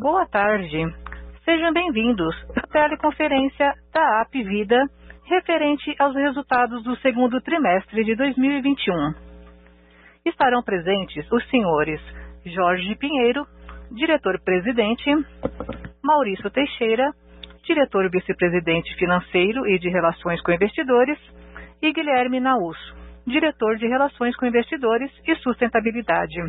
Boa 0.00 0.24
tarde. 0.24 0.78
Sejam 1.44 1.74
bem-vindos 1.74 2.34
à 2.56 2.66
teleconferência 2.68 3.74
da 3.92 4.22
AP 4.22 4.32
Vida 4.32 4.82
referente 5.26 5.94
aos 5.98 6.14
resultados 6.16 6.82
do 6.82 6.96
segundo 7.00 7.38
trimestre 7.42 8.02
de 8.02 8.16
2021. 8.16 8.94
Estarão 10.24 10.62
presentes 10.62 11.30
os 11.30 11.46
senhores 11.50 12.00
Jorge 12.46 12.94
Pinheiro, 12.94 13.46
diretor-presidente, 13.90 15.04
Maurício 16.02 16.50
Teixeira, 16.50 17.12
diretor 17.62 18.10
vice-presidente 18.10 18.96
financeiro 18.96 19.68
e 19.68 19.78
de 19.78 19.90
relações 19.90 20.40
com 20.40 20.50
investidores, 20.50 21.18
e 21.82 21.92
Guilherme 21.92 22.40
Naus, 22.40 22.78
diretor 23.26 23.76
de 23.76 23.86
relações 23.86 24.34
com 24.36 24.46
investidores 24.46 25.12
e 25.28 25.36
sustentabilidade. 25.36 26.40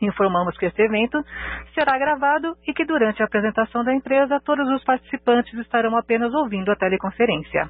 Informamos 0.00 0.56
que 0.56 0.66
este 0.66 0.82
evento 0.82 1.22
será 1.74 1.98
gravado 1.98 2.56
e 2.66 2.72
que 2.72 2.84
durante 2.84 3.22
a 3.22 3.26
apresentação 3.26 3.84
da 3.84 3.94
empresa 3.94 4.40
todos 4.40 4.68
os 4.70 4.82
participantes 4.84 5.52
estarão 5.54 5.96
apenas 5.96 6.32
ouvindo 6.32 6.70
a 6.70 6.76
teleconferência. 6.76 7.68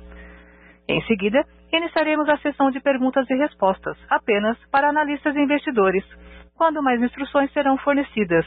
Em 0.89 1.01
seguida, 1.03 1.45
iniciaremos 1.73 2.29
a 2.29 2.39
sessão 2.39 2.71
de 2.71 2.81
perguntas 2.81 3.29
e 3.31 3.35
respostas, 3.35 3.97
apenas 4.09 4.57
para 4.71 4.89
analistas 4.89 5.35
e 5.35 5.41
investidores, 5.41 6.05
quando 6.57 6.83
mais 6.83 7.01
instruções 7.01 7.53
serão 7.53 7.77
fornecidas. 7.79 8.47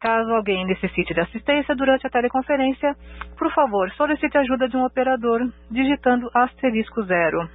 Caso 0.00 0.34
alguém 0.34 0.66
necessite 0.66 1.14
de 1.14 1.20
assistência 1.20 1.76
durante 1.76 2.04
a 2.06 2.10
teleconferência, 2.10 2.94
por 3.38 3.52
favor, 3.52 3.88
solicite 3.92 4.36
ajuda 4.36 4.68
de 4.68 4.76
um 4.76 4.84
operador 4.84 5.40
digitando 5.70 6.28
asterisco 6.34 7.02
zero. 7.04 7.48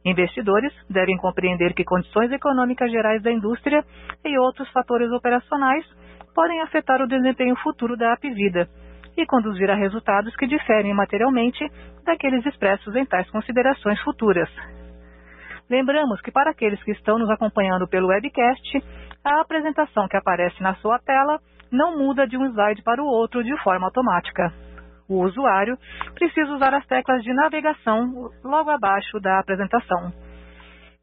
Investidores 0.04 0.74
devem 0.90 1.16
compreender 1.18 1.74
que 1.76 1.84
condições 1.84 2.32
econômicas 2.32 2.90
gerais 2.92 3.22
da 3.22 3.32
indústria 3.32 3.84
e 4.26 4.40
outros 4.40 4.68
fatores 4.72 5.12
operacionais 5.12 5.86
podem 6.34 6.60
afetar 6.62 7.02
o 7.02 7.08
desempenho 7.08 7.56
futuro 7.58 7.96
da 7.96 8.14
Apvida 8.14 8.68
e 9.16 9.26
conduzir 9.28 9.70
a 9.70 9.76
resultados 9.76 10.36
que 10.38 10.48
diferem 10.48 10.94
materialmente 10.94 11.70
daqueles 12.04 12.44
expressos 12.46 12.96
em 12.96 13.06
tais 13.06 13.30
considerações 13.30 14.02
futuras. 14.02 14.50
Lembramos 15.70 16.20
que 16.22 16.32
para 16.32 16.52
aqueles 16.52 16.82
que 16.84 16.92
estão 16.92 17.20
nos 17.20 17.30
acompanhando 17.30 17.88
pelo 17.88 18.08
webcast, 18.08 18.84
a 19.24 19.42
apresentação 19.42 20.08
que 20.08 20.18
aparece 20.18 20.62
na 20.64 20.76
sua 20.76 20.98
tela 21.00 21.40
não 21.72 21.98
muda 21.98 22.28
de 22.28 22.38
um 22.38 22.46
slide 22.46 22.82
para 22.82 23.02
o 23.02 23.06
outro 23.06 23.44
de 23.44 23.56
forma 23.62 23.86
automática. 23.86 24.52
O 25.08 25.24
usuário 25.24 25.78
precisa 26.16 26.52
usar 26.54 26.74
as 26.74 26.86
teclas 26.88 27.24
de 27.24 27.34
navegação 27.34 28.32
logo 28.44 28.70
abaixo 28.70 29.20
da 29.20 29.40
apresentação. 29.40 30.12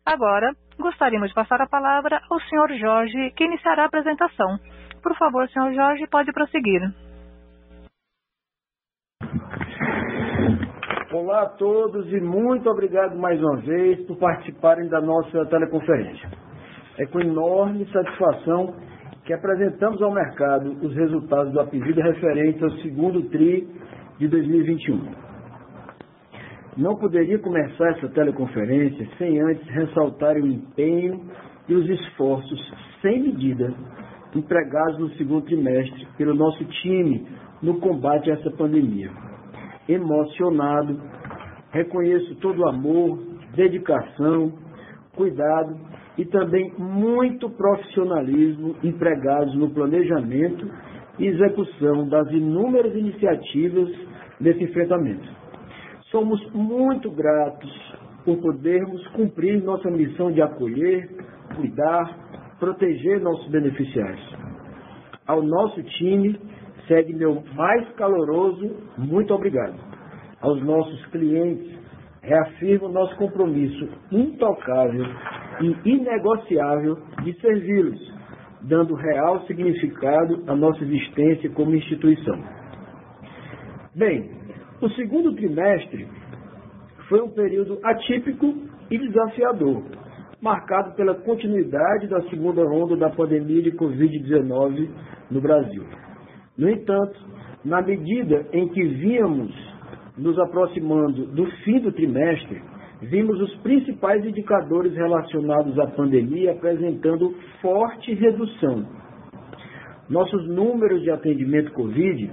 Agora, 0.04 0.52
gostaríamos 0.78 1.28
de 1.28 1.34
passar 1.34 1.60
a 1.60 1.68
palavra 1.68 2.20
ao 2.30 2.40
Sr. 2.40 2.78
Jorge, 2.78 3.32
que 3.36 3.44
iniciará 3.44 3.82
a 3.82 3.86
apresentação. 3.86 4.58
Por 5.02 5.16
favor, 5.16 5.48
Sr. 5.48 5.74
Jorge, 5.74 6.06
pode 6.08 6.32
prosseguir. 6.32 6.82
Olá 11.12 11.42
a 11.42 11.46
todos 11.50 12.12
e 12.12 12.20
muito 12.20 12.68
obrigado 12.68 13.16
mais 13.16 13.40
uma 13.40 13.58
vez 13.58 14.04
por 14.06 14.16
participarem 14.18 14.88
da 14.88 15.00
nossa 15.00 15.46
teleconferência. 15.46 16.28
É 16.98 17.06
com 17.06 17.20
enorme 17.20 17.86
satisfação 17.92 18.74
que 19.24 19.32
apresentamos 19.32 20.02
ao 20.02 20.12
mercado 20.12 20.72
os 20.84 20.92
resultados 20.96 21.52
do 21.52 21.60
Apivida 21.60 22.02
referentes 22.02 22.60
ao 22.60 22.70
segundo 22.82 23.22
TRI 23.28 23.68
de 24.18 24.26
2021. 24.26 25.00
Não 26.76 26.96
poderia 26.96 27.38
começar 27.38 27.90
essa 27.90 28.08
teleconferência 28.08 29.08
sem 29.16 29.40
antes 29.40 29.64
ressaltar 29.68 30.34
o 30.34 30.44
empenho 30.44 31.24
e 31.68 31.74
os 31.74 31.88
esforços 31.88 32.74
sem 33.00 33.22
medida 33.22 33.72
empregados 34.34 34.98
no 34.98 35.10
segundo 35.10 35.44
trimestre 35.44 36.04
pelo 36.18 36.34
nosso 36.34 36.64
time 36.64 37.28
no 37.62 37.78
combate 37.78 38.28
a 38.28 38.34
essa 38.34 38.50
pandemia 38.50 39.35
emocionado. 39.88 41.00
Reconheço 41.70 42.34
todo 42.36 42.62
o 42.62 42.68
amor, 42.68 43.18
dedicação, 43.54 44.52
cuidado 45.14 45.76
e 46.18 46.24
também 46.24 46.72
muito 46.78 47.50
profissionalismo 47.50 48.76
empregados 48.82 49.54
no 49.56 49.70
planejamento 49.70 50.70
e 51.18 51.26
execução 51.26 52.08
das 52.08 52.30
inúmeras 52.30 52.94
iniciativas 52.94 53.90
desse 54.40 54.64
enfrentamento. 54.64 55.28
Somos 56.10 56.40
muito 56.52 57.10
gratos 57.10 57.70
por 58.24 58.38
podermos 58.38 59.06
cumprir 59.08 59.62
nossa 59.62 59.90
missão 59.90 60.32
de 60.32 60.42
acolher, 60.42 61.08
cuidar, 61.54 62.56
proteger 62.58 63.20
nossos 63.20 63.48
beneficiários. 63.50 64.36
Ao 65.26 65.42
nosso 65.42 65.82
time, 65.82 66.38
segue 66.86 67.14
meu 67.14 67.42
mais 67.54 67.88
caloroso 67.94 68.76
muito 68.96 69.34
obrigado. 69.34 69.74
Aos 70.40 70.62
nossos 70.62 71.04
clientes, 71.06 71.76
reafirmo 72.22 72.88
nosso 72.88 73.16
compromisso 73.16 73.88
intocável 74.10 75.04
e 75.60 75.88
inegociável 75.88 76.98
de 77.22 77.32
servi-los, 77.40 78.14
dando 78.62 78.94
real 78.94 79.40
significado 79.46 80.44
à 80.46 80.54
nossa 80.54 80.82
existência 80.82 81.50
como 81.50 81.74
instituição. 81.74 82.38
Bem, 83.94 84.30
o 84.80 84.88
segundo 84.90 85.34
trimestre 85.34 86.06
foi 87.08 87.22
um 87.22 87.30
período 87.30 87.78
atípico 87.82 88.54
e 88.90 88.98
desafiador, 88.98 89.82
marcado 90.40 90.94
pela 90.96 91.14
continuidade 91.14 92.08
da 92.08 92.20
segunda 92.28 92.62
onda 92.62 92.96
da 92.96 93.08
pandemia 93.08 93.62
de 93.62 93.72
Covid-19 93.72 94.88
no 95.30 95.40
Brasil. 95.40 95.84
No 96.58 96.70
entanto, 96.70 97.18
na 97.64 97.82
medida 97.82 98.46
em 98.52 98.68
que 98.68 98.82
víamos 98.82 99.52
nos 100.16 100.38
aproximando 100.38 101.26
do 101.26 101.46
fim 101.62 101.80
do 101.80 101.92
trimestre, 101.92 102.62
vimos 103.02 103.38
os 103.40 103.54
principais 103.56 104.24
indicadores 104.24 104.94
relacionados 104.94 105.78
à 105.78 105.86
pandemia 105.88 106.52
apresentando 106.52 107.34
forte 107.60 108.14
redução. 108.14 108.86
Nossos 110.08 110.48
números 110.48 111.02
de 111.02 111.10
atendimento 111.10 111.72
Covid 111.72 112.30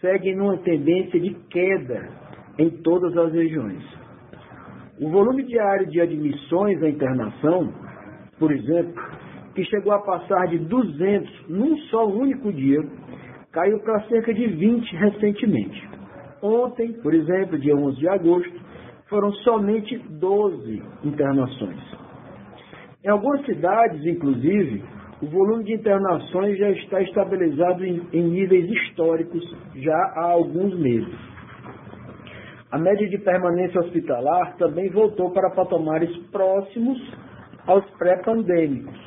seguem 0.00 0.36
numa 0.36 0.56
tendência 0.58 1.20
de 1.20 1.34
queda 1.50 2.08
em 2.58 2.70
todas 2.82 3.16
as 3.16 3.32
regiões. 3.32 3.82
O 4.98 5.10
volume 5.10 5.42
diário 5.42 5.86
de 5.90 6.00
admissões 6.00 6.82
à 6.82 6.88
internação, 6.88 7.70
por 8.38 8.50
exemplo, 8.50 8.94
que 9.54 9.64
chegou 9.64 9.92
a 9.92 10.00
passar 10.00 10.46
de 10.48 10.58
200 10.58 11.48
num 11.48 11.76
só 11.90 12.06
único 12.06 12.50
dia, 12.52 12.80
caiu 13.56 13.78
para 13.80 14.06
cerca 14.08 14.34
de 14.34 14.46
20 14.48 14.96
recentemente. 14.96 15.88
Ontem, 16.42 16.92
por 17.00 17.14
exemplo, 17.14 17.58
dia 17.58 17.74
11 17.74 17.98
de 17.98 18.06
agosto, 18.06 18.60
foram 19.08 19.32
somente 19.32 19.96
12 19.96 20.82
internações. 21.02 21.80
Em 23.02 23.08
algumas 23.08 23.46
cidades, 23.46 24.04
inclusive, 24.04 24.84
o 25.22 25.26
volume 25.28 25.64
de 25.64 25.72
internações 25.72 26.58
já 26.58 26.70
está 26.72 27.00
estabilizado 27.00 27.82
em, 27.82 28.02
em 28.12 28.24
níveis 28.24 28.70
históricos 28.70 29.42
já 29.76 29.96
há 30.16 30.32
alguns 30.32 30.78
meses. 30.78 31.16
A 32.70 32.78
média 32.78 33.08
de 33.08 33.16
permanência 33.16 33.80
hospitalar 33.80 34.54
também 34.58 34.90
voltou 34.90 35.30
para 35.30 35.48
patamares 35.54 36.14
próximos 36.30 37.00
aos 37.66 37.88
pré-pandêmicos, 37.92 39.00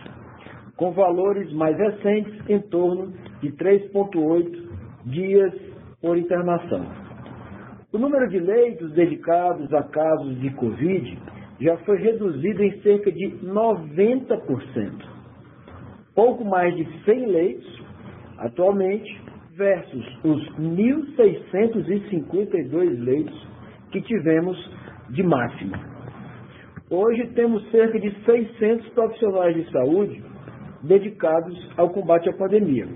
com 0.76 0.92
valores 0.92 1.54
mais 1.54 1.78
recentes 1.78 2.50
em 2.50 2.60
torno 2.62 3.14
de 3.42 3.52
3,8 3.54 4.70
dias 5.06 5.54
por 6.02 6.18
internação. 6.18 6.86
O 7.92 7.98
número 7.98 8.30
de 8.30 8.40
leitos 8.40 8.94
dedicados 8.94 9.74
a 9.74 9.82
casos 9.84 10.40
de 10.40 10.52
Covid 10.52 11.18
já 11.60 11.76
foi 11.78 11.98
reduzido 11.98 12.64
em 12.64 12.80
cerca 12.82 13.12
de 13.12 13.32
90%. 13.44 15.20
Pouco 16.14 16.46
mais 16.46 16.76
de 16.76 16.86
100 17.04 17.26
leitos, 17.28 17.84
atualmente, 18.38 19.20
versus 19.56 20.06
os 20.24 20.48
1.652 20.58 23.04
leitos 23.04 23.48
que 23.92 24.02
tivemos 24.02 24.58
de 25.10 25.24
máxima. 25.24 25.80
Hoje 26.90 27.28
temos 27.36 27.70
cerca 27.72 28.00
de 28.00 28.12
600 28.24 28.88
profissionais 28.90 29.56
de 29.56 29.72
saúde 29.72 30.24
dedicados 30.84 31.58
ao 31.78 31.90
combate 31.90 32.30
à 32.30 32.34
pandemia, 32.34 32.88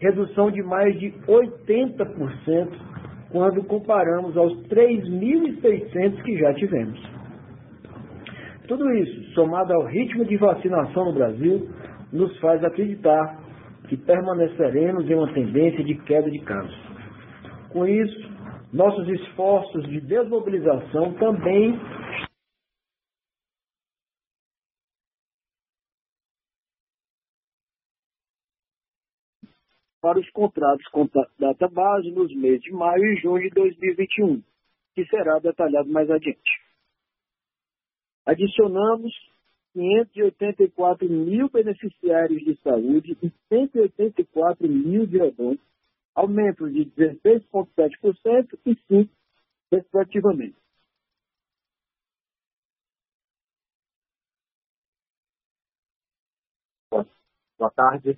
redução 0.00 0.50
de 0.50 0.62
mais 0.62 0.98
de 0.98 1.12
80% 1.26 2.68
quando 3.30 3.62
comparamos 3.64 4.36
aos 4.36 4.52
3.600 4.68 6.22
que 6.22 6.38
já 6.38 6.54
tivemos. 6.54 7.00
Tudo 8.68 8.90
isso, 8.92 9.32
somado 9.32 9.72
ao 9.72 9.86
ritmo 9.86 10.24
de 10.24 10.36
vacinação 10.36 11.04
no 11.06 11.12
Brasil, 11.12 11.68
nos 12.12 12.36
faz 12.40 12.62
acreditar 12.64 13.38
que 13.88 13.96
permaneceremos 13.96 15.08
em 15.08 15.14
uma 15.14 15.32
tendência 15.32 15.84
de 15.84 15.94
queda 15.94 16.30
de 16.30 16.40
casos. 16.40 16.76
Com 17.70 17.86
isso, 17.86 18.28
nossos 18.72 19.08
esforços 19.08 19.88
de 19.88 20.00
desmobilização 20.00 21.12
também 21.14 21.78
para 30.06 30.20
os 30.20 30.30
contratos 30.30 30.86
com 30.92 31.08
data 31.36 31.66
base 31.66 32.12
nos 32.12 32.32
meses 32.32 32.60
de 32.60 32.70
maio 32.70 33.04
e 33.06 33.16
junho 33.16 33.42
de 33.42 33.50
2021, 33.50 34.40
que 34.94 35.04
será 35.06 35.40
detalhado 35.40 35.90
mais 35.90 36.08
adiante. 36.08 36.48
Adicionamos 38.24 39.12
584 39.72 41.10
mil 41.10 41.50
beneficiários 41.50 42.40
de 42.44 42.54
saúde 42.62 43.18
e 43.20 43.32
184 43.48 44.68
mil 44.68 45.02
odontos, 45.02 45.66
aumento 46.14 46.70
de 46.70 46.84
16,7% 46.84 48.60
e 48.64 48.76
5%, 48.76 49.10
respectivamente. 49.72 50.56
Boa 57.58 57.72
tarde. 57.74 58.16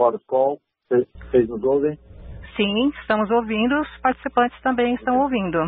Fora 0.00 0.16
call, 0.28 0.60
vocês 0.88 1.48
nos 1.48 1.60
ouvem? 1.64 1.98
Sim, 2.56 2.88
estamos 3.00 3.28
ouvindo, 3.32 3.80
os 3.80 4.00
participantes 4.00 4.56
também 4.62 4.94
estão 4.94 5.18
ouvindo. 5.18 5.58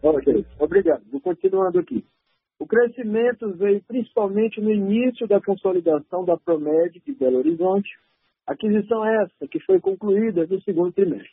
Ok, 0.00 0.46
obrigado. 0.60 1.02
Vou 1.10 1.20
continuando 1.20 1.80
aqui. 1.80 2.04
O 2.60 2.66
crescimento 2.66 3.52
veio 3.54 3.82
principalmente 3.82 4.60
no 4.60 4.70
início 4.70 5.26
da 5.26 5.40
consolidação 5.40 6.24
da 6.24 6.36
Promed 6.36 7.00
de 7.04 7.12
Belo 7.12 7.38
Horizonte, 7.38 7.90
aquisição 8.46 9.04
essa 9.04 9.48
que 9.48 9.58
foi 9.58 9.80
concluída 9.80 10.46
no 10.46 10.62
segundo 10.62 10.92
trimestre. 10.92 11.32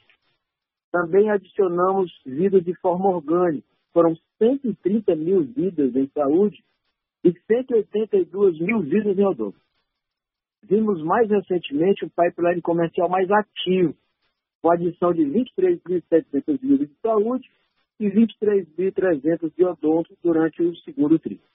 Também 0.91 1.29
adicionamos 1.29 2.11
vidas 2.25 2.63
de 2.63 2.73
forma 2.79 3.07
orgânica, 3.07 3.67
foram 3.93 4.17
130 4.39 5.15
mil 5.15 5.43
vidas 5.43 5.95
em 5.95 6.07
saúde 6.07 6.57
e 7.23 7.31
182 7.45 8.59
mil 8.59 8.79
vidas 8.79 9.15
em 9.15 9.25
odonto 9.25 9.68
vimos 10.63 11.03
mais 11.03 11.29
recentemente 11.29 12.05
um 12.05 12.09
pipeline 12.09 12.61
comercial 12.61 13.09
mais 13.09 13.29
ativo, 13.31 13.95
com 14.61 14.69
a 14.69 14.73
adição 14.73 15.13
de 15.13 15.23
23.700 15.23 16.59
vidas 16.59 16.87
de 16.87 16.95
saúde 17.01 17.49
e 17.99 18.09
23.300 18.09 19.51
de 19.55 19.65
odonto 19.65 20.15
durante 20.23 20.61
o 20.61 20.75
segundo 20.77 21.19
trimestre. 21.19 21.49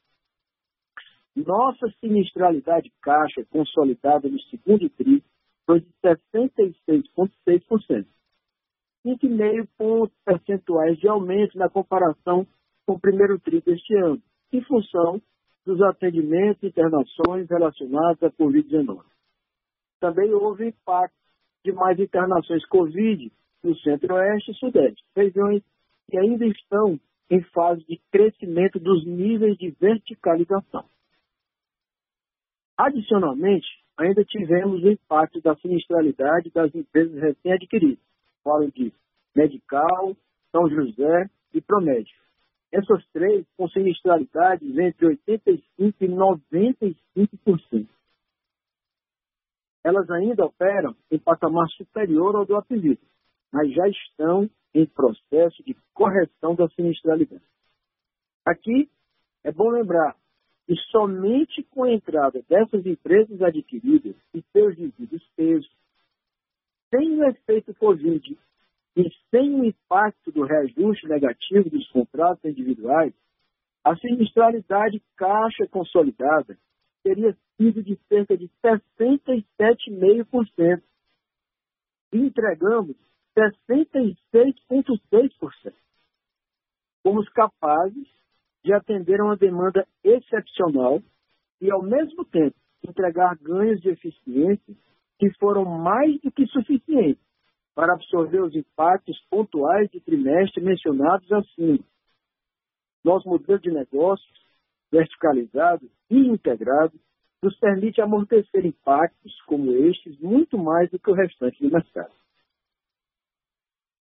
Nossa 1.37 1.91
sinistralidade 2.01 2.93
caixa 3.03 3.45
consolidada 3.51 4.29
no 4.29 4.41
segundo 4.43 4.89
tri 4.91 5.23
foi 5.67 5.81
de 5.81 5.89
66,6%, 6.03 8.06
5,5 9.05 9.69
pontos 9.77 10.17
percentuais 10.25 10.97
de 10.99 11.09
aumento 11.09 11.59
na 11.59 11.69
comparação 11.69 12.47
com 12.87 12.95
o 12.95 13.01
primeiro 13.01 13.39
tri 13.41 13.61
deste 13.61 13.95
ano, 13.97 14.23
em 14.53 14.62
função 14.62 15.21
dos 15.65 15.81
atendimentos 15.83 16.63
e 16.63 16.67
internações 16.67 17.49
relacionadas 17.49 18.23
à 18.23 18.31
Covid-19. 18.31 19.03
Também 20.01 20.33
houve 20.33 20.69
impacto 20.69 21.15
de 21.65 21.73
mais 21.73 21.99
internações 21.99 22.65
Covid 22.67 23.33
no 23.63 23.77
Centro-Oeste 23.79 24.51
e 24.51 24.55
Sudeste, 24.55 25.03
regiões 25.17 25.63
que 26.11 26.19
ainda 26.19 26.47
estão 26.47 27.01
em 27.31 27.43
fase 27.45 27.83
de 27.87 27.99
crescimento 28.13 28.79
dos 28.79 29.07
níveis 29.07 29.57
de 29.57 29.71
verticalização. 29.71 30.85
Adicionalmente, 32.77 33.67
ainda 33.97 34.25
tivemos 34.25 34.83
o 34.83 34.91
impacto 34.91 35.41
da 35.41 35.57
sinistralidade 35.57 36.51
das 36.51 36.75
empresas 36.75 37.15
recém-adquiridas, 37.21 38.05
falo 38.43 38.71
de 38.71 38.93
Medical, 39.35 40.15
São 40.53 40.69
José 40.69 41.31
e 41.55 41.61
Promédio. 41.61 42.24
Essas 42.75 43.06
três 43.12 43.47
com 43.56 43.69
sinistralidades 43.69 44.76
entre 44.76 45.06
85% 45.06 45.55
e 46.00 46.09
95%. 46.09 47.88
Elas 49.85 50.11
ainda 50.11 50.44
operam 50.44 50.97
em 51.09 51.19
patamar 51.21 51.69
superior 51.76 52.35
ao 52.35 52.44
do 52.44 52.56
Apivida, 52.56 53.00
mas 53.53 53.73
já 53.73 53.87
estão 53.87 54.50
em 54.75 54.87
processo 54.87 55.62
de 55.62 55.76
correção 55.93 56.56
da 56.56 56.69
sinistralidade. 56.71 57.44
Aqui 58.44 58.91
é 59.44 59.53
bom 59.53 59.70
lembrar 59.70 60.17
que 60.67 60.75
somente 60.91 61.62
com 61.70 61.85
a 61.85 61.93
entrada 61.93 62.43
dessas 62.49 62.85
empresas 62.85 63.41
adquiridas 63.41 64.17
e 64.35 64.43
seus 64.53 64.77
devidos 64.77 65.23
pesos, 65.37 65.70
sem 66.91 67.20
o 67.20 67.25
efeito 67.25 67.73
Covid 67.75 68.37
e 68.96 69.11
sem 69.31 69.55
o 69.55 69.64
impacto 69.64 70.31
do 70.31 70.44
reajuste 70.44 71.08
negativo 71.08 71.69
dos 71.69 71.88
contratos 71.88 72.44
individuais, 72.44 73.12
a 73.82 73.96
sinistralidade 73.96 75.02
caixa 75.17 75.67
consolidada 75.67 76.56
teria 77.02 77.37
sido 77.56 77.82
de 77.82 77.99
cerca 78.08 78.37
de 78.37 78.49
67,5%. 78.64 80.81
E 82.12 82.19
entregamos 82.19 82.94
66,6%. 83.37 85.75
Fomos 87.02 87.29
capazes 87.31 88.06
de 88.64 88.73
atender 88.73 89.20
a 89.20 89.25
uma 89.25 89.37
demanda 89.37 89.85
excepcional 90.02 91.02
e, 91.61 91.70
ao 91.70 91.82
mesmo 91.82 92.25
tempo, 92.25 92.56
entregar 92.82 93.37
ganhos 93.37 93.82
de 93.82 93.91
eficiência 93.91 94.75
que 95.19 95.31
foram 95.38 95.64
mais 95.64 96.20
do 96.20 96.31
que 96.31 96.46
suficientes 96.46 97.23
para 97.75 97.94
absorver 97.94 98.41
os 98.41 98.55
impactos 98.55 99.19
pontuais 99.29 99.91
de 99.91 100.00
trimestre 100.00 100.62
mencionados 100.62 101.31
acima. 101.32 101.85
Nosso 103.05 103.29
modelo 103.29 103.58
de 103.58 103.70
negócios, 103.70 104.32
verticalizado 104.91 105.91
e 106.08 106.19
integrado, 106.19 106.99
nos 107.43 107.58
permite 107.58 108.01
amortecer 108.01 108.65
impactos 108.65 109.39
como 109.43 109.72
estes 109.72 110.19
muito 110.19 110.56
mais 110.56 110.91
do 110.91 110.99
que 110.99 111.10
o 111.10 111.15
restante 111.15 111.60
do 111.60 111.70
mercado. 111.70 112.13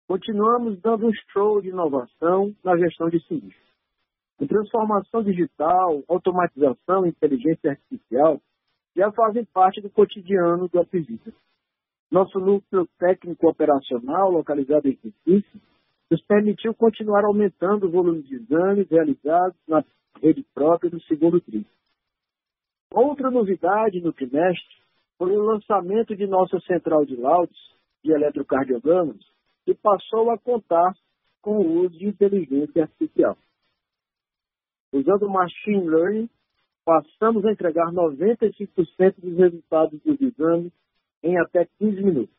Continuamos 0.07 0.79
dando 0.79 1.07
um 1.07 1.13
show 1.31 1.61
de 1.61 1.69
inovação 1.69 2.55
na 2.63 2.77
gestão 2.77 3.09
de 3.09 3.19
sinistros. 3.25 3.73
A 4.39 4.45
transformação 4.45 5.23
digital, 5.23 6.03
automatização 6.07 7.05
e 7.05 7.09
inteligência 7.09 7.71
artificial 7.71 8.41
já 8.95 9.11
fazem 9.11 9.45
parte 9.45 9.81
do 9.81 9.89
cotidiano 9.89 10.67
do 10.67 10.79
Apivita. 10.79 11.33
Nosso 12.13 12.39
núcleo 12.39 12.87
técnico 12.99 13.49
operacional, 13.49 14.29
localizado 14.29 14.87
em 14.87 14.99
Recife, 15.03 15.59
nos 16.11 16.21
permitiu 16.21 16.71
continuar 16.75 17.25
aumentando 17.25 17.87
o 17.87 17.89
volume 17.89 18.21
de 18.21 18.35
exames 18.35 18.87
realizados 18.87 19.57
na 19.67 19.83
rede 20.21 20.45
própria 20.53 20.91
no 20.91 21.01
segundo 21.01 21.41
trimestre. 21.41 21.73
Outra 22.93 23.31
novidade 23.31 23.99
no 23.99 24.13
trimestre 24.13 24.75
foi 25.17 25.35
o 25.35 25.41
lançamento 25.41 26.15
de 26.15 26.27
nossa 26.27 26.59
central 26.59 27.03
de 27.03 27.15
laudos 27.15 27.57
de 28.03 28.11
eletrocardiogramas, 28.11 29.17
que 29.65 29.73
passou 29.73 30.29
a 30.29 30.37
contar 30.37 30.93
com 31.41 31.57
o 31.57 31.79
uso 31.79 31.97
de 31.97 32.09
inteligência 32.09 32.83
artificial. 32.83 33.35
Usando 34.93 35.27
machine 35.27 35.89
learning, 35.89 36.29
passamos 36.85 37.43
a 37.43 37.51
entregar 37.51 37.91
95% 37.91 39.15
dos 39.17 39.35
resultados 39.35 39.99
dos 40.01 40.21
exames 40.21 40.71
em 41.23 41.37
até 41.39 41.65
15 41.79 42.03
minutos. 42.03 42.35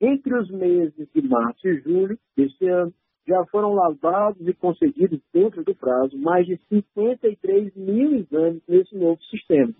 Entre 0.00 0.34
os 0.34 0.50
meses 0.50 1.08
de 1.14 1.22
março 1.22 1.68
e 1.68 1.80
julho 1.80 2.18
deste 2.34 2.66
ano, 2.66 2.92
já 3.26 3.44
foram 3.46 3.74
lavados 3.74 4.46
e 4.48 4.54
concedidos 4.54 5.20
dentro 5.32 5.62
do 5.62 5.74
prazo 5.74 6.16
mais 6.18 6.46
de 6.46 6.58
53 6.68 7.74
mil 7.76 8.14
exames 8.14 8.62
nesse 8.66 8.96
novo 8.96 9.22
sistema. 9.24 9.74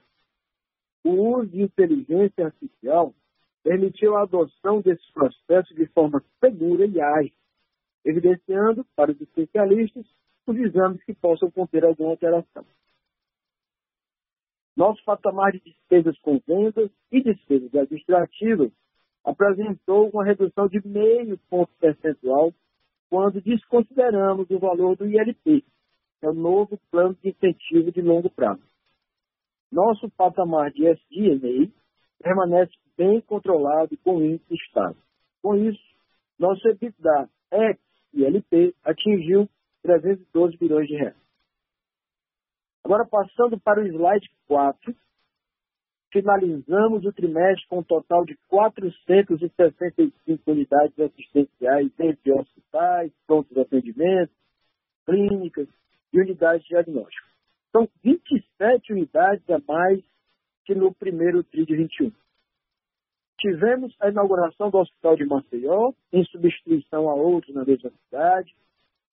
O 1.03 1.39
uso 1.39 1.49
de 1.49 1.63
inteligência 1.63 2.47
artificial 2.47 3.15
permitiu 3.63 4.17
a 4.17 4.23
adoção 4.23 4.81
desses 4.81 5.11
processos 5.13 5.75
de 5.75 5.87
forma 5.87 6.23
segura 6.39 6.87
e 6.87 7.01
ágil, 7.01 7.33
evidenciando 8.05 8.85
para 8.95 9.11
os 9.11 9.21
especialistas 9.21 10.05
os 10.47 10.57
exames 10.57 11.03
que 11.05 11.15
possam 11.15 11.51
conter 11.51 11.85
alguma 11.85 12.11
alteração. 12.11 12.65
Nosso 14.77 15.03
patamar 15.05 15.53
de 15.53 15.61
despesas 15.61 16.19
com 16.21 16.41
vendas 16.47 16.91
e 17.11 17.23
despesas 17.23 17.75
administrativas 17.75 18.73
apresentou 19.25 20.09
uma 20.11 20.25
redução 20.25 20.69
de 20.69 20.81
meio 20.87 21.39
ponto 21.51 21.71
percentual 21.79 22.53
quando 23.09 23.41
desconsideramos 23.41 24.49
o 24.51 24.59
valor 24.59 24.97
do 24.97 25.07
ILP, 25.07 25.63
que 25.63 26.27
é 26.27 26.29
o 26.29 26.35
novo 26.35 26.79
plano 26.91 27.17
de 27.23 27.31
incentivo 27.31 27.91
de 27.91 28.01
longo 28.01 28.31
prazo. 28.31 28.63
Nosso 29.71 30.09
patamar 30.11 30.71
de 30.71 30.87
SDNA 30.87 31.71
permanece 32.23 32.73
bem 32.97 33.21
controlado 33.21 33.97
com 33.99 34.17
o 34.17 34.25
índice 34.25 34.55
estável. 34.55 35.03
Com 35.43 35.57
isso, 35.57 35.83
nosso 36.39 36.67
EBITDA 36.69 37.29
ex-ILP 37.53 38.75
atingiu 38.85 39.49
312 39.83 40.57
bilhões 40.57 40.87
de 40.87 40.97
reais. 40.97 41.20
Agora, 42.85 43.07
passando 43.07 43.59
para 43.61 43.81
o 43.81 43.87
slide 43.87 44.29
4, 44.49 44.95
finalizamos 46.13 47.05
o 47.05 47.13
trimestre 47.13 47.67
com 47.69 47.79
um 47.79 47.85
total 47.85 48.25
de 48.25 48.37
465 48.49 50.51
unidades 50.51 50.99
assistenciais 50.99 51.93
entre 51.99 52.33
hospitais, 52.33 53.13
prontos 53.27 53.55
de 53.55 53.61
atendimento, 53.61 54.33
clínicas 55.07 55.69
e 56.13 56.21
unidades 56.21 56.63
de 56.63 56.71
diagnóstico. 56.71 57.29
São 57.71 57.89
27 58.03 58.93
unidades 58.93 59.49
a 59.51 59.61
mais 59.67 60.03
que 60.65 60.75
no 60.75 60.93
primeiro 60.93 61.45
TRI 61.45 61.67
de 61.67 61.77
21. 61.77 62.13
Tivemos 63.39 63.95
a 64.01 64.11
inauguração 64.11 64.71
do 64.71 64.79
Hospital 64.79 65.17
de 65.17 65.25
Maceió, 65.25 65.93
em 66.13 66.25
substituição 66.25 67.09
a 67.09 67.15
outros 67.15 67.55
na 67.55 67.65
mesma 67.65 67.91
cidade, 67.91 68.55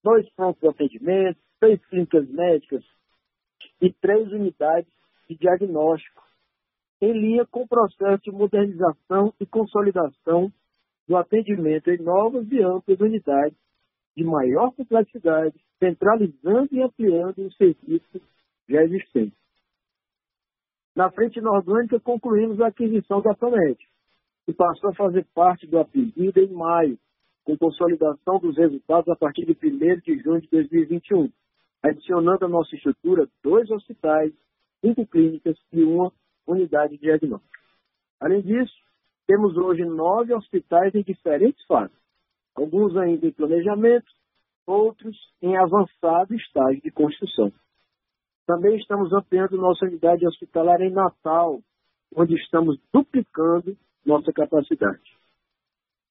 dois 0.04 0.28
prontos 0.32 0.60
de 0.60 0.68
atendimento, 0.68 1.40
seis 1.60 1.84
clínicas 1.86 2.28
médicas 2.30 2.84
e 3.82 3.92
três 3.94 4.32
unidades 4.32 4.92
de 5.30 5.36
diagnóstico, 5.38 6.24
em 7.02 7.14
linha 7.14 7.46
com 7.46 7.64
o 7.64 7.68
processo 7.68 8.24
de 8.24 8.32
modernização 8.32 9.34
e 9.40 9.46
consolidação 9.46 10.52
do 11.08 11.16
atendimento 11.16 11.90
em 11.90 11.98
novas 12.02 12.50
e 12.52 12.62
amplas 12.62 13.00
unidades 13.00 13.58
de 14.16 14.24
maior 14.24 14.72
complexidade, 14.74 15.56
centralizando 15.80 16.70
e 16.72 16.82
ampliando 16.82 17.46
os 17.46 17.56
serviços 17.56 18.22
já 18.68 18.84
existentes. 18.84 19.38
Na 20.96 21.12
frente 21.12 21.38
inorgânica, 21.38 22.00
concluímos 22.00 22.60
a 22.60 22.68
aquisição 22.68 23.22
da 23.22 23.36
Promed, 23.36 23.78
que 24.46 24.54
passou 24.54 24.90
a 24.90 24.96
fazer 24.96 25.26
parte 25.36 25.68
do 25.68 25.78
apelido 25.78 26.40
em 26.40 26.52
maio, 26.52 26.98
com 27.44 27.56
consolidação 27.56 28.40
dos 28.40 28.58
resultados 28.58 29.08
a 29.08 29.16
partir 29.16 29.46
de 29.46 29.52
1 29.52 30.00
de 30.00 30.20
junho 30.24 30.42
de 30.42 30.50
2021, 30.50 31.30
adicionando 31.90 32.46
à 32.46 32.48
nossa 32.48 32.76
estrutura 32.76 33.28
dois 33.44 33.70
hospitais, 33.70 34.34
cinco 34.82 35.06
clínicas 35.06 35.58
e 35.72 35.84
uma 35.84 36.12
unidade 36.46 36.98
de. 36.98 37.42
Além 38.20 38.42
disso, 38.42 38.74
temos 39.28 39.58
hoje 39.58 39.84
nove 39.84 40.34
hospitais 40.34 40.96
em 40.96 41.04
diferentes 41.04 41.64
fases, 41.66 41.96
alguns 42.56 42.96
ainda 42.96 43.28
em 43.28 43.32
planejamento, 43.32 44.08
outros 44.66 45.16
em 45.42 45.58
avançado 45.58 46.34
estágio 46.34 46.82
de 46.82 46.92
construção. 46.92 47.52
Também 48.46 48.78
estamos 48.78 49.12
ampliando 49.12 49.58
nossa 49.58 49.86
unidade 49.86 50.26
hospitalar 50.26 50.82
em 50.82 50.92
Natal, 50.92 51.62
onde 52.16 52.36
estamos 52.36 52.80
duplicando 52.94 53.78
nossa 54.06 54.32
capacidade. 54.32 55.18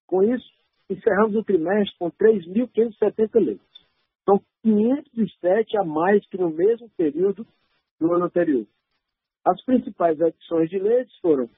Com 0.06 0.22
isso, 0.22 0.46
encerramos 0.88 1.34
o 1.34 1.42
trimestre 1.42 1.96
com 1.98 2.10
3.570 2.10 3.40
leitos. 3.40 3.75
São 4.26 4.42
507 4.62 5.78
a 5.78 5.84
mais 5.84 6.26
que 6.26 6.36
no 6.36 6.50
mesmo 6.50 6.90
período 6.96 7.46
do 7.98 8.12
ano 8.12 8.24
anterior. 8.26 8.66
As 9.46 9.64
principais 9.64 10.20
adições 10.20 10.68
de 10.68 10.78
leitos 10.78 11.16
foram 11.20 11.48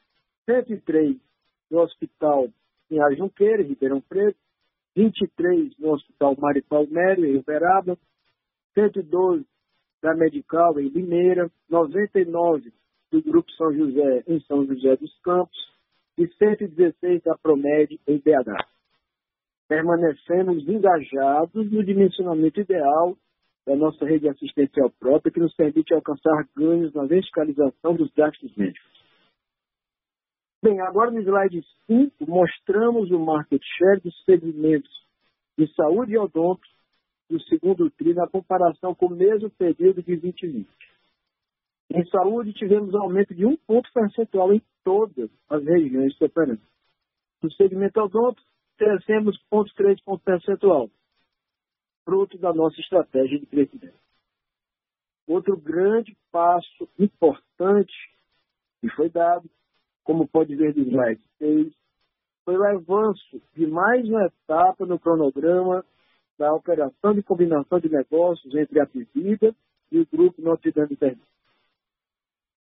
103 0.45 1.17
no 1.71 1.81
Hospital 1.81 2.49
em 2.91 3.01
Ajunqueira, 3.03 3.63
Ribeirão 3.63 4.01
Preto, 4.01 4.39
23 4.95 5.77
no 5.79 5.93
Hospital 5.93 6.37
Maripal 6.39 6.87
Mério, 6.87 7.25
em 7.25 7.39
Uberaba, 7.39 7.99
112 8.75 9.47
da 10.03 10.15
Medical, 10.15 10.79
em 10.79 10.89
Limeira, 10.89 11.51
99 11.69 12.73
do 13.11 13.23
Grupo 13.23 13.51
São 13.53 13.73
José, 13.73 14.23
em 14.27 14.41
São 14.41 14.67
José 14.67 14.97
dos 14.97 15.17
Campos, 15.21 15.59
e 16.17 16.27
116 16.27 17.23
da 17.23 17.37
Promed, 17.39 17.99
em 18.07 18.19
BH. 18.19 18.78
Permanecemos 19.69 20.67
engajados 20.67 21.71
no 21.71 21.85
dimensionamento 21.85 22.61
ideal 22.61 23.17
da 23.67 23.77
nossa 23.77 24.05
rede 24.07 24.29
assistencial 24.29 24.91
própria, 24.99 25.31
que 25.31 25.41
nos 25.41 25.55
permite 25.55 25.93
alcançar 25.93 26.49
ganhos 26.57 26.93
na 26.95 27.05
verticalização 27.05 27.95
dos 27.95 28.11
gastos 28.13 28.55
médicos. 28.57 28.89
Bem, 30.63 30.81
agora 30.81 31.11
no 31.11 31.21
slide 31.21 31.63
5, 31.87 32.27
mostramos 32.27 33.11
o 33.11 33.19
market 33.19 33.63
share 33.77 34.01
dos 34.01 34.25
segmentos 34.25 34.91
de 35.57 35.73
saúde 35.75 36.15
e 36.15 36.19
odonto 36.19 36.67
do 37.29 37.41
segundo 37.43 37.91
TRI 37.91 38.15
na 38.15 38.27
comparação 38.27 38.95
com 38.95 39.07
o 39.07 39.17
mesmo 39.17 39.51
período 39.51 40.03
de 40.03 40.17
2020. 40.17 40.67
Em 41.91 42.05
saúde, 42.07 42.53
tivemos 42.55 42.95
aumento 42.95 43.35
de 43.35 43.47
um 43.47 43.57
ponto 43.57 43.91
percentual 43.93 44.53
em 44.53 44.63
todas 44.83 45.31
as 45.49 45.65
regiões 45.65 46.21
operamos. 46.21 46.63
No 47.43 47.53
segmento 47.53 48.01
odonto, 48.01 48.43
crescemos 48.79 49.37
0,3 49.53 49.99
ponto 50.05 50.23
percentual, 50.25 50.89
fruto 52.05 52.39
da 52.39 52.55
nossa 52.55 52.81
estratégia 52.81 53.39
de 53.39 53.47
crescimento. 53.47 53.99
Outro 55.27 55.57
grande 55.59 56.17
passo 56.33 56.89
importante 56.99 57.93
que 58.81 58.89
foi 58.91 59.11
dado, 59.11 59.51
como 60.05 60.27
pode 60.27 60.55
ver 60.55 60.73
do 60.73 60.81
slide 60.81 61.21
6, 61.39 61.73
foi 62.45 62.57
o 62.57 62.65
avanço 62.65 63.43
de 63.55 63.67
mais 63.67 64.09
uma 64.09 64.25
etapa 64.25 64.87
no 64.87 64.99
cronograma 64.99 65.85
da 66.39 66.55
operação 66.55 67.13
de 67.13 67.23
combinação 67.23 67.79
de 67.81 67.91
negócios 67.91 68.55
entre 68.55 68.81
a 68.81 68.87
Pivida 68.87 69.55
e 69.91 69.99
o 69.99 70.07
Grupo 70.07 70.41
Internet. 70.67 71.21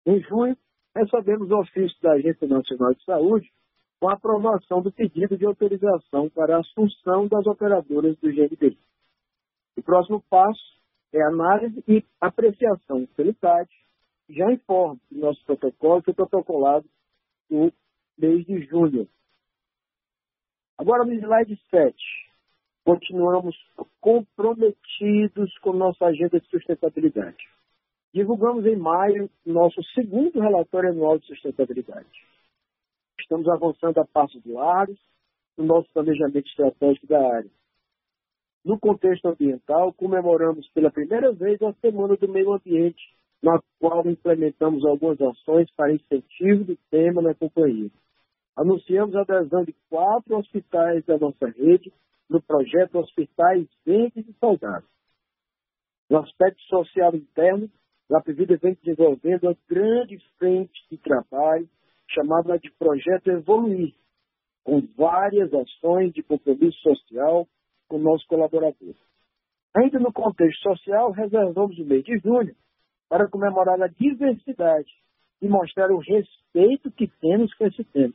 Em 0.06 0.20
junho, 0.24 0.58
recebemos 0.96 1.50
o 1.52 1.60
ofício 1.60 1.96
da 2.02 2.14
Agência 2.14 2.48
Nacional 2.48 2.94
de 2.94 3.04
Saúde 3.06 3.50
com 4.00 4.10
a 4.10 4.14
aprovação 4.14 4.82
do 4.82 4.92
pedido 4.92 5.38
de 5.38 5.46
autorização 5.46 6.30
para 6.30 6.58
a 6.58 6.60
assunção 6.60 7.28
das 7.28 7.46
operadoras 7.48 8.16
do 8.18 8.30
GNDI. 8.30 8.78
O 9.76 9.82
próximo 9.82 10.24
passo 10.30 10.78
é 11.14 11.22
análise 11.22 11.84
e 11.88 12.04
apreciação 12.20 13.06
pelo 13.16 13.34
CAD. 13.36 13.70
Já 14.30 14.52
informo 14.52 15.00
que 15.08 15.16
nosso 15.16 15.44
protocolo 15.46 16.02
foi 16.04 16.14
protocolado 16.14 16.86
no 17.50 17.72
mês 18.18 18.46
de 18.46 18.66
julho. 18.66 19.08
Agora 20.78 21.06
no 21.06 21.14
slide 21.14 21.60
7 21.70 21.96
continuamos 22.84 23.56
comprometidos 24.00 25.58
com 25.60 25.74
nossa 25.74 26.06
agenda 26.06 26.40
de 26.40 26.48
sustentabilidade. 26.48 27.38
Divulgamos 28.14 28.66
em 28.66 28.76
maio 28.76 29.30
nosso 29.46 29.84
segundo 29.94 30.40
relatório 30.40 30.92
anual 30.92 31.20
de 31.20 31.28
sustentabilidade. 31.28 32.08
Estamos 33.28 33.50
avançando 33.50 33.98
a 34.00 34.06
passos 34.06 34.42
largos 34.46 34.98
no 35.58 35.66
nosso 35.66 35.92
planejamento 35.92 36.48
estratégico 36.48 37.08
da 37.08 37.20
área. 37.20 37.52
No 38.64 38.80
contexto 38.80 39.28
ambiental, 39.28 39.92
comemoramos 39.92 40.66
pela 40.70 40.90
primeira 40.90 41.34
vez 41.34 41.62
a 41.62 41.74
Semana 41.74 42.16
do 42.16 42.28
Meio 42.30 42.54
Ambiente, 42.54 43.04
na 43.44 43.60
qual 43.80 44.08
implementamos 44.08 44.86
algumas 44.86 45.20
ações 45.20 45.70
para 45.76 45.94
incentivo 45.94 46.64
do 46.64 46.78
tema 46.90 47.22
na 47.22 47.36
companhia. 47.36 47.92
Anunciamos 48.56 49.14
a 49.14 49.24
adesão 49.24 49.66
de 49.66 49.76
quatro 49.90 50.38
hospitais 50.38 51.04
da 51.04 51.18
nossa 51.18 51.48
rede 51.48 51.92
no 52.30 52.42
projeto 52.42 52.98
Hospitais 52.98 53.68
Verdes 53.86 54.26
e 54.26 54.34
Saudáveis. 54.40 54.90
No 56.10 56.20
aspecto 56.20 56.62
social 56.64 57.14
interno, 57.14 57.70
a 58.10 58.20
Apivida 58.20 58.56
vem 58.56 58.78
desenvolvendo 58.82 59.48
uma 59.48 59.58
grande 59.68 60.18
frente 60.38 60.88
de 60.90 60.98
trabalho 60.98 61.68
chamada 62.10 62.58
de 62.60 62.72
Projeto 62.72 63.30
Evoluir, 63.30 63.94
com 64.64 64.82
várias 64.98 65.54
ações 65.54 66.14
de 66.14 66.24
compromisso 66.24 66.78
social 66.80 67.48
com 67.88 67.98
nossos 67.98 68.26
colaboradores. 68.28 68.98
Ainda 69.76 70.00
no 70.00 70.12
contexto 70.12 70.62
social, 70.62 71.12
reservamos 71.12 71.78
o 71.78 71.86
mês 71.86 72.04
de 72.04 72.18
junho 72.20 72.56
para 73.10 73.30
comemorar 73.30 73.82
a 73.82 73.88
diversidade 73.88 74.92
e 75.42 75.48
mostrar 75.48 75.92
o 75.92 76.00
respeito 76.00 76.92
que 76.92 77.08
temos 77.22 77.54
com 77.54 77.66
esse 77.66 77.84
tema. 77.86 78.14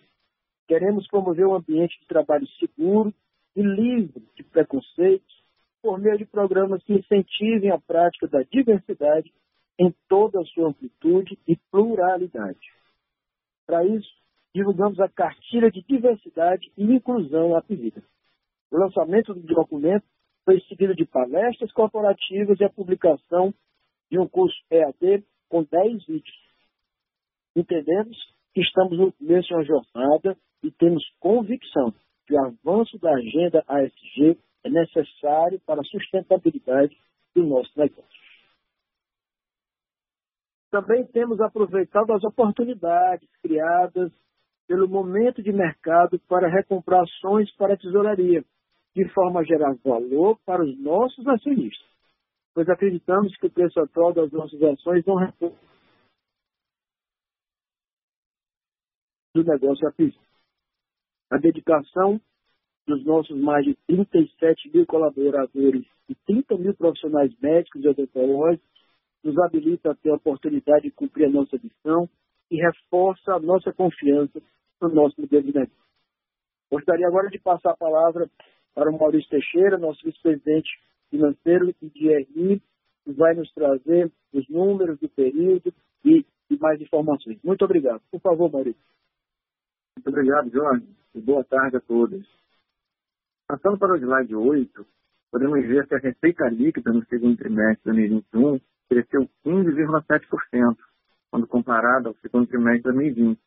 Queremos 0.67 1.07
promover 1.09 1.47
um 1.47 1.55
ambiente 1.55 1.99
de 2.01 2.07
trabalho 2.07 2.47
seguro, 2.59 3.15
e 3.55 3.63
livre 3.63 4.23
de 4.35 4.43
preconceitos 4.45 5.43
por 5.83 5.99
meio 5.99 6.17
de 6.17 6.25
programas 6.25 6.83
que 6.85 6.95
incentivem 6.95 7.71
a 7.71 7.79
prática 7.79 8.27
da 8.29 8.43
diversidade 8.43 9.33
em 9.79 9.95
toda 10.09 10.41
a 10.41 10.45
sua 10.45 10.69
amplitude 10.69 11.39
e 11.47 11.57
pluralidade. 11.71 12.61
Para 13.67 13.85
isso, 13.85 14.11
divulgamos 14.55 15.01
a 15.01 15.09
Cartilha 15.09 15.71
de 15.71 15.83
Diversidade 15.83 16.71
e 16.77 16.85
Inclusão 16.85 17.57
Apivida. 17.57 18.03
O 18.71 18.79
lançamento 18.79 19.35
do 19.35 19.43
documento 19.43 20.05
foi 20.45 20.61
seguido 20.63 20.95
de 20.95 21.05
palestras 21.05 21.73
corporativas 21.73 22.59
e 22.59 22.65
a 22.65 22.71
publicação 22.71 23.55
de 24.11 24.19
um 24.19 24.27
curso 24.27 24.57
EAD 24.71 25.25
com 25.49 25.63
10 25.63 26.07
vídeos. 26.07 26.43
Entendemos 27.55 28.17
que 28.55 28.61
estamos 28.61 28.99
no 28.99 29.13
começo 29.13 29.49
de 29.49 29.55
uma 29.55 29.65
jornada 29.65 30.37
e 30.63 30.71
temos 30.71 31.05
convicção 31.21 31.95
que 32.27 32.35
o 32.35 32.45
avanço 32.45 32.99
da 32.99 33.13
agenda 33.15 33.65
ASG 33.67 34.39
é 34.65 34.71
necessário 34.71 35.61
para 35.67 35.81
a 35.81 35.85
sustentabilidade 35.85 36.97
do 37.35 37.45
nosso 37.45 37.71
negócio. 37.77 38.22
Também 40.73 41.05
temos 41.09 41.39
aproveitado 41.39 42.11
as 42.15 42.25
oportunidades 42.25 43.29
criadas 43.43 44.11
pelo 44.67 44.89
momento 44.89 45.43
de 45.43 45.53
mercado 45.53 46.19
para 46.21 46.49
recomprar 46.49 47.03
ações 47.03 47.55
para 47.57 47.75
a 47.75 47.77
tesouraria, 47.77 48.43
de 48.97 49.07
forma 49.11 49.41
a 49.41 49.45
gerar 49.45 49.75
valor 49.85 50.39
para 50.47 50.65
os 50.65 50.79
nossos 50.81 51.29
acionistas, 51.29 51.87
pois 52.55 52.67
acreditamos 52.71 53.37
que 53.37 53.49
o 53.49 53.51
preço 53.51 53.79
atual 53.81 54.15
das 54.15 54.33
nossas 54.33 54.63
ações 54.63 55.05
não 55.05 55.17
responde 55.17 55.57
do 59.35 59.45
negócio 59.45 59.87
aquisito. 59.87 60.25
A 61.31 61.37
dedicação 61.37 62.19
dos 62.87 63.05
nossos 63.05 63.39
mais 63.39 63.67
de 63.67 63.75
37 63.87 64.71
mil 64.73 64.87
colaboradores 64.87 65.85
e 66.09 66.15
30 66.15 66.57
mil 66.57 66.75
profissionais 66.75 67.31
médicos 67.41 67.85
e 67.85 67.89
odontológicos 67.89 68.72
nos 69.23 69.39
habilita 69.39 69.93
a 69.93 69.95
ter 69.95 70.11
a 70.11 70.17
oportunidade 70.17 70.85
de 70.85 70.91
cumprir 70.91 71.27
a 71.27 71.31
nossa 71.31 71.59
missão 71.63 72.09
e 72.51 72.57
reforça 72.57 73.35
a 73.35 73.39
nossa 73.41 73.73
confiança 73.73 74.41
no 74.81 74.89
nosso 74.89 75.21
modelo 75.21 75.43
de 75.43 75.55
negócio. 75.55 75.83
Gostaria 76.71 77.07
agora 77.07 77.29
de 77.29 77.39
passar 77.39 77.71
a 77.71 77.77
palavra 77.77 78.29
para 78.75 78.91
o 78.91 78.99
Maurício 78.99 79.29
Teixeira, 79.31 79.79
nosso 79.79 80.05
vice-presidente 80.05 80.71
financeiro 81.11 81.75
e 81.83 81.91
de 81.91 82.09
RI, 82.09 82.63
que 83.05 83.13
vai 83.13 83.35
nos 83.35 83.53
trazer 83.53 84.11
os 84.33 84.49
números 84.49 84.99
do 84.99 85.09
período 85.09 85.73
e, 86.05 86.25
e 86.51 86.57
mais 86.59 86.81
informações. 86.81 87.39
Muito 87.43 87.65
obrigado. 87.65 88.01
Por 88.11 88.21
favor, 88.21 88.51
Maurício. 88.51 88.81
Muito 89.97 90.09
obrigado, 90.09 90.51
Jorge, 90.51 90.87
e 91.15 91.21
boa 91.21 91.45
tarde 91.45 91.77
a 91.77 91.81
todos. 91.81 92.27
Passando 93.47 93.79
para 93.79 93.93
o 93.93 93.97
slide 93.97 94.35
8, 94.35 94.87
podemos 95.31 95.67
ver 95.67 95.87
que 95.87 95.95
a 95.95 95.99
receita 95.99 96.49
líquida 96.49 96.93
no 96.93 97.05
segundo 97.07 97.37
trimestre 97.37 97.93
de 97.93 98.09
2021 98.09 98.61
cresceu 98.93 99.29
15,7%, 99.47 100.77
quando 101.31 101.47
comparada 101.47 102.09
ao 102.09 102.15
segundo 102.17 102.47
trimestre 102.47 102.93
de 102.93 102.99
2020, 102.99 103.41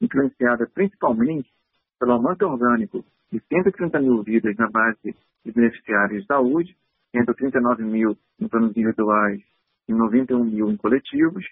influenciada 0.00 0.66
principalmente 0.66 1.50
pelo 1.98 2.12
aumento 2.12 2.46
orgânico 2.46 3.04
de 3.30 3.38
130 3.52 4.00
mil 4.00 4.22
vidas 4.22 4.56
na 4.56 4.70
base 4.70 5.14
de 5.44 5.52
beneficiários 5.52 6.22
de 6.22 6.26
saúde, 6.26 6.74
139 7.14 7.84
mil 7.84 8.16
em 8.40 8.48
planos 8.48 8.70
individuais 8.70 9.42
e 9.86 9.92
91 9.92 10.44
mil 10.44 10.70
em 10.70 10.76
coletivos, 10.76 11.44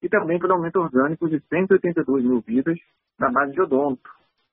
e 0.00 0.08
também 0.08 0.38
pelo 0.38 0.52
aumento 0.52 0.78
orgânico 0.78 1.28
de 1.28 1.40
182 1.48 2.24
mil 2.24 2.40
vidas 2.40 2.78
na 3.18 3.30
base 3.30 3.52
de 3.52 3.60
odonto, 3.60 4.08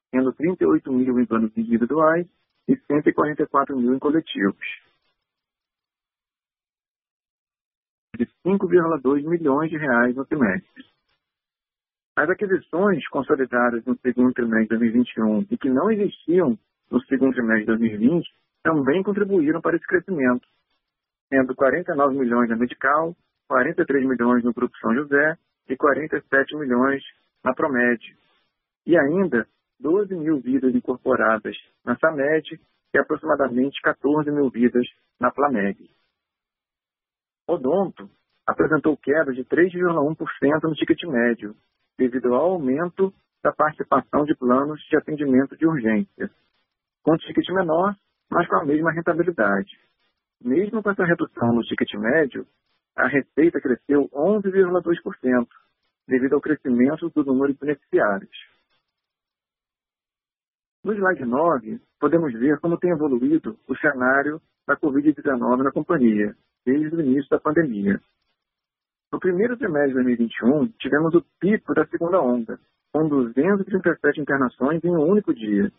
sendo 0.10 0.34
38 0.34 0.92
mil 0.92 1.20
em 1.20 1.26
planos 1.26 1.56
individuais 1.56 2.26
e 2.68 2.76
144 2.76 3.78
mil 3.78 3.94
em 3.94 4.00
coletivos. 4.00 4.66
De 8.18 8.26
5,2 8.46 9.24
milhões 9.24 9.70
de 9.70 9.78
reais 9.78 10.16
no 10.16 10.26
trimestre. 10.26 10.86
As 12.16 12.30
aquisições 12.30 13.08
consolidadas 13.08 13.84
no 13.86 13.98
segundo 13.98 14.34
trimestre 14.34 14.78
de 14.78 14.92
2021 14.92 15.48
e 15.50 15.58
que 15.58 15.70
não 15.70 15.90
existiam 15.90 16.58
no 16.92 17.02
segundo 17.06 17.34
trimestre 17.34 17.62
de 17.62 17.78
2020 17.78 18.30
também 18.62 19.02
contribuíram 19.02 19.60
para 19.62 19.76
esse 19.76 19.86
crescimento, 19.86 20.48
sendo 21.28 21.56
49 21.56 22.16
milhões 22.16 22.50
na 22.50 22.56
Medical, 22.56 23.16
43 23.48 24.06
milhões 24.06 24.44
no 24.44 24.54
Grupo 24.54 24.78
São 24.78 24.94
José 24.94 25.38
e 25.68 25.76
47 25.76 26.56
milhões 26.56 27.04
na 27.44 27.54
Promed. 27.54 28.16
E 28.86 28.98
ainda 28.98 29.48
12 29.80 30.16
mil 30.16 30.40
vidas 30.40 30.74
incorporadas 30.74 31.58
na 31.84 31.98
SAMED 31.98 32.60
e 32.94 32.98
aproximadamente 32.98 33.82
14 33.82 34.32
mil 34.32 34.50
vidas 34.50 34.88
na 35.20 35.32
Plameg. 35.32 35.93
Odonto 37.48 38.10
apresentou 38.48 38.98
queda 38.98 39.34
de 39.34 39.44
3,1% 39.46 40.64
no 40.64 40.76
ticket 40.76 41.04
médio, 41.04 41.56
devido 41.98 42.34
ao 42.34 42.54
aumento 42.54 43.14
da 43.44 43.52
participação 43.52 44.24
de 44.24 44.36
planos 44.36 44.80
de 44.90 44.98
atendimento 44.98 45.56
de 45.58 45.68
urgência, 45.68 46.30
com 47.04 47.18
ticket 47.18 47.48
menor, 47.50 47.96
mas 48.30 48.48
com 48.48 48.56
a 48.56 48.66
mesma 48.66 48.92
rentabilidade. 48.92 49.72
Mesmo 50.42 50.82
com 50.82 50.90
essa 50.90 51.06
redução 51.06 51.54
no 51.54 51.62
ticket 51.64 51.94
médio, 51.96 52.46
a 52.96 53.08
receita 53.08 53.60
cresceu 53.60 54.10
11,2%, 54.10 55.48
devido 56.08 56.34
ao 56.34 56.42
crescimento 56.42 57.10
do 57.10 57.24
número 57.24 57.54
de 57.54 57.60
beneficiários. 57.60 58.54
No 60.84 60.94
slide 60.94 61.26
9, 61.26 61.82
podemos 62.00 62.34
ver 62.34 62.60
como 62.60 62.78
tem 62.78 62.92
evoluído 62.92 63.58
o 63.68 63.76
cenário 63.78 64.42
da 64.68 64.76
Covid-19 64.76 65.64
na 65.64 65.72
companhia, 65.72 66.36
desde 66.66 66.96
o 66.96 67.02
início 67.02 67.30
da 67.30 67.40
pandemia. 67.40 68.00
No 69.12 69.20
primeiro 69.20 69.58
trimestre 69.58 69.90
de 69.90 70.04
2021, 70.04 70.68
tivemos 70.80 71.14
o 71.14 71.26
pico 71.40 71.74
da 71.74 71.86
segunda 71.86 72.22
onda, 72.22 72.60
com 72.92 73.08
237 73.08 74.22
internações 74.22 74.84
em 74.84 74.90
um 74.90 75.08
único 75.08 75.34
dia. 75.34 75.72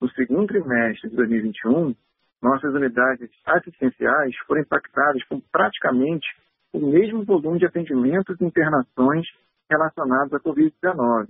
No 0.00 0.08
segundo 0.10 0.46
trimestre 0.46 1.10
de 1.10 1.16
2021, 1.16 1.94
nossas 2.42 2.74
unidades 2.74 3.30
assistenciais 3.44 4.36
foram 4.46 4.60
impactadas 4.60 5.24
com 5.24 5.40
praticamente 5.40 6.26
o 6.72 6.78
mesmo 6.78 7.24
volume 7.24 7.58
de 7.58 7.66
atendimentos 7.66 8.40
e 8.40 8.44
internações 8.44 9.26
relacionados 9.70 10.32
à 10.34 10.40
Covid-19, 10.40 11.28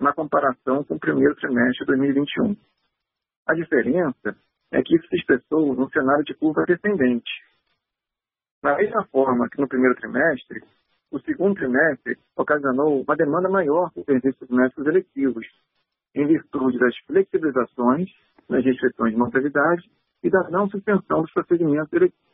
na 0.00 0.12
comparação 0.12 0.84
com 0.84 0.94
o 0.94 1.00
primeiro 1.00 1.34
trimestre 1.36 1.80
de 1.80 1.86
2021. 1.86 2.56
A 3.46 3.54
diferença 3.54 4.36
é 4.72 4.82
que 4.82 4.96
isso 4.96 5.06
se 5.08 5.16
expressou 5.16 5.74
num 5.74 5.88
cenário 5.90 6.24
de 6.24 6.34
curva 6.34 6.64
descendente. 6.66 7.30
Da 8.62 8.76
mesma 8.76 9.04
forma 9.06 9.48
que 9.48 9.60
no 9.60 9.68
primeiro 9.68 9.94
trimestre, 9.96 10.62
o 11.10 11.20
segundo 11.20 11.54
trimestre 11.54 12.18
ocasionou 12.36 13.02
uma 13.02 13.16
demanda 13.16 13.48
maior 13.48 13.90
por 13.92 14.04
serviços 14.04 14.48
médicos 14.48 14.86
eletivos, 14.86 15.46
em 16.14 16.26
virtude 16.26 16.78
das 16.78 16.96
flexibilizações 17.06 18.10
nas 18.48 18.64
restrições 18.64 19.12
de 19.12 19.18
mortalidade 19.18 19.90
e 20.22 20.30
da 20.30 20.48
não 20.50 20.68
suspensão 20.68 21.22
dos 21.22 21.32
procedimentos 21.32 21.92
eletivos 21.92 22.26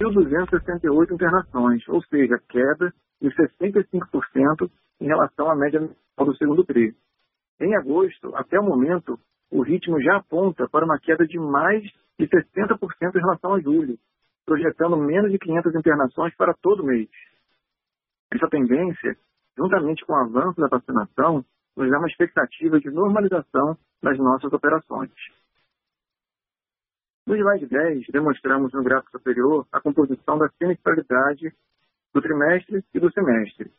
1.268 0.00 1.12
internações, 1.12 1.88
ou 1.88 2.02
seja, 2.04 2.38
queda 2.48 2.92
de 3.20 3.28
65% 3.30 4.70
em 5.00 5.06
relação 5.06 5.50
à 5.50 5.56
média 5.56 5.80
do 5.80 6.36
segundo 6.36 6.64
TRI. 6.64 6.94
Em 7.60 7.74
agosto, 7.74 8.34
até 8.36 8.58
o 8.60 8.62
momento, 8.62 9.18
o 9.50 9.62
ritmo 9.62 10.00
já 10.00 10.16
aponta 10.16 10.68
para 10.68 10.84
uma 10.84 10.98
queda 10.98 11.26
de 11.26 11.38
mais 11.38 11.82
de 12.18 12.28
60% 12.28 12.78
em 13.14 13.20
relação 13.20 13.54
a 13.54 13.60
julho, 13.60 13.98
projetando 14.44 14.96
menos 14.96 15.30
de 15.30 15.38
500 15.38 15.74
internações 15.74 16.34
para 16.36 16.54
todo 16.54 16.84
mês. 16.84 17.08
Essa 18.32 18.48
tendência, 18.48 19.16
juntamente 19.56 20.04
com 20.04 20.12
o 20.12 20.16
avanço 20.16 20.60
da 20.60 20.68
vacinação, 20.68 21.44
nos 21.76 21.90
dá 21.90 21.98
uma 21.98 22.08
expectativa 22.08 22.80
de 22.80 22.90
normalização 22.90 23.76
das 24.02 24.18
nossas 24.18 24.52
operações. 24.52 25.12
No 27.26 27.34
slide 27.34 27.66
10, 27.66 28.06
demonstramos 28.12 28.72
no 28.72 28.84
gráfico 28.84 29.18
superior 29.18 29.66
a 29.72 29.80
composição 29.80 30.38
da 30.38 30.48
sinistralidade 30.50 31.52
do 32.14 32.22
trimestre 32.22 32.84
e 32.94 33.00
do 33.00 33.10
semestre. 33.12 33.70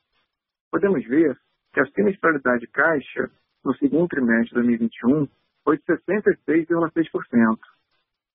Podemos 0.70 1.06
ver 1.06 1.38
que 1.74 1.80
a 1.80 1.86
sinistralidade 1.88 2.68
caixa 2.68 3.32
no 3.68 3.76
segundo 3.76 4.08
trimestre 4.08 4.48
de 4.48 4.54
2021 4.54 5.28
foi 5.66 5.78
de 5.78 5.84
66,6% 5.84 7.60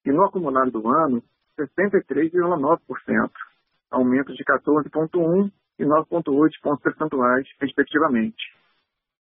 e 0.05 0.12
no 0.12 0.25
acumulado 0.25 0.71
do 0.71 0.87
ano, 0.88 1.25
63,9%, 1.59 3.31
aumento 3.90 4.35
de 4.35 4.45
14,1% 4.45 5.51
e 5.79 5.85
9,8 5.85 6.51
pontos 6.62 6.83
percentuais, 6.83 7.49
respectivamente, 7.59 8.55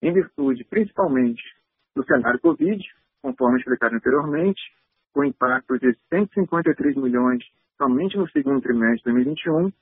em 0.04 0.14
virtude 0.14 0.64
principalmente 0.66 1.42
do 1.96 2.06
cenário 2.06 2.40
Covid, 2.40 2.84
conforme 3.24 3.58
explicado 3.58 3.96
anteriormente, 3.96 4.62
com 5.12 5.24
impacto 5.24 5.80
de 5.80 5.98
153 6.14 6.98
milhões 6.98 7.44
somente 7.78 8.16
no 8.16 8.30
segundo 8.30 8.62
trimestre 8.62 9.12
de 9.12 9.24
2021, 9.24 9.74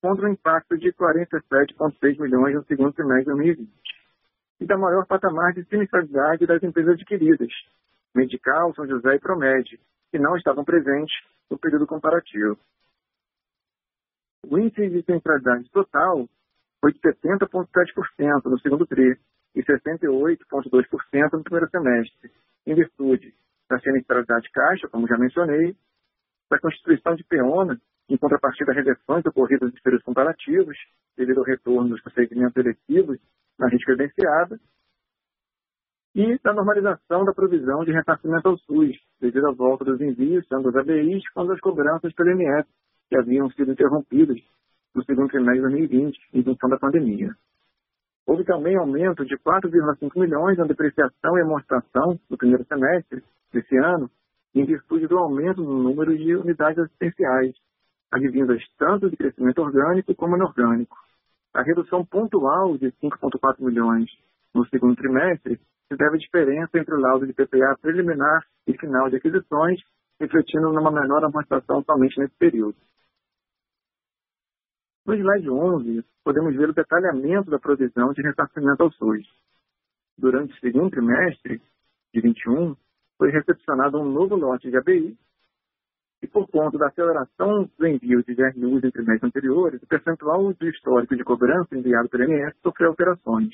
contra 0.00 0.28
um 0.28 0.32
impacto 0.32 0.78
de 0.78 0.92
47,6 0.92 2.20
milhões 2.20 2.54
no 2.54 2.64
segundo 2.66 2.92
trimestre 2.92 3.24
de 3.24 3.30
2020. 3.32 3.83
E 4.60 4.66
da 4.66 4.78
maior 4.78 5.06
patamar 5.06 5.52
de 5.52 5.64
sinistralidade 5.64 6.46
das 6.46 6.62
empresas 6.62 6.94
adquiridas, 6.94 7.50
Medical, 8.14 8.74
São 8.74 8.86
José 8.86 9.16
e 9.16 9.18
Promed, 9.18 9.80
que 10.10 10.18
não 10.18 10.36
estavam 10.36 10.64
presentes 10.64 11.14
no 11.50 11.58
período 11.58 11.86
comparativo. 11.86 12.58
O 14.46 14.58
índice 14.58 14.88
de 14.88 15.02
sinistralidade 15.02 15.68
total 15.70 16.28
foi 16.80 16.92
de 16.92 17.00
70,7% 17.00 18.44
no 18.44 18.58
segundo 18.60 18.86
TRI 18.86 19.18
e 19.54 19.62
68,2% 19.62 21.32
no 21.32 21.42
primeiro 21.42 21.70
semestre, 21.70 22.30
em 22.66 22.74
virtude 22.74 23.34
da 23.68 23.78
sinistralidade 23.80 24.50
caixa, 24.50 24.88
como 24.88 25.08
já 25.08 25.16
mencionei, 25.16 25.74
da 26.50 26.58
constituição 26.58 27.14
de 27.14 27.24
peona, 27.24 27.80
em 28.08 28.16
contrapartida 28.16 28.70
a 28.70 28.74
reversões 28.74 29.24
ocorridas 29.24 29.72
nos 29.72 29.80
períodos 29.80 30.04
comparativos, 30.04 30.76
devido 31.16 31.38
ao 31.38 31.44
retorno 31.44 31.88
dos 31.88 32.02
procedimentos 32.02 32.56
eletivos 32.56 33.18
na 33.58 33.68
rede 33.68 33.84
credenciada 33.84 34.58
e 36.14 36.38
da 36.44 36.52
normalização 36.52 37.24
da 37.24 37.32
provisão 37.32 37.84
de 37.84 37.92
ressarcimento 37.92 38.48
ao 38.48 38.58
SUS, 38.58 38.96
devido 39.20 39.48
à 39.48 39.52
volta 39.52 39.84
dos 39.84 40.00
envios, 40.00 40.46
tanto 40.46 40.70
das 40.70 40.82
ABIs 40.82 41.28
quanto 41.32 41.48
das 41.48 41.60
cobranças 41.60 42.12
pelo 42.14 42.30
INSS, 42.30 42.68
que 43.08 43.16
haviam 43.16 43.50
sido 43.50 43.72
interrompidas 43.72 44.38
no 44.94 45.04
segundo 45.04 45.28
trimestre 45.28 45.56
de 45.56 45.88
2020, 45.88 46.18
em 46.34 46.44
função 46.44 46.70
da 46.70 46.78
pandemia. 46.78 47.34
Houve 48.26 48.44
também 48.44 48.76
aumento 48.76 49.24
de 49.24 49.36
4,5 49.36 50.18
milhões 50.18 50.56
na 50.56 50.64
depreciação 50.64 51.36
e 51.36 51.42
amortização 51.42 52.18
no 52.30 52.38
primeiro 52.38 52.64
semestre 52.64 53.22
desse 53.52 53.76
ano, 53.76 54.08
em 54.54 54.64
virtude 54.64 55.08
do 55.08 55.18
aumento 55.18 55.62
no 55.62 55.82
número 55.82 56.16
de 56.16 56.34
unidades 56.36 56.78
assistenciais, 56.78 57.54
advindas 58.10 58.62
tanto 58.78 59.10
de 59.10 59.16
crescimento 59.16 59.60
orgânico 59.60 60.14
como 60.14 60.36
inorgânico. 60.36 60.96
A 61.54 61.62
redução 61.62 62.04
pontual 62.04 62.76
de 62.76 62.90
5,4 63.00 63.60
milhões 63.60 64.10
no 64.52 64.66
segundo 64.66 64.96
trimestre 64.96 65.60
se 65.88 65.96
deve 65.96 66.16
à 66.16 66.18
diferença 66.18 66.78
entre 66.78 66.94
o 66.94 67.00
laudo 67.00 67.26
de 67.26 67.32
PPA 67.32 67.78
preliminar 67.80 68.44
e 68.66 68.76
final 68.76 69.08
de 69.08 69.16
aquisições, 69.16 69.80
refletindo 70.18 70.72
numa 70.72 70.90
menor 70.90 71.24
amortização 71.24 71.84
somente 71.84 72.18
nesse 72.18 72.34
período. 72.36 72.76
No 75.06 75.14
slide 75.14 75.48
11, 75.48 76.04
podemos 76.24 76.56
ver 76.56 76.70
o 76.70 76.74
detalhamento 76.74 77.50
da 77.50 77.58
provisão 77.58 78.12
de 78.12 78.22
ressarcimento 78.22 78.82
ao 78.82 78.90
SUS. 78.92 79.24
Durante 80.18 80.54
o 80.54 80.60
segundo 80.60 80.90
trimestre 80.90 81.62
de 82.12 82.20
21, 82.20 82.74
foi 83.16 83.30
recepcionado 83.30 84.00
um 84.00 84.10
novo 84.10 84.34
lote 84.34 84.70
de 84.70 84.76
ABI 84.76 85.16
e, 86.22 86.26
por 86.26 86.46
conta 86.48 86.78
da 86.78 86.86
aceleração 86.88 87.68
do 87.78 87.86
envio 87.86 88.22
de 88.24 88.34
GRUs 88.34 88.84
em 88.84 88.90
trimestres 88.90 89.24
anteriores, 89.24 89.82
o 89.82 89.86
percentual 89.86 90.52
do 90.52 90.68
histórico 90.68 91.16
de 91.16 91.24
cobrança 91.24 91.76
enviado 91.76 92.08
pelo 92.08 92.24
INSS 92.24 92.56
sofreu 92.62 92.90
alterações, 92.90 93.52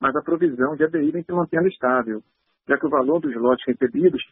mas 0.00 0.14
a 0.16 0.22
provisão 0.22 0.76
de 0.76 0.84
ABI 0.84 1.10
vem 1.10 1.22
se 1.22 1.32
mantendo 1.32 1.68
estável, 1.68 2.22
já 2.68 2.78
que 2.78 2.86
o 2.86 2.90
valor 2.90 3.20
dos 3.20 3.34
lotes 3.34 3.64
recebidos 3.66 4.22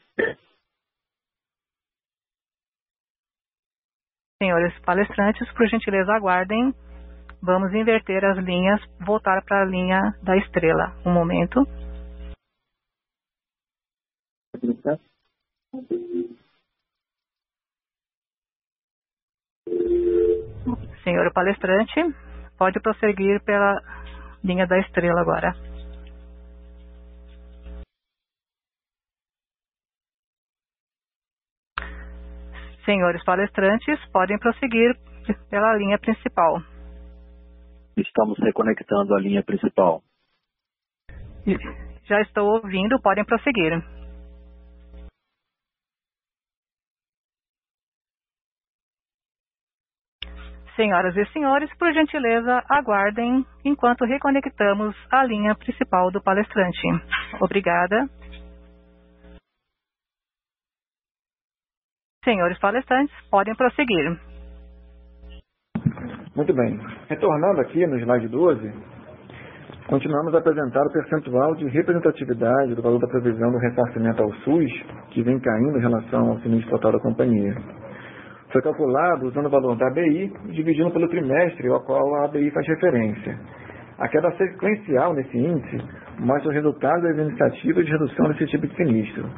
Senhores 4.41 4.73
palestrantes, 4.85 5.53
por 5.55 5.67
gentileza, 5.67 6.13
aguardem. 6.13 6.73
Vamos 7.43 7.75
inverter 7.75 8.25
as 8.25 8.39
linhas, 8.39 8.81
voltar 9.05 9.43
para 9.45 9.63
a 9.63 9.65
linha 9.65 10.01
da 10.23 10.37
estrela. 10.37 10.95
Um 11.05 11.13
momento. 11.13 11.67
Senhor 21.03 21.33
palestrante, 21.33 22.15
pode 22.59 22.81
prosseguir 22.81 23.43
pela 23.45 23.81
linha 24.45 24.67
da 24.67 24.79
estrela 24.79 25.21
agora. 25.21 25.55
Senhores 32.85 33.23
palestrantes, 33.25 33.99
podem 34.13 34.39
prosseguir 34.39 34.97
pela 35.51 35.77
linha 35.77 35.99
principal. 35.99 36.63
Estamos 37.97 38.39
reconectando 38.39 39.15
a 39.15 39.21
linha 39.21 39.43
principal. 39.43 40.03
Já 42.05 42.21
estou 42.23 42.49
ouvindo, 42.49 43.01
podem 43.03 43.25
prosseguir. 43.25 43.83
Senhoras 50.79 51.17
e 51.17 51.27
senhores, 51.33 51.69
por 51.77 51.93
gentileza, 51.93 52.63
aguardem 52.71 53.45
enquanto 53.65 54.05
reconectamos 54.05 54.95
a 55.11 55.25
linha 55.25 55.53
principal 55.57 56.09
do 56.13 56.23
palestrante. 56.23 56.87
Obrigada. 57.41 58.09
Senhores 62.25 62.57
palestrantes, 62.61 63.13
podem 63.29 63.57
prosseguir. 63.57 64.21
Muito 66.37 66.55
bem. 66.55 66.79
Retornando 67.09 67.61
aqui 67.61 67.85
no 67.85 67.99
slide 67.99 68.29
12, 68.29 68.73
continuamos 69.89 70.33
a 70.33 70.39
apresentar 70.39 70.87
o 70.87 70.93
percentual 70.93 71.57
de 71.57 71.67
representatividade 71.71 72.77
do 72.77 72.83
valor 72.83 73.01
da 73.01 73.09
previsão 73.09 73.51
do 73.51 73.59
ressarcimento 73.59 74.23
ao 74.23 74.33
SUS, 74.45 74.71
que 75.11 75.25
vem 75.25 75.41
caindo 75.41 75.77
em 75.77 75.83
relação 75.83 76.31
ao 76.31 76.39
sinistro 76.39 76.71
total 76.71 76.93
da 76.93 77.01
companhia 77.01 77.57
foi 78.53 78.63
calculado 78.63 79.27
usando 79.27 79.47
o 79.47 79.51
valor 79.51 79.77
da 79.77 79.89
ABI, 79.89 80.33
dividindo 80.51 80.91
pelo 80.91 81.09
trimestre 81.09 81.69
ao 81.69 81.81
qual 81.81 82.15
a 82.17 82.25
ABI 82.25 82.51
faz 82.51 82.67
referência. 82.67 83.39
A 83.99 84.09
queda 84.09 84.31
sequencial 84.37 85.13
nesse 85.13 85.37
índice 85.37 85.79
mostra 86.21 86.49
os 86.49 86.55
resultados 86.55 87.03
das 87.03 87.19
iniciativas 87.19 87.85
de 87.85 87.93
redução 87.93 88.29
desse 88.29 88.47
tipo 88.47 88.67
de 88.67 88.75
sinistro. 88.77 89.29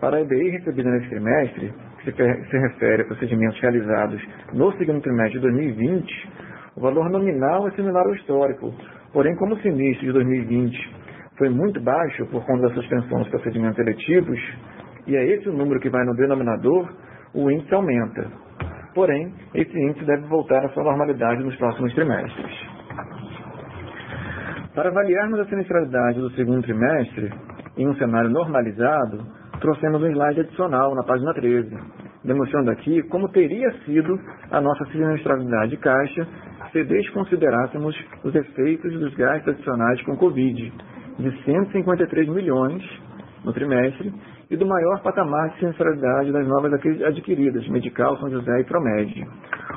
Para 0.00 0.18
a 0.18 0.20
ABI 0.20 0.50
recebida 0.50 0.90
nesse 0.90 1.08
trimestre, 1.08 1.72
que 2.04 2.12
se 2.12 2.58
refere 2.58 3.02
a 3.02 3.06
procedimentos 3.06 3.60
realizados 3.60 4.22
no 4.52 4.72
segundo 4.78 5.00
trimestre 5.02 5.34
de 5.34 5.40
2020, 5.40 6.30
o 6.76 6.80
valor 6.80 7.10
nominal 7.10 7.66
é 7.66 7.70
similar 7.72 8.06
ao 8.06 8.14
histórico, 8.14 8.72
porém 9.12 9.34
como 9.36 9.54
o 9.54 9.58
sinistro 9.58 10.06
de 10.06 10.12
2020 10.12 10.96
foi 11.36 11.48
muito 11.48 11.80
baixo 11.80 12.24
por 12.26 12.44
conta 12.46 12.68
da 12.68 12.74
suspensão 12.74 13.18
dos 13.18 13.28
procedimentos 13.28 13.78
eletivos, 13.78 14.38
e 15.06 15.16
é 15.16 15.24
esse 15.24 15.48
o 15.48 15.52
número 15.52 15.80
que 15.80 15.90
vai 15.90 16.04
no 16.04 16.14
denominador, 16.14 16.88
o 17.34 17.50
índice 17.50 17.74
aumenta. 17.74 18.26
Porém, 18.94 19.32
esse 19.54 19.78
índice 19.78 20.04
deve 20.04 20.26
voltar 20.26 20.64
à 20.64 20.68
sua 20.70 20.84
normalidade 20.84 21.42
nos 21.42 21.56
próximos 21.56 21.94
trimestres. 21.94 22.78
Para 24.74 24.90
avaliarmos 24.90 25.40
a 25.40 25.44
sinistralidade 25.46 26.20
do 26.20 26.30
segundo 26.30 26.62
trimestre, 26.62 27.32
em 27.76 27.88
um 27.88 27.94
cenário 27.94 28.30
normalizado, 28.30 29.24
trouxemos 29.60 30.02
um 30.02 30.10
slide 30.10 30.40
adicional 30.40 30.94
na 30.94 31.02
página 31.02 31.32
13, 31.34 31.76
demonstrando 32.24 32.70
aqui 32.70 33.02
como 33.04 33.28
teria 33.30 33.70
sido 33.84 34.18
a 34.50 34.60
nossa 34.60 34.84
sinistralidade 34.86 35.70
de 35.70 35.76
caixa 35.78 36.26
se 36.72 36.84
desconsiderássemos 36.84 37.96
os 38.22 38.34
efeitos 38.34 38.92
dos 38.92 39.14
gastos 39.14 39.54
adicionais 39.54 40.02
com 40.02 40.16
Covid, 40.16 40.72
de 41.18 41.44
153 41.44 42.28
milhões 42.28 42.82
no 43.44 43.52
trimestre 43.52 44.12
e 44.50 44.56
do 44.56 44.66
maior 44.66 45.02
patamar 45.02 45.50
de 45.50 45.58
sinistralidade 45.58 46.32
das 46.32 46.46
novas 46.46 46.72
adquiridas, 46.72 47.68
Medical, 47.68 48.16
São 48.18 48.30
José 48.30 48.60
e 48.60 48.64
Promed. 48.64 49.28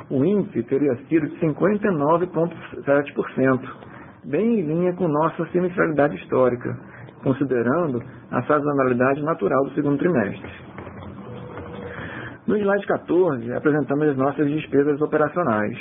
O 0.09 0.23
índice 0.23 0.63
teria 0.63 0.95
sido 1.07 1.27
de 1.27 1.37
59,7%, 1.39 3.59
bem 4.25 4.59
em 4.59 4.61
linha 4.61 4.93
com 4.93 5.09
nossa 5.09 5.45
sinistralidade 5.47 6.15
histórica, 6.15 6.73
considerando 7.21 8.01
a 8.31 8.41
sazonalidade 8.43 9.21
natural 9.23 9.65
do 9.65 9.71
segundo 9.71 9.97
trimestre. 9.97 10.49
No 12.47 12.55
slide 12.57 12.87
14, 12.87 13.53
apresentamos 13.53 14.07
as 14.07 14.15
nossas 14.17 14.49
despesas 14.49 14.99
operacionais. 15.01 15.77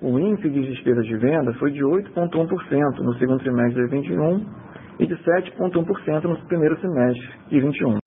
O 0.00 0.18
índice 0.18 0.50
de 0.50 0.62
despesas 0.62 1.06
de 1.06 1.16
venda 1.16 1.54
foi 1.54 1.70
de 1.72 1.80
8,1% 1.80 3.00
no 3.00 3.14
segundo 3.14 3.40
trimestre 3.40 3.82
de 3.82 3.90
2021 3.90 4.63
e 4.98 5.06
de 5.06 5.14
7,1% 5.16 6.24
no 6.24 6.46
primeiro 6.46 6.80
semestre 6.80 7.28
de 7.48 7.60
21, 7.60 7.98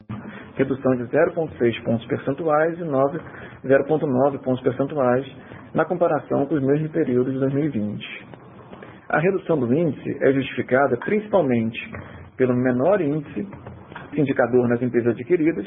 redução 0.56 0.96
de 0.96 1.04
0,6 1.04 1.84
pontos 1.84 2.06
percentuais 2.08 2.80
e 2.80 2.84
0,9 2.84 4.44
pontos 4.44 4.64
percentuais 4.64 5.26
na 5.74 5.86
comparação 5.86 6.46
com 6.46 6.56
os 6.56 6.64
mesmos 6.64 6.92
períodos 6.92 7.34
de 7.34 7.40
2020. 7.40 8.28
A 9.10 9.20
redução 9.20 9.60
do 9.60 9.74
índice 9.74 10.18
é 10.22 10.34
justificada 10.34 10.98
principalmente 10.98 11.80
pelo 12.36 12.56
menor 12.56 13.00
índice 13.02 13.48
indicador 14.16 14.68
nas 14.68 14.82
empresas 14.82 15.14
adquiridas, 15.14 15.66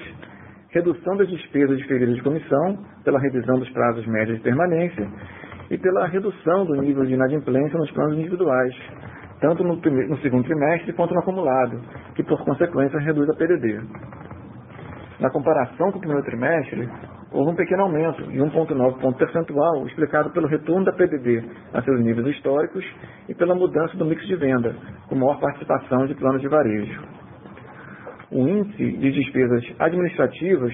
redução 0.71 1.17
das 1.17 1.29
despesas 1.29 1.79
diferidas 1.79 2.17
de 2.17 2.23
comissão 2.23 2.79
pela 3.05 3.21
revisão 3.21 3.59
dos 3.59 3.69
prazos 3.71 4.07
médios 4.07 4.39
de 4.39 4.43
permanência 4.43 5.09
e 5.71 5.79
pela 5.79 6.07
redução 6.07 6.65
do 6.65 6.75
nível 6.83 7.05
de 7.05 7.15
inadimplência 7.15 7.79
nos 7.79 7.91
planos 7.93 8.19
individuais, 8.19 8.75
tanto 9.41 9.65
no, 9.65 9.81
primeiro, 9.81 10.11
no 10.11 10.19
segundo 10.19 10.45
trimestre 10.45 10.93
quanto 10.93 11.15
no 11.15 11.21
acumulado, 11.21 11.81
que 12.15 12.23
por 12.23 12.45
consequência 12.45 12.99
reduz 13.01 13.29
a 13.29 13.35
PDD. 13.35 13.81
Na 15.19 15.31
comparação 15.31 15.91
com 15.91 15.99
o 15.99 16.01
primeiro 16.01 16.25
trimestre, 16.25 16.89
houve 17.33 17.53
um 17.53 17.55
pequeno 17.55 17.83
aumento 17.85 18.23
de 18.25 18.39
1,9 18.39 19.01
ponto 19.01 19.19
percentual, 19.19 19.87
explicado 19.87 20.31
pelo 20.31 20.49
retorno 20.49 20.85
da 20.85 20.93
PDD 20.93 21.45
a 21.73 21.83
seus 21.83 22.01
níveis 22.01 22.27
históricos 22.29 22.85
e 23.29 23.35
pela 23.35 23.55
mudança 23.55 23.97
do 23.97 24.05
mix 24.05 24.27
de 24.27 24.37
venda, 24.37 24.75
com 25.09 25.15
maior 25.15 25.39
participação 25.41 26.07
de 26.07 26.15
planos 26.15 26.41
de 26.41 26.49
varejo. 26.49 27.03
O 28.31 28.49
índice 28.49 28.93
de 28.93 29.11
despesas 29.11 29.63
administrativas 29.79 30.73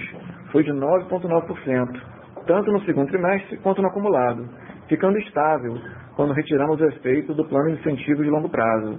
foi 0.52 0.62
de 0.62 0.72
9,9%, 0.72 2.00
tanto 2.46 2.70
no 2.70 2.80
segundo 2.82 3.08
trimestre 3.08 3.56
quanto 3.58 3.80
no 3.80 3.88
acumulado, 3.88 4.48
ficando 4.88 5.18
estável 5.18 5.74
quando 6.16 6.32
retiramos 6.32 6.80
o 6.80 6.84
efeito 6.86 7.34
do 7.34 7.44
plano 7.44 7.70
de 7.70 7.80
incentivo 7.80 8.24
de 8.24 8.30
longo 8.30 8.48
prazo. 8.48 8.98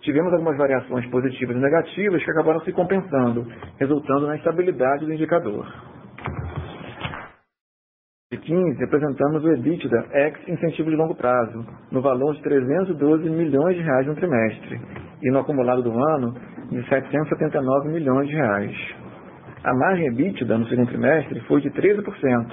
Tivemos 0.00 0.32
algumas 0.32 0.56
variações 0.56 1.04
positivas 1.10 1.56
e 1.56 1.60
negativas 1.60 2.24
que 2.24 2.30
acabaram 2.30 2.60
se 2.60 2.72
compensando, 2.72 3.46
resultando 3.78 4.28
na 4.28 4.36
estabilidade 4.36 5.04
do 5.04 5.12
indicador. 5.12 5.66
2015, 8.32 8.84
apresentamos 8.84 9.44
o 9.44 9.52
EBITDA 9.52 10.06
ex 10.12 10.48
incentivo 10.48 10.88
de 10.88 10.96
longo 10.96 11.16
prazo, 11.16 11.66
no 11.90 12.00
valor 12.00 12.34
de 12.36 12.42
312 12.42 13.28
milhões 13.28 13.76
de 13.76 13.82
reais 13.82 14.06
no 14.06 14.14
trimestre, 14.14 14.80
e 15.20 15.30
no 15.32 15.40
acumulado 15.40 15.82
do 15.82 15.92
ano, 15.92 16.32
de 16.70 16.88
779 16.88 17.88
milhões 17.88 18.28
de 18.28 18.34
reais. 18.36 18.76
A 19.64 19.74
margem 19.74 20.06
EBITDA 20.06 20.56
no 20.56 20.66
segundo 20.68 20.88
trimestre 20.88 21.40
foi 21.40 21.60
de 21.60 21.70
13% 21.70 22.52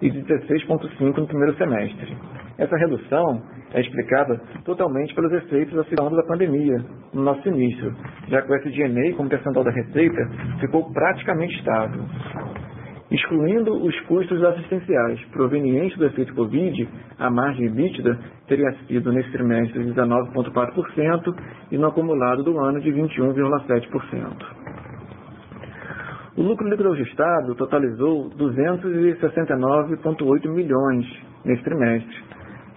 e 0.00 0.08
de 0.08 0.22
16,5% 0.22 1.16
no 1.18 1.26
primeiro 1.26 1.56
semestre. 1.56 2.16
Essa 2.58 2.76
redução 2.76 3.40
é 3.72 3.80
explicada 3.80 4.40
totalmente 4.64 5.14
pelos 5.14 5.32
efeitos 5.32 5.74
da 5.74 5.84
segunda 5.84 6.16
da 6.16 6.24
pandemia 6.24 6.84
no 7.14 7.22
nosso 7.22 7.48
início, 7.48 7.94
já 8.26 8.42
que 8.42 8.50
o 8.50 8.54
SG&A 8.56 9.14
como 9.16 9.28
percentual 9.28 9.64
da 9.64 9.70
receita 9.70 10.28
ficou 10.60 10.92
praticamente 10.92 11.56
estável. 11.56 12.02
Excluindo 13.10 13.72
os 13.72 13.98
custos 14.02 14.44
assistenciais 14.44 15.18
provenientes 15.26 15.96
do 15.96 16.04
efeito 16.06 16.34
Covid, 16.34 16.88
a 17.18 17.30
margem 17.30 17.66
EBITDA 17.66 18.18
teria 18.48 18.70
sido 18.86 19.12
nesse 19.12 19.30
trimestre 19.30 19.84
de 19.84 19.94
19,4% 19.94 21.34
e 21.70 21.78
no 21.78 21.86
acumulado 21.86 22.42
do 22.42 22.58
ano 22.58 22.80
de 22.80 22.92
21,7%. 22.92 24.44
O 26.36 26.42
lucro 26.42 26.68
líquido 26.68 26.92
ajustado 26.92 27.54
totalizou 27.54 28.28
269,8 28.30 30.50
milhões 30.50 31.06
nesse 31.44 31.62
trimestre, 31.62 32.16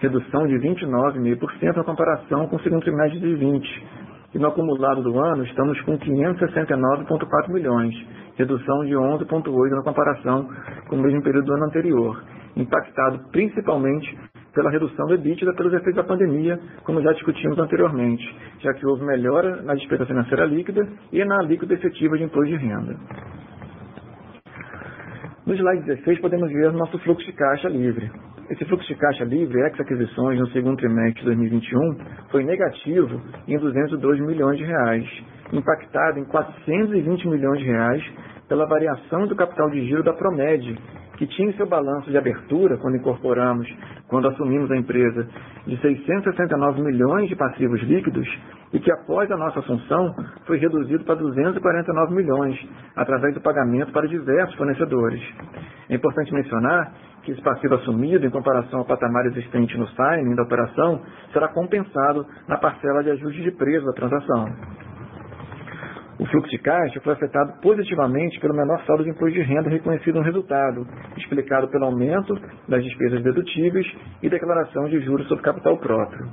redução 0.02 0.48
de 0.48 0.54
29,5% 0.58 1.76
na 1.76 1.84
comparação 1.84 2.48
com 2.48 2.56
o 2.56 2.60
segundo 2.60 2.82
trimestre 2.82 3.20
de 3.20 3.26
2020. 3.26 3.86
E 4.34 4.38
no 4.38 4.48
acumulado 4.48 5.00
do 5.00 5.16
ano 5.20 5.44
estamos 5.44 5.80
com 5.82 5.96
569,4 5.96 7.52
milhões, 7.52 7.94
redução 8.34 8.84
de 8.84 8.94
11,8% 8.94 9.70
na 9.70 9.82
comparação 9.82 10.48
com 10.88 10.96
o 10.96 10.98
mesmo 10.98 11.22
período 11.22 11.46
do 11.46 11.52
ano 11.54 11.66
anterior, 11.66 12.20
impactado 12.56 13.20
principalmente 13.30 14.18
pela 14.52 14.70
redução 14.70 15.06
do 15.06 15.14
EBITDA 15.14 15.54
pelos 15.54 15.72
efeitos 15.72 15.94
da 15.94 16.04
pandemia, 16.04 16.58
como 16.82 17.00
já 17.00 17.12
discutimos 17.12 17.58
anteriormente, 17.58 18.24
já 18.60 18.74
que 18.74 18.84
houve 18.84 19.04
melhora 19.04 19.62
na 19.62 19.74
despesa 19.74 20.04
financeira 20.04 20.46
líquida 20.46 20.86
e 21.12 21.24
na 21.24 21.42
líquida 21.42 21.74
efetiva 21.74 22.18
de 22.18 22.24
imposto 22.24 22.46
de 22.46 22.56
renda. 22.56 22.96
No 25.46 25.54
slide 25.54 25.84
16 25.84 26.20
podemos 26.20 26.50
ver 26.50 26.72
nosso 26.72 26.98
fluxo 26.98 27.24
de 27.24 27.32
caixa 27.32 27.68
livre. 27.68 28.10
Esse 28.52 28.66
fluxo 28.66 28.86
de 28.86 28.94
caixa 28.96 29.24
livre, 29.24 29.62
ex-aquisições, 29.62 30.38
no 30.38 30.46
segundo 30.48 30.76
trimestre 30.76 31.20
de 31.20 31.24
2021, 31.24 31.96
foi 32.30 32.44
negativo 32.44 33.18
em 33.48 33.56
202 33.56 34.20
milhões 34.20 34.58
de 34.58 34.64
reais, 34.64 35.08
impactado 35.54 36.18
em 36.18 36.24
420 36.26 37.28
milhões 37.28 37.60
de 37.60 37.64
reais 37.64 38.04
pela 38.50 38.66
variação 38.66 39.26
do 39.26 39.34
capital 39.34 39.70
de 39.70 39.86
giro 39.86 40.02
da 40.02 40.12
Promed, 40.12 40.78
que 41.16 41.26
tinha 41.28 41.48
em 41.48 41.54
seu 41.54 41.66
balanço 41.66 42.10
de 42.10 42.18
abertura, 42.18 42.76
quando 42.76 42.98
incorporamos, 42.98 43.66
quando 44.06 44.28
assumimos 44.28 44.70
a 44.70 44.76
empresa, 44.76 45.26
de 45.66 45.80
669 45.80 46.82
milhões 46.82 47.30
de 47.30 47.36
passivos 47.36 47.80
líquidos 47.84 48.28
e 48.74 48.78
que 48.78 48.92
após 48.92 49.30
a 49.30 49.36
nossa 49.38 49.60
assunção 49.60 50.14
foi 50.46 50.58
reduzido 50.58 51.04
para 51.04 51.14
249 51.14 52.14
milhões, 52.14 52.58
através 52.96 53.32
do 53.32 53.40
pagamento 53.40 53.92
para 53.92 54.06
diversos 54.06 54.54
fornecedores. 54.56 55.22
É 55.88 55.94
importante 55.94 56.34
mencionar 56.34 56.92
que 57.22 57.32
esse 57.32 57.42
passivo 57.42 57.74
assumido, 57.74 58.26
em 58.26 58.30
comparação 58.30 58.80
ao 58.80 58.84
patamar 58.84 59.26
existente 59.26 59.76
no 59.78 59.86
signing 59.88 60.34
da 60.34 60.42
operação, 60.42 61.00
será 61.32 61.48
compensado 61.48 62.26
na 62.48 62.58
parcela 62.58 63.02
de 63.02 63.10
ajuste 63.10 63.42
de 63.42 63.52
preço 63.52 63.86
da 63.86 63.92
transação. 63.92 64.46
O 66.18 66.26
fluxo 66.26 66.50
de 66.50 66.58
caixa 66.58 67.00
foi 67.00 67.14
afetado 67.14 67.60
positivamente 67.60 68.38
pelo 68.38 68.54
menor 68.54 68.80
saldo 68.84 69.02
de 69.02 69.10
imposto 69.10 69.32
de 69.32 69.42
renda 69.42 69.68
reconhecido 69.68 70.16
no 70.16 70.24
resultado, 70.24 70.86
explicado 71.16 71.68
pelo 71.68 71.86
aumento 71.86 72.34
das 72.68 72.84
despesas 72.84 73.22
dedutíveis 73.22 73.86
e 74.22 74.28
declaração 74.28 74.84
de 74.88 75.00
juros 75.00 75.26
sobre 75.26 75.42
capital 75.42 75.78
próprio. 75.78 76.28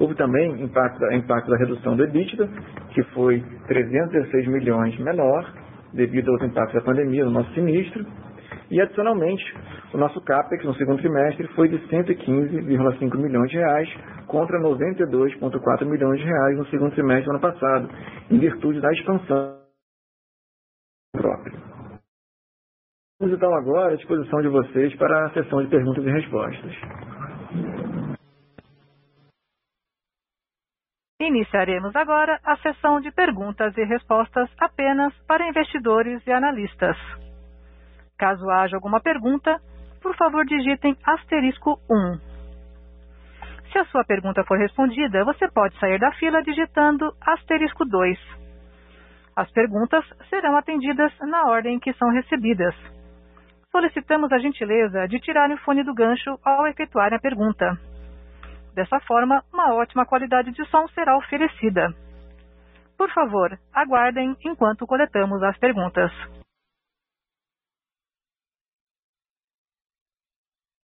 Houve 0.00 0.16
também 0.16 0.60
impacto, 0.62 1.04
impacto 1.12 1.50
da 1.50 1.56
redução 1.56 1.94
do 1.94 2.02
EBITDA, 2.02 2.48
que 2.94 3.02
foi 3.14 3.44
316 3.68 4.48
milhões 4.48 4.98
menor, 4.98 5.46
devido 5.92 6.32
aos 6.32 6.42
impactos 6.42 6.74
da 6.74 6.80
pandemia 6.80 7.24
no 7.24 7.30
nosso 7.30 7.52
sinistro, 7.52 8.04
e 8.72 8.80
adicionalmente, 8.80 9.44
o 9.92 9.98
nosso 9.98 10.18
CAPEX 10.22 10.64
no 10.64 10.74
segundo 10.76 10.98
trimestre 10.98 11.46
foi 11.48 11.68
de 11.68 11.78
115,5 11.88 13.18
milhões 13.18 13.50
de 13.50 13.58
reais 13.58 13.88
contra 14.26 14.58
92,4 14.60 15.84
milhões 15.84 16.18
de 16.18 16.24
reais 16.24 16.56
no 16.56 16.66
segundo 16.68 16.90
trimestre 16.92 17.26
do 17.26 17.32
ano 17.32 17.40
passado, 17.40 17.90
em 18.30 18.38
virtude 18.38 18.80
da 18.80 18.90
expansão 18.90 19.58
própria. 21.14 21.60
Vamos 23.20 23.36
então 23.36 23.54
agora 23.54 23.92
à 23.92 23.96
disposição 23.96 24.40
de 24.40 24.48
vocês 24.48 24.96
para 24.96 25.26
a 25.26 25.30
sessão 25.34 25.62
de 25.62 25.68
perguntas 25.68 26.02
e 26.02 26.10
respostas. 26.10 26.72
Iniciaremos 31.20 31.94
agora 31.94 32.40
a 32.42 32.56
sessão 32.56 33.02
de 33.02 33.12
perguntas 33.12 33.76
e 33.76 33.84
respostas 33.84 34.48
apenas 34.58 35.12
para 35.26 35.46
investidores 35.46 36.26
e 36.26 36.32
analistas. 36.32 36.96
Caso 38.22 38.48
haja 38.48 38.76
alguma 38.76 39.00
pergunta, 39.00 39.60
por 40.00 40.14
favor 40.14 40.44
digitem 40.46 40.96
asterisco 41.04 41.80
1. 41.90 42.20
Se 43.72 43.78
a 43.80 43.84
sua 43.86 44.04
pergunta 44.04 44.44
for 44.44 44.56
respondida, 44.56 45.24
você 45.24 45.50
pode 45.50 45.76
sair 45.80 45.98
da 45.98 46.12
fila 46.12 46.40
digitando 46.40 47.12
asterisco 47.20 47.84
2. 47.84 48.16
As 49.34 49.50
perguntas 49.50 50.04
serão 50.30 50.56
atendidas 50.56 51.12
na 51.22 51.48
ordem 51.50 51.80
que 51.80 51.92
são 51.94 52.10
recebidas. 52.10 52.76
Solicitamos 53.72 54.30
a 54.30 54.38
gentileza 54.38 55.08
de 55.08 55.18
tirar 55.18 55.50
o 55.50 55.58
fone 55.58 55.82
do 55.82 55.92
gancho 55.92 56.38
ao 56.44 56.68
efetuar 56.68 57.12
a 57.12 57.18
pergunta. 57.18 57.76
Dessa 58.72 59.00
forma, 59.00 59.42
uma 59.52 59.74
ótima 59.74 60.06
qualidade 60.06 60.52
de 60.52 60.64
som 60.66 60.86
será 60.94 61.16
oferecida. 61.16 61.92
Por 62.96 63.10
favor, 63.10 63.58
aguardem 63.74 64.36
enquanto 64.44 64.86
coletamos 64.86 65.42
as 65.42 65.58
perguntas. 65.58 66.12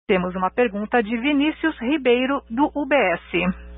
Temos 0.06 0.34
uma 0.34 0.50
pergunta 0.50 1.02
de 1.02 1.16
Vinícius 1.16 1.80
Ribeiro, 1.80 2.42
do 2.50 2.70
UBS. 2.74 3.73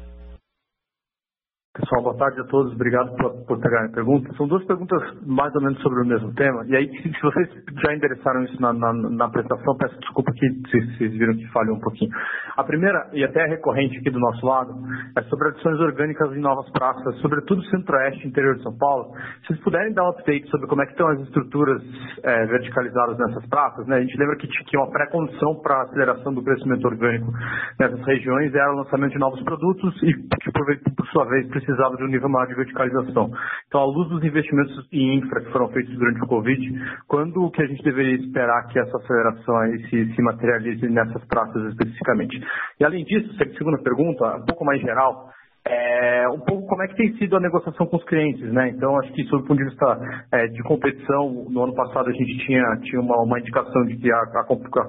Pessoal, 1.79 2.03
boa 2.03 2.17
tarde 2.17 2.41
a 2.41 2.45
todos. 2.45 2.73
Obrigado 2.73 3.15
por, 3.17 3.31
por 3.45 3.61
pegar 3.61 3.85
a 3.85 3.89
pergunta. 3.91 4.33
São 4.39 4.49
duas 4.49 4.65
perguntas 4.65 4.99
mais 5.27 5.55
ou 5.55 5.61
menos 5.61 5.79
sobre 5.83 6.01
o 6.01 6.07
mesmo 6.07 6.33
tema. 6.33 6.65
E 6.67 6.75
aí, 6.75 6.89
se 7.03 7.21
vocês 7.21 7.51
já 7.85 7.95
endereçaram 7.95 8.45
isso 8.45 8.61
na, 8.63 8.73
na, 8.73 8.95
na 8.95 9.27
apresentação, 9.27 9.77
peço 9.77 9.99
desculpa 10.01 10.33
que 10.33 10.49
vocês, 10.67 10.97
vocês 10.97 11.13
viram 11.13 11.35
que 11.35 11.47
falhou 11.49 11.77
um 11.77 11.81
pouquinho. 11.81 12.11
A 12.57 12.65
primeira, 12.65 13.11
e 13.13 13.23
até 13.23 13.45
recorrente 13.45 13.99
aqui 13.99 14.09
do 14.09 14.19
nosso 14.19 14.47
lado, 14.47 14.73
é 15.19 15.23
sobre 15.25 15.49
adições 15.49 15.79
orgânicas 15.79 16.35
em 16.35 16.41
novas 16.41 16.67
praças, 16.71 17.15
sobretudo 17.21 17.63
centro-oeste 17.65 18.25
e 18.25 18.29
interior 18.29 18.57
de 18.57 18.63
São 18.63 18.75
Paulo. 18.79 19.13
Se 19.43 19.49
vocês 19.49 19.61
puderem 19.61 19.93
dar 19.93 20.05
um 20.05 20.09
update 20.09 20.49
sobre 20.49 20.67
como 20.69 20.81
é 20.81 20.87
que 20.87 20.93
estão 20.93 21.09
as 21.09 21.21
estruturas 21.21 21.83
é, 22.23 22.47
verticalizadas 22.47 23.19
nessas 23.19 23.47
praças, 23.51 23.87
né? 23.87 23.97
A 23.97 24.01
gente 24.01 24.17
lembra 24.17 24.37
que 24.37 24.77
uma 24.79 24.91
pré-condição 24.91 25.57
para 25.57 25.75
a 25.77 25.83
aceleração 25.83 26.33
do 26.33 26.43
crescimento 26.43 26.87
orgânico 26.87 27.31
nessas 27.79 28.01
regiões 28.07 28.55
era 28.55 28.73
o 28.73 28.77
lançamento 28.77 29.13
de 29.13 29.19
novos 29.19 29.43
produtos 29.43 29.95
e 30.03 30.15
que, 30.15 30.53
por, 30.53 30.65
por 30.97 31.07
sua 31.09 31.27
vez, 31.27 31.47
precisava 31.67 31.97
de 31.97 32.05
um 32.05 32.09
nível 32.09 32.29
maior 32.29 32.47
de 32.47 32.55
verticalização. 32.55 33.31
Então, 33.67 33.81
à 33.81 33.85
luz 33.85 34.09
dos 34.09 34.25
investimentos 34.25 34.89
em 34.93 35.19
infra 35.19 35.43
que 35.43 35.51
foram 35.51 35.69
feitos 35.69 35.93
durante 35.99 36.23
o 36.23 36.27
Covid, 36.29 36.61
quando 37.09 37.51
que 37.51 37.63
a 37.63 37.67
gente 37.67 37.83
deveria 37.83 38.17
esperar 38.17 38.69
que 38.69 38.79
essa 38.79 38.97
aceleração 38.97 39.57
se, 39.91 40.15
se 40.15 40.23
materialize 40.23 40.89
nessas 40.89 41.25
praças 41.27 41.73
especificamente? 41.73 42.41
E 42.81 42.85
além 42.85 43.05
disso, 43.05 43.35
segunda 43.59 43.83
pergunta, 43.83 44.37
um 44.37 44.45
pouco 44.47 44.65
mais 44.65 44.81
geral, 44.81 45.29
é, 45.69 46.29
um 46.29 46.39
pouco 46.39 46.67
como 46.67 46.83
é 46.83 46.89
que 46.89 46.95
tem 46.95 47.13
sido 47.17 47.37
a 47.37 47.41
negociação 47.41 47.87
com 47.87 47.97
os 47.97 48.05
clientes, 48.05 48.53
né? 48.53 48.69
Então, 48.69 48.97
acho 49.01 49.13
que 49.13 49.25
sob 49.25 49.43
o 49.43 49.47
ponto 49.47 49.59
de 49.59 49.65
vista 49.65 49.99
é, 50.33 50.47
de 50.47 50.63
competição, 50.63 51.47
no 51.51 51.65
ano 51.65 51.75
passado 51.75 52.09
a 52.09 52.13
gente 52.13 52.39
tinha, 52.47 52.63
tinha 52.83 53.01
uma, 53.01 53.17
uma 53.23 53.41
indicação 53.41 53.85
de 53.85 53.97
que 53.97 54.13
a, 54.13 54.19
a, 54.19 54.45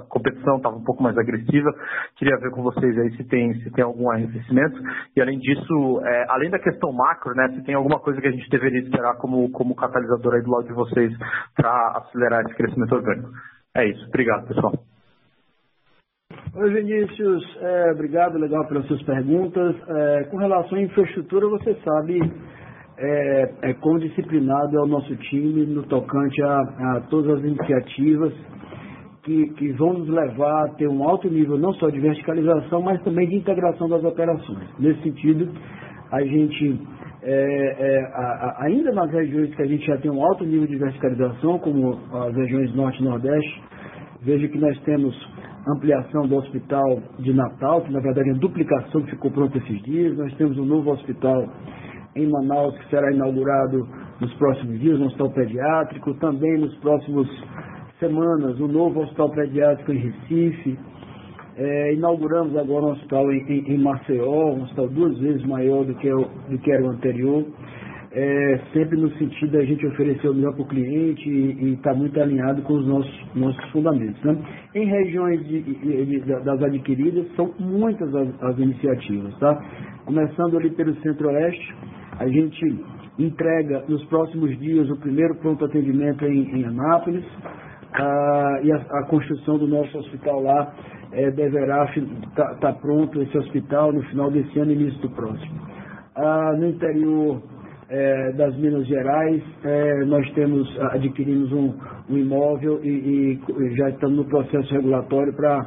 competição 0.07 0.57
estava 0.57 0.75
um 0.75 0.83
pouco 0.83 1.01
mais 1.01 1.17
agressiva. 1.17 1.73
Queria 2.15 2.37
ver 2.37 2.51
com 2.51 2.61
vocês 2.61 2.95
aí 2.97 3.11
se 3.17 3.23
tem, 3.23 3.55
se 3.61 3.71
tem 3.71 3.83
algum 3.83 4.11
arrefecimento. 4.11 4.79
E 5.15 5.21
além 5.21 5.39
disso, 5.39 6.01
é, 6.05 6.25
além 6.29 6.51
da 6.51 6.59
questão 6.59 6.91
macro, 6.93 7.33
né? 7.33 7.49
Se 7.55 7.63
tem 7.63 7.73
alguma 7.73 7.99
coisa 7.99 8.21
que 8.21 8.27
a 8.27 8.31
gente 8.31 8.49
deveria 8.49 8.81
esperar 8.81 9.15
como, 9.17 9.49
como 9.51 9.75
catalisador 9.75 10.35
aí 10.35 10.43
do 10.43 10.51
lado 10.51 10.67
de 10.67 10.73
vocês 10.73 11.11
para 11.55 11.97
acelerar 11.97 12.45
esse 12.45 12.55
crescimento 12.55 12.93
orgânico. 12.93 13.29
É 13.75 13.85
isso. 13.85 14.05
Obrigado, 14.07 14.47
pessoal. 14.47 14.73
Oi, 16.55 16.73
Vinícius. 16.73 17.43
É, 17.61 17.91
obrigado, 17.91 18.37
legal, 18.37 18.65
pelas 18.67 18.85
suas 18.87 19.01
perguntas. 19.03 19.75
É, 19.87 20.23
com 20.31 20.37
relação 20.37 20.77
à 20.77 20.81
infraestrutura, 20.81 21.47
você 21.49 21.75
sabe 21.83 22.19
é, 22.97 23.53
é 23.63 23.73
quão 23.73 23.97
disciplinado 23.99 24.77
é 24.77 24.81
o 24.81 24.87
nosso 24.87 25.15
time 25.15 25.65
no 25.65 25.83
tocante 25.83 26.41
a, 26.41 26.59
a 26.59 27.01
todas 27.09 27.37
as 27.37 27.43
iniciativas 27.43 28.33
que, 29.23 29.49
que, 29.55 29.73
vão 29.73 29.93
nos 29.93 30.07
levar 30.07 30.65
a 30.65 30.69
ter 30.75 30.87
um 30.87 31.03
alto 31.03 31.29
nível 31.29 31.57
não 31.57 31.73
só 31.73 31.89
de 31.89 31.99
verticalização, 31.99 32.81
mas 32.81 33.03
também 33.03 33.27
de 33.27 33.35
integração 33.35 33.89
das 33.89 34.03
operações. 34.03 34.69
Nesse 34.79 35.01
sentido, 35.03 35.51
a 36.11 36.21
gente, 36.23 36.81
é, 37.23 37.75
é, 37.77 37.99
a, 38.13 38.57
ainda 38.61 38.93
nas 38.93 39.11
regiões 39.11 39.53
que 39.53 39.61
a 39.61 39.67
gente 39.67 39.85
já 39.85 39.97
tem 39.97 40.09
um 40.09 40.23
alto 40.23 40.45
nível 40.45 40.65
de 40.65 40.77
verticalização, 40.77 41.59
como 41.59 41.99
as 42.13 42.33
regiões 42.33 42.73
Norte 42.73 43.01
e 43.01 43.05
Nordeste, 43.05 43.63
veja 44.21 44.47
que 44.47 44.57
nós 44.57 44.79
temos 44.83 45.13
ampliação 45.73 46.27
do 46.27 46.35
hospital 46.37 47.01
de 47.19 47.33
Natal, 47.33 47.81
que 47.81 47.91
na 47.91 47.99
verdade 47.99 48.29
é 48.29 48.33
a 48.33 48.37
duplicação 48.37 49.01
que 49.01 49.11
ficou 49.11 49.31
pronta 49.31 49.57
esses 49.57 49.81
dias. 49.83 50.17
Nós 50.17 50.33
temos 50.35 50.57
um 50.57 50.65
novo 50.65 50.91
hospital 50.91 51.47
em 52.15 52.27
Manaus 52.27 52.77
que 52.79 52.89
será 52.89 53.11
inaugurado 53.11 53.87
nos 54.19 54.33
próximos 54.35 54.79
dias, 54.79 54.99
um 54.99 55.05
hospital 55.05 55.31
pediátrico. 55.31 56.13
Também 56.15 56.57
nos 56.57 56.75
próximos 56.77 57.27
semanas, 57.99 58.59
um 58.59 58.67
novo 58.67 59.01
hospital 59.01 59.29
pediátrico 59.31 59.91
em 59.91 59.97
Recife. 59.97 60.79
É, 61.55 61.93
inauguramos 61.93 62.55
agora 62.55 62.85
um 62.85 62.91
hospital 62.91 63.31
em, 63.31 63.39
em, 63.49 63.73
em, 63.73 63.77
Maceió, 63.79 64.53
um 64.53 64.63
hospital 64.63 64.87
duas 64.89 65.17
vezes 65.17 65.43
maior 65.45 65.83
do 65.85 65.95
que, 65.95 66.11
o, 66.11 66.25
do 66.49 66.57
que 66.59 66.71
era 66.71 66.83
o 66.83 66.89
anterior, 66.89 67.43
é, 68.19 68.59
sempre 68.73 68.99
no 68.99 69.11
sentido 69.11 69.51
da 69.51 69.63
gente 69.63 69.85
oferecer 69.85 70.27
o 70.27 70.33
melhor 70.33 70.51
para 70.53 70.63
o 70.63 70.67
cliente 70.67 71.29
e 71.29 71.73
estar 71.73 71.91
tá 71.91 71.95
muito 71.95 72.19
alinhado 72.19 72.63
com 72.63 72.73
os 72.73 72.87
nossos, 72.87 73.25
nossos 73.35 73.63
fundamentos. 73.69 74.19
Né? 74.23 74.35
Em 74.73 74.87
regiões 74.87 75.47
de, 75.47 75.61
de, 75.61 76.05
de, 76.05 76.19
das 76.21 76.63
adquiridas, 76.63 77.27
são 77.35 77.53
muitas 77.59 78.13
as, 78.15 78.43
as 78.43 78.57
iniciativas. 78.57 79.37
Tá? 79.37 79.55
Começando 80.03 80.57
ali 80.57 80.71
pelo 80.71 80.95
Centro-Oeste, 81.01 81.75
a 82.17 82.27
gente 82.27 82.83
entrega 83.19 83.83
nos 83.87 84.03
próximos 84.05 84.57
dias 84.57 84.89
o 84.89 84.97
primeiro 84.99 85.35
pronto 85.35 85.63
atendimento 85.63 86.25
em, 86.25 86.59
em 86.59 86.65
Anápolis, 86.65 87.25
ah, 87.93 88.59
e 88.63 88.71
a, 88.71 88.77
a, 88.77 89.03
construção 89.05 89.59
do 89.59 89.67
nosso 89.67 89.95
hospital 89.95 90.41
lá 90.41 90.73
é, 91.11 91.29
deverá 91.29 91.85
estar 91.85 92.25
tá, 92.35 92.55
tá 92.55 92.73
pronto 92.73 93.21
esse 93.21 93.37
hospital 93.37 93.93
no 93.93 94.01
final 94.03 94.31
desse 94.31 94.59
ano 94.59 94.71
e 94.71 94.73
início 94.73 95.01
do 95.01 95.09
próximo. 95.11 95.55
Ah, 96.15 96.55
no 96.57 96.67
interior 96.67 97.41
é, 97.89 98.31
das 98.33 98.55
Minas 98.57 98.85
Gerais, 98.87 99.41
é, 99.63 100.05
nós 100.05 100.29
temos 100.33 100.67
adquirimos 100.91 101.51
um, 101.53 101.73
um 102.09 102.17
imóvel 102.17 102.83
e, 102.83 103.39
e, 103.39 103.75
já 103.77 103.89
estamos 103.89 104.17
no 104.17 104.25
processo 104.25 104.73
regulatório 104.73 105.33
para 105.33 105.59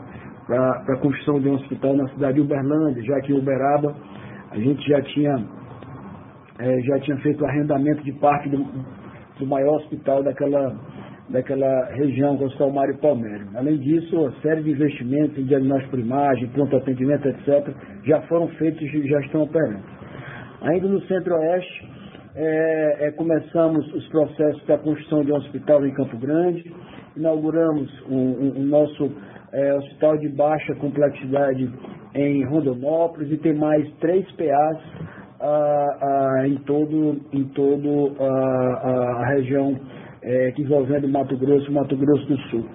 a 0.88 0.96
construção 1.00 1.40
de 1.40 1.48
um 1.48 1.54
hospital 1.54 1.96
na 1.96 2.08
cidade 2.08 2.34
de 2.34 2.40
Uberlândia, 2.40 3.02
já 3.02 3.20
que 3.20 3.32
em 3.32 3.38
Uberaba 3.38 3.94
a 4.50 4.58
gente 4.58 4.86
já 4.86 5.00
tinha, 5.02 5.46
é, 6.58 6.80
já 6.82 7.00
tinha 7.00 7.16
feito 7.18 7.44
arrendamento 7.46 8.02
de 8.02 8.12
parte 8.12 8.50
do, 8.50 8.66
do 9.38 9.46
maior 9.46 9.76
hospital 9.76 10.22
daquela 10.22 10.76
daquela 11.30 11.84
região 11.92 12.36
com 12.36 12.46
o 12.46 12.74
Mário 12.74 12.98
Palmério. 12.98 13.46
Além 13.54 13.78
disso, 13.78 14.20
uma 14.20 14.32
série 14.42 14.62
de 14.62 14.72
investimentos 14.72 15.38
em 15.38 15.44
diagnóstico 15.44 15.92
por 15.92 16.00
imagem, 16.00 16.48
pronto 16.48 16.76
atendimento, 16.76 17.28
etc., 17.28 17.72
já 18.04 18.20
foram 18.22 18.48
feitos 18.48 18.82
e 18.82 19.08
já 19.08 19.20
estão 19.20 19.42
operando. 19.42 19.80
Ainda 20.62 20.88
no 20.88 21.00
Centro-Oeste, 21.02 21.88
é, 22.34 23.06
é, 23.06 23.10
começamos 23.12 23.86
os 23.92 24.06
processos 24.08 24.64
da 24.66 24.78
construção 24.78 25.24
de 25.24 25.32
um 25.32 25.36
hospital 25.36 25.84
em 25.86 25.92
Campo 25.94 26.16
Grande, 26.18 26.72
inauguramos 27.16 27.90
o 28.08 28.14
um, 28.14 28.16
um, 28.16 28.60
um 28.60 28.64
nosso 28.64 29.10
é, 29.52 29.74
hospital 29.74 30.16
de 30.18 30.28
baixa 30.28 30.74
complexidade 30.76 31.70
em 32.14 32.44
Rondonópolis 32.44 33.30
e 33.32 33.36
tem 33.36 33.54
mais 33.54 33.88
três 34.00 34.24
PAs 34.32 34.78
ah, 35.40 35.98
ah, 36.02 36.48
em 36.48 36.56
todo, 36.58 37.20
em 37.32 37.44
todo 37.48 38.14
ah, 38.20 39.22
a 39.22 39.26
região 39.34 39.74
é, 40.22 40.52
envolvendo 40.58 41.08
Mato 41.08 41.36
Grosso 41.36 41.70
e 41.70 41.74
Mato 41.74 41.96
Grosso 41.96 42.26
do 42.26 42.36
Sul. 42.50 42.66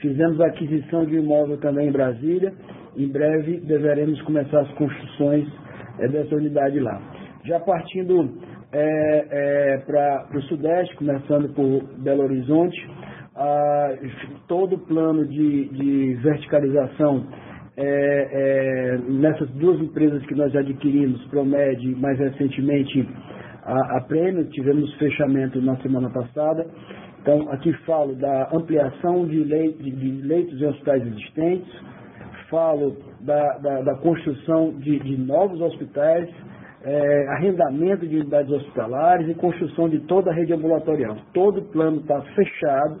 Fizemos 0.00 0.40
a 0.40 0.46
aquisição 0.46 1.04
de 1.04 1.16
imóvel 1.16 1.58
também 1.58 1.88
em 1.88 1.92
Brasília. 1.92 2.52
Em 2.96 3.08
breve 3.08 3.60
deveremos 3.60 4.20
começar 4.22 4.60
as 4.60 4.70
construções 4.72 5.46
é, 5.98 6.08
dessa 6.08 6.34
unidade 6.34 6.80
lá. 6.80 7.00
Já 7.44 7.60
partindo 7.60 8.32
é, 8.74 9.26
é, 9.30 9.78
para 9.78 10.28
o 10.36 10.42
Sudeste, 10.42 10.96
começando 10.96 11.48
por 11.54 11.84
Belo 11.98 12.24
Horizonte, 12.24 12.76
todo 14.46 14.76
o 14.76 14.78
plano 14.78 15.26
de, 15.26 15.68
de 15.68 16.14
verticalização 16.22 17.26
é, 17.76 18.28
é, 18.32 18.98
nessas 19.08 19.50
duas 19.50 19.80
empresas 19.80 20.24
que 20.26 20.34
nós 20.34 20.54
adquirimos, 20.54 21.24
Promed 21.26 21.84
mais 21.96 22.18
recentemente 22.18 23.08
a, 23.64 23.98
a 23.98 24.00
Prêmio, 24.02 24.44
tivemos 24.50 24.92
fechamento 24.94 25.60
na 25.60 25.76
semana 25.78 26.10
passada. 26.10 26.66
Então, 27.20 27.50
aqui 27.50 27.72
falo 27.84 28.14
da 28.14 28.50
ampliação 28.52 29.26
de, 29.26 29.42
leitos, 29.42 29.84
de 29.84 30.10
leitos 30.22 30.60
em 30.60 30.66
hospitais 30.66 31.06
existentes, 31.06 31.72
falo 32.50 32.96
da, 33.20 33.58
da, 33.58 33.80
da 33.80 33.94
construção 33.96 34.74
de, 34.78 34.98
de, 35.00 35.16
novos 35.16 35.60
hospitais, 35.60 36.28
é, 36.84 37.26
arrendamento 37.28 38.06
de 38.06 38.16
unidades 38.16 38.52
hospitalares 38.52 39.28
e 39.28 39.34
construção 39.34 39.88
de 39.88 40.00
toda 40.00 40.30
a 40.30 40.34
rede 40.34 40.52
ambulatorial. 40.52 41.16
Todo 41.32 41.60
o 41.60 41.64
plano 41.64 42.00
está 42.00 42.20
fechado, 42.34 43.00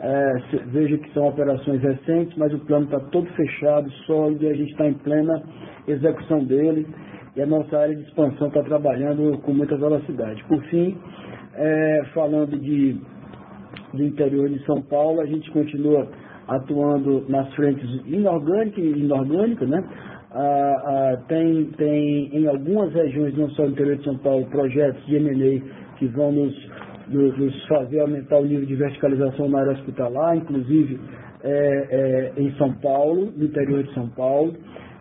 é, 0.00 0.32
veja 0.66 0.96
que 0.98 1.12
são 1.12 1.26
operações 1.26 1.82
recentes, 1.82 2.36
mas 2.38 2.54
o 2.54 2.60
plano 2.60 2.84
está 2.84 3.00
todo 3.10 3.26
fechado, 3.32 3.90
sólido, 4.06 4.44
e 4.44 4.48
a 4.48 4.54
gente 4.54 4.70
está 4.70 4.86
em 4.86 4.94
plena 4.94 5.42
execução 5.88 6.44
dele 6.44 6.86
e 7.34 7.42
a 7.42 7.46
nossa 7.46 7.76
área 7.76 7.94
de 7.94 8.02
expansão 8.02 8.48
está 8.48 8.62
trabalhando 8.62 9.38
com 9.38 9.52
muita 9.52 9.76
velocidade. 9.76 10.42
Por 10.44 10.62
fim, 10.64 10.96
é, 11.54 12.02
falando 12.14 12.58
de, 12.58 13.00
do 13.94 14.02
interior 14.02 14.48
de 14.48 14.64
São 14.64 14.80
Paulo, 14.82 15.20
a 15.20 15.26
gente 15.26 15.50
continua 15.50 16.08
atuando 16.46 17.26
nas 17.28 17.52
frentes 17.54 17.88
inorgânica 18.06 18.80
e 18.80 18.90
inorgânica, 18.90 19.66
né? 19.66 19.84
Ah, 20.30 20.82
ah, 20.84 21.16
tem, 21.26 21.64
tem 21.76 22.36
em 22.36 22.46
algumas 22.46 22.92
regiões, 22.92 23.36
não 23.36 23.48
só 23.50 23.62
no 23.62 23.70
interior 23.70 23.96
de 23.96 24.04
São 24.04 24.18
Paulo, 24.18 24.46
projetos 24.46 25.04
de 25.06 25.16
M&A 25.16 25.96
que 25.96 26.06
vão 26.06 26.32
nos, 26.32 26.54
nos, 27.08 27.66
fazer 27.66 28.00
aumentar 28.00 28.38
o 28.38 28.44
nível 28.44 28.66
de 28.66 28.74
verticalização 28.74 29.48
na 29.48 29.60
área 29.60 29.72
hospitalar, 29.72 30.36
inclusive 30.36 31.00
é, 31.42 32.32
é, 32.36 32.40
em 32.42 32.52
São 32.56 32.72
Paulo, 32.74 33.32
no 33.34 33.44
interior 33.44 33.82
de 33.82 33.94
São 33.94 34.08
Paulo 34.10 34.54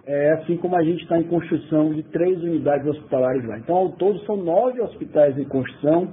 é, 0.07 0.31
assim 0.35 0.55
como 0.55 0.75
a 0.77 0.83
gente 0.83 1.03
está 1.03 1.19
em 1.19 1.23
construção 1.23 1.93
de 1.93 2.01
três 2.03 2.41
unidades 2.41 2.87
hospitalares 2.87 3.45
lá. 3.45 3.59
Então, 3.59 3.75
ao 3.75 3.89
todo, 3.91 4.17
são 4.25 4.37
nove 4.37 4.81
hospitais 4.81 5.37
em 5.37 5.43
construção, 5.43 6.07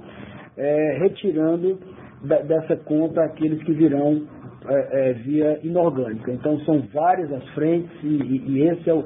é, 0.57 0.97
retirando 0.99 1.79
dessa 2.21 2.75
conta 2.75 3.23
aqueles 3.23 3.63
que 3.63 3.71
virão 3.71 4.23
é, 4.69 5.09
é 5.09 5.13
via 5.13 5.59
inorgânica. 5.63 6.31
Então, 6.31 6.59
são 6.61 6.81
várias 6.93 7.31
as 7.31 7.47
frentes 7.49 7.91
e, 8.03 8.07
e, 8.07 8.51
e 8.51 8.61
esse 8.69 8.89
é 8.89 8.93
o, 8.93 9.03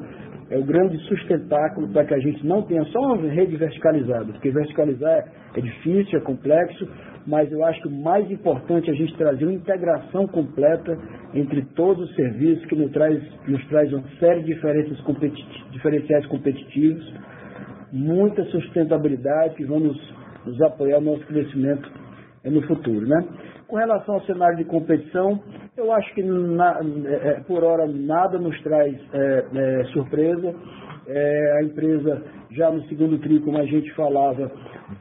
é 0.49 0.57
o 0.57 0.63
grande 0.63 0.97
sustentáculo 1.07 1.87
para 1.89 2.05
que 2.05 2.13
a 2.13 2.19
gente 2.19 2.45
não 2.45 2.63
tenha 2.63 2.83
só 2.85 2.99
uma 2.99 3.17
rede 3.29 3.55
verticalizada, 3.55 4.25
porque 4.25 4.49
verticalizar 4.49 5.11
é, 5.11 5.59
é 5.59 5.61
difícil, 5.61 6.19
é 6.19 6.21
complexo, 6.21 6.87
mas 7.27 7.51
eu 7.51 7.63
acho 7.63 7.81
que 7.81 7.87
o 7.87 7.91
mais 7.91 8.29
importante 8.31 8.89
é 8.89 8.93
a 8.93 8.95
gente 8.95 9.15
trazer 9.15 9.45
uma 9.45 9.53
integração 9.53 10.27
completa 10.27 10.97
entre 11.33 11.63
todos 11.75 12.09
os 12.09 12.15
serviços 12.15 12.65
que 12.65 12.75
nos 12.75 12.91
traz, 12.91 13.21
nos 13.47 13.63
traz 13.67 13.93
uma 13.93 14.03
série 14.19 14.41
de 14.41 14.53
diferenças 14.53 14.99
competi 15.01 15.45
diferenciais 15.71 16.25
competitivos, 16.25 17.13
muita 17.91 18.43
sustentabilidade 18.45 19.55
que 19.55 19.65
vão 19.65 19.79
nos, 19.79 20.13
nos 20.45 20.59
apoiar 20.61 20.99
no 20.99 21.11
nosso 21.11 21.25
crescimento 21.25 21.89
no 22.43 22.61
futuro. 22.67 23.05
Né? 23.07 23.25
Com 23.67 23.75
relação 23.75 24.15
ao 24.15 24.21
cenário 24.21 24.57
de 24.57 24.65
competição, 24.65 25.39
eu 25.77 25.91
acho 25.91 26.13
que 26.13 26.23
na, 26.23 26.79
é, 27.05 27.27
é 27.27 27.39
por 27.41 27.63
hora 27.63 27.87
nada 27.87 28.39
nos 28.39 28.59
traz 28.61 28.95
é, 29.13 29.45
é, 29.53 29.83
surpresa. 29.93 30.55
É, 31.07 31.57
a 31.59 31.63
empresa 31.63 32.21
já 32.51 32.71
no 32.71 32.83
segundo 32.83 33.17
tri, 33.19 33.39
como 33.39 33.57
a 33.57 33.65
gente 33.65 33.91
falava, 33.93 34.51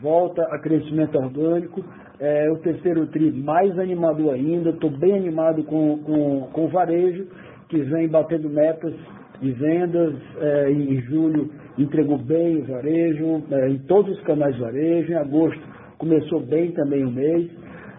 volta 0.00 0.42
a 0.50 0.58
crescimento 0.58 1.16
orgânico. 1.18 1.84
É, 2.20 2.50
o 2.50 2.58
terceiro 2.58 3.06
tri 3.06 3.30
mais 3.30 3.78
animador 3.78 4.34
ainda, 4.34 4.70
estou 4.70 4.90
bem 4.90 5.16
animado 5.16 5.62
com, 5.64 5.98
com, 5.98 6.48
com 6.52 6.64
o 6.64 6.68
varejo, 6.68 7.26
que 7.68 7.78
vem 7.78 8.08
batendo 8.08 8.50
metas 8.50 8.92
de 9.40 9.52
vendas. 9.52 10.14
É, 10.40 10.70
em 10.70 11.00
julho 11.02 11.50
entregou 11.78 12.18
bem 12.18 12.58
o 12.58 12.64
varejo, 12.64 13.44
é, 13.50 13.68
em 13.68 13.78
todos 13.78 14.16
os 14.16 14.22
canais 14.24 14.54
de 14.54 14.60
varejo. 14.60 15.12
Em 15.12 15.16
agosto 15.16 15.67
começou 15.98 16.40
bem 16.40 16.72
também 16.72 17.04
o 17.04 17.10
mês. 17.10 17.50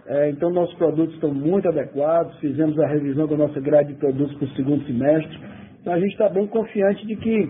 É, 0.08 0.30
então 0.32 0.50
nossos 0.50 0.76
produtos 0.76 1.14
estão 1.16 1.32
muito 1.32 1.68
adequados, 1.68 2.36
fizemos 2.40 2.80
a 2.80 2.88
revisão 2.88 3.28
da 3.28 3.38
nossa 3.38 3.60
grade 3.60 3.94
de 3.94 4.00
produtos 4.00 4.36
para 4.38 4.46
o 4.46 4.56
segundo 4.56 4.84
semestre. 4.86 5.38
Então 5.82 5.94
a 5.94 6.00
gente 6.00 6.12
está 6.12 6.30
bem 6.30 6.48
confiante 6.48 7.06
de 7.06 7.16
que, 7.16 7.50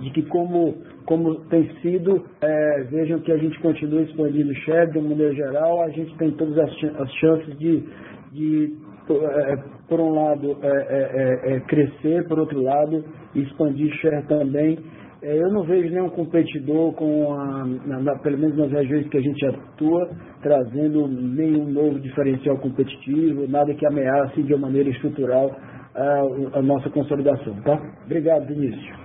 de 0.00 0.10
que 0.10 0.22
como 0.24 0.74
como 1.06 1.34
tem 1.48 1.70
sido, 1.82 2.24
é, 2.40 2.84
vejam 2.84 3.20
que 3.20 3.30
a 3.30 3.36
gente 3.36 3.58
continua 3.60 4.02
expandindo 4.02 4.50
o 4.50 4.54
share 4.54 4.90
de 4.90 4.98
uma 4.98 5.10
maneira 5.10 5.34
geral, 5.34 5.82
a 5.82 5.90
gente 5.90 6.16
tem 6.16 6.30
todas 6.32 6.56
as, 6.58 6.70
ch 6.78 6.84
as 6.84 7.12
chances 7.16 7.58
de, 7.58 7.84
de 8.32 8.72
é, 9.10 9.56
por 9.86 10.00
um 10.00 10.10
lado, 10.14 10.56
é, 10.62 10.68
é, 10.68 11.54
é, 11.56 11.60
crescer, 11.60 12.26
por 12.26 12.38
outro 12.38 12.62
lado, 12.62 13.04
expandir 13.34 13.92
share 13.96 14.26
também. 14.26 14.78
Eu 15.24 15.50
não 15.50 15.64
vejo 15.64 15.92
nenhum 15.92 16.10
competidor, 16.10 16.92
com 16.94 17.32
a, 17.32 17.64
na, 17.64 18.18
pelo 18.18 18.38
menos 18.38 18.56
nas 18.56 18.70
regiões 18.70 19.08
que 19.08 19.16
a 19.16 19.20
gente 19.20 19.46
atua, 19.46 20.10
trazendo 20.42 21.08
nenhum 21.08 21.70
novo 21.70 21.98
diferencial 21.98 22.58
competitivo, 22.58 23.48
nada 23.48 23.74
que 23.74 23.86
ameace 23.86 24.42
de 24.42 24.54
uma 24.54 24.66
maneira 24.66 24.90
estrutural 24.90 25.50
a, 25.94 26.58
a 26.58 26.62
nossa 26.62 26.90
consolidação. 26.90 27.54
Tá? 27.62 27.80
Obrigado, 28.04 28.46
Vinícius. 28.46 29.04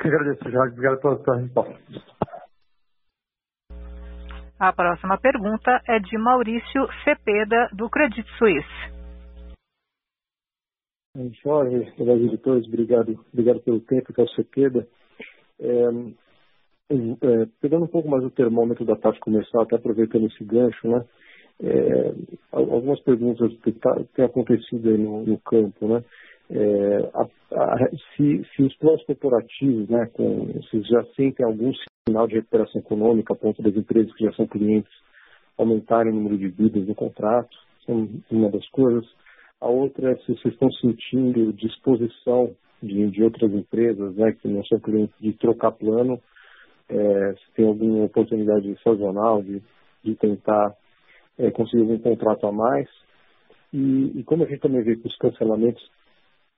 Que 0.00 0.08
agradeço, 0.08 0.50
Jorge. 0.50 0.72
Obrigado 0.72 1.00
pela 1.00 1.16
sua 1.18 1.36
resposta. 1.36 1.74
A 4.60 4.72
próxima 4.72 5.18
pergunta 5.18 5.80
é 5.86 5.98
de 6.00 6.18
Maurício 6.18 6.88
Cepeda, 7.04 7.68
do 7.74 7.88
Credit 7.88 8.28
Suisse. 8.38 8.97
Jorge, 11.42 11.92
meus 11.98 12.22
editores, 12.22 12.66
obrigado, 12.66 13.18
obrigado 13.32 13.60
pelo 13.60 13.80
tempo, 13.80 14.12
que 14.12 14.20
é 14.20 14.24
o 14.24 14.28
Cepeda. 14.28 14.86
É, 15.60 15.88
pegando 17.60 17.84
um 17.84 17.88
pouco 17.88 18.08
mais 18.08 18.24
o 18.24 18.30
termômetro 18.30 18.84
da 18.84 18.96
parte 18.96 19.20
comercial, 19.20 19.62
até 19.62 19.76
aproveitando 19.76 20.26
esse 20.26 20.44
gancho, 20.44 20.88
né? 20.88 21.04
É, 21.60 22.14
algumas 22.52 23.00
perguntas 23.00 23.52
que 23.62 23.72
tá, 23.72 23.92
têm 24.14 24.24
acontecido 24.24 24.88
aí 24.88 24.96
no, 24.96 25.24
no 25.24 25.38
campo, 25.38 25.88
né? 25.88 26.04
É, 26.50 27.10
a, 27.14 27.28
a, 27.60 27.90
se, 28.16 28.42
se, 28.54 28.62
os 28.62 28.74
planos 28.76 29.04
corporativos, 29.04 29.88
né, 29.88 30.08
com, 30.14 30.46
se 30.70 30.80
já 30.82 31.04
sentem 31.14 31.44
algum 31.44 31.72
sinal 32.08 32.26
de 32.26 32.36
recuperação 32.36 32.80
econômica 32.80 33.34
a 33.34 33.36
ponto 33.36 33.60
das 33.60 33.76
empresas 33.76 34.14
que 34.14 34.24
já 34.24 34.32
são 34.32 34.46
clientes 34.46 34.90
aumentarem 35.58 36.10
o 36.10 36.14
número 36.14 36.38
de 36.38 36.48
vidas 36.48 36.86
no 36.86 36.94
contrato, 36.94 37.54
são 37.84 38.08
uma 38.30 38.50
das 38.50 38.66
coisas. 38.70 39.04
A 39.60 39.68
outra 39.68 40.12
é 40.12 40.16
se 40.18 40.26
vocês 40.34 40.54
estão 40.54 40.70
sentindo 40.72 41.52
disposição 41.52 42.54
de, 42.82 43.10
de 43.10 43.22
outras 43.22 43.52
empresas, 43.52 44.14
né, 44.14 44.32
que 44.32 44.46
não 44.48 44.64
são 44.64 44.78
clientes, 44.78 45.14
de 45.20 45.32
trocar 45.32 45.72
plano, 45.72 46.20
é, 46.88 47.34
se 47.34 47.52
tem 47.54 47.66
alguma 47.66 48.04
oportunidade 48.04 48.74
sazonal 48.82 49.42
de, 49.42 49.62
de 50.02 50.14
tentar 50.14 50.74
é, 51.38 51.50
conseguir 51.50 51.82
algum 51.82 51.98
contrato 51.98 52.46
a 52.46 52.52
mais. 52.52 52.88
E, 53.72 54.20
e, 54.20 54.24
como 54.24 54.44
a 54.44 54.46
gente 54.46 54.60
também 54.60 54.82
vê 54.82 54.96
que 54.96 55.06
os 55.06 55.16
cancelamentos 55.18 55.82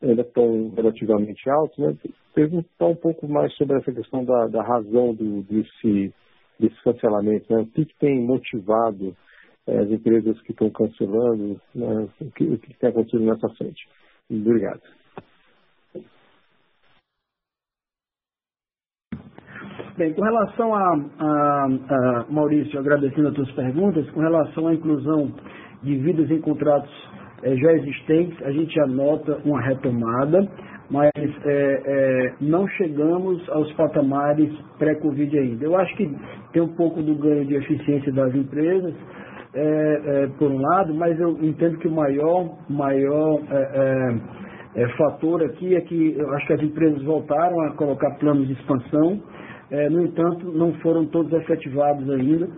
ainda 0.02 0.22
estão 0.22 0.70
relativamente 0.76 1.48
altos, 1.50 1.78
né, 1.78 1.96
perguntar 2.34 2.86
um 2.86 2.96
pouco 2.96 3.26
mais 3.26 3.52
sobre 3.56 3.78
essa 3.78 3.92
questão 3.92 4.24
da, 4.24 4.46
da 4.46 4.62
razão 4.62 5.14
do, 5.14 5.42
desse, 5.42 6.12
desse 6.58 6.82
cancelamento. 6.82 7.52
Né? 7.52 7.62
O 7.62 7.66
que, 7.66 7.86
que 7.86 7.98
tem 7.98 8.20
motivado 8.22 9.16
as 9.66 9.90
empresas 9.90 10.40
que 10.42 10.52
estão 10.52 10.70
cancelando? 10.70 11.60
Né? 11.74 12.08
O, 12.20 12.30
que, 12.32 12.44
o 12.44 12.58
que 12.58 13.18
nessa 13.18 13.48
frente? 13.50 13.88
Obrigado. 14.30 14.80
Bem, 19.96 20.14
com 20.14 20.22
relação 20.22 20.74
a, 20.74 20.94
a, 21.18 21.66
a, 21.66 22.26
Maurício, 22.30 22.78
agradecendo 22.78 23.28
as 23.28 23.34
tuas 23.34 23.52
perguntas, 23.52 24.08
com 24.12 24.20
relação 24.20 24.68
à 24.68 24.74
inclusão 24.74 25.30
de 25.82 25.96
vidas 25.98 26.30
em 26.30 26.40
contratos 26.40 26.90
é, 27.42 27.54
já 27.56 27.72
existentes, 27.72 28.42
a 28.42 28.50
gente 28.50 28.80
anota 28.80 29.40
uma 29.44 29.60
retomada, 29.60 30.48
mas 30.90 31.10
é, 31.14 31.82
é, 31.84 32.34
não 32.40 32.66
chegamos 32.68 33.46
aos 33.50 33.70
patamares 33.74 34.50
pré-Covid 34.78 35.38
ainda. 35.38 35.64
Eu 35.64 35.76
acho 35.76 35.94
que 35.96 36.10
tem 36.52 36.62
um 36.62 36.74
pouco 36.74 37.02
do 37.02 37.14
ganho 37.14 37.44
de 37.44 37.56
eficiência 37.56 38.12
das 38.12 38.34
empresas, 38.34 38.94
por 40.38 40.50
um 40.50 40.60
lado, 40.60 40.94
mas 40.94 41.18
eu 41.18 41.30
entendo 41.42 41.78
que 41.78 41.88
o 41.88 41.90
maior, 41.90 42.56
maior 42.68 43.40
fator 44.96 45.42
aqui 45.42 45.74
é 45.74 45.80
que 45.80 46.14
eu 46.16 46.32
acho 46.34 46.46
que 46.46 46.52
as 46.52 46.62
empresas 46.62 47.02
voltaram 47.02 47.60
a 47.62 47.72
colocar 47.72 48.10
planos 48.18 48.46
de 48.46 48.52
expansão, 48.52 49.20
é, 49.70 49.88
no 49.88 50.02
entanto, 50.02 50.50
não 50.50 50.72
foram 50.74 51.06
todos 51.06 51.32
efetivados 51.32 52.08
ainda. 52.10 52.48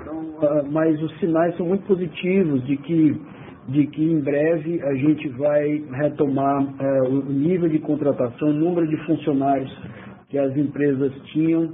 Então, 0.00 0.18
uh, 0.18 0.70
mas 0.70 1.00
os 1.02 1.18
sinais 1.18 1.54
são 1.56 1.66
muito 1.66 1.86
positivos 1.86 2.64
de 2.64 2.76
que, 2.78 3.20
de 3.68 3.86
que 3.88 4.02
em 4.02 4.20
breve 4.20 4.82
a 4.82 4.94
gente 4.94 5.28
vai 5.30 5.84
retomar 5.92 6.62
o 7.08 7.30
nível 7.30 7.68
de 7.68 7.78
contratação, 7.80 8.48
o 8.48 8.52
número 8.52 8.86
de 8.88 8.96
funcionários 9.04 9.70
que 10.28 10.38
as 10.38 10.56
empresas 10.56 11.12
tinham 11.32 11.72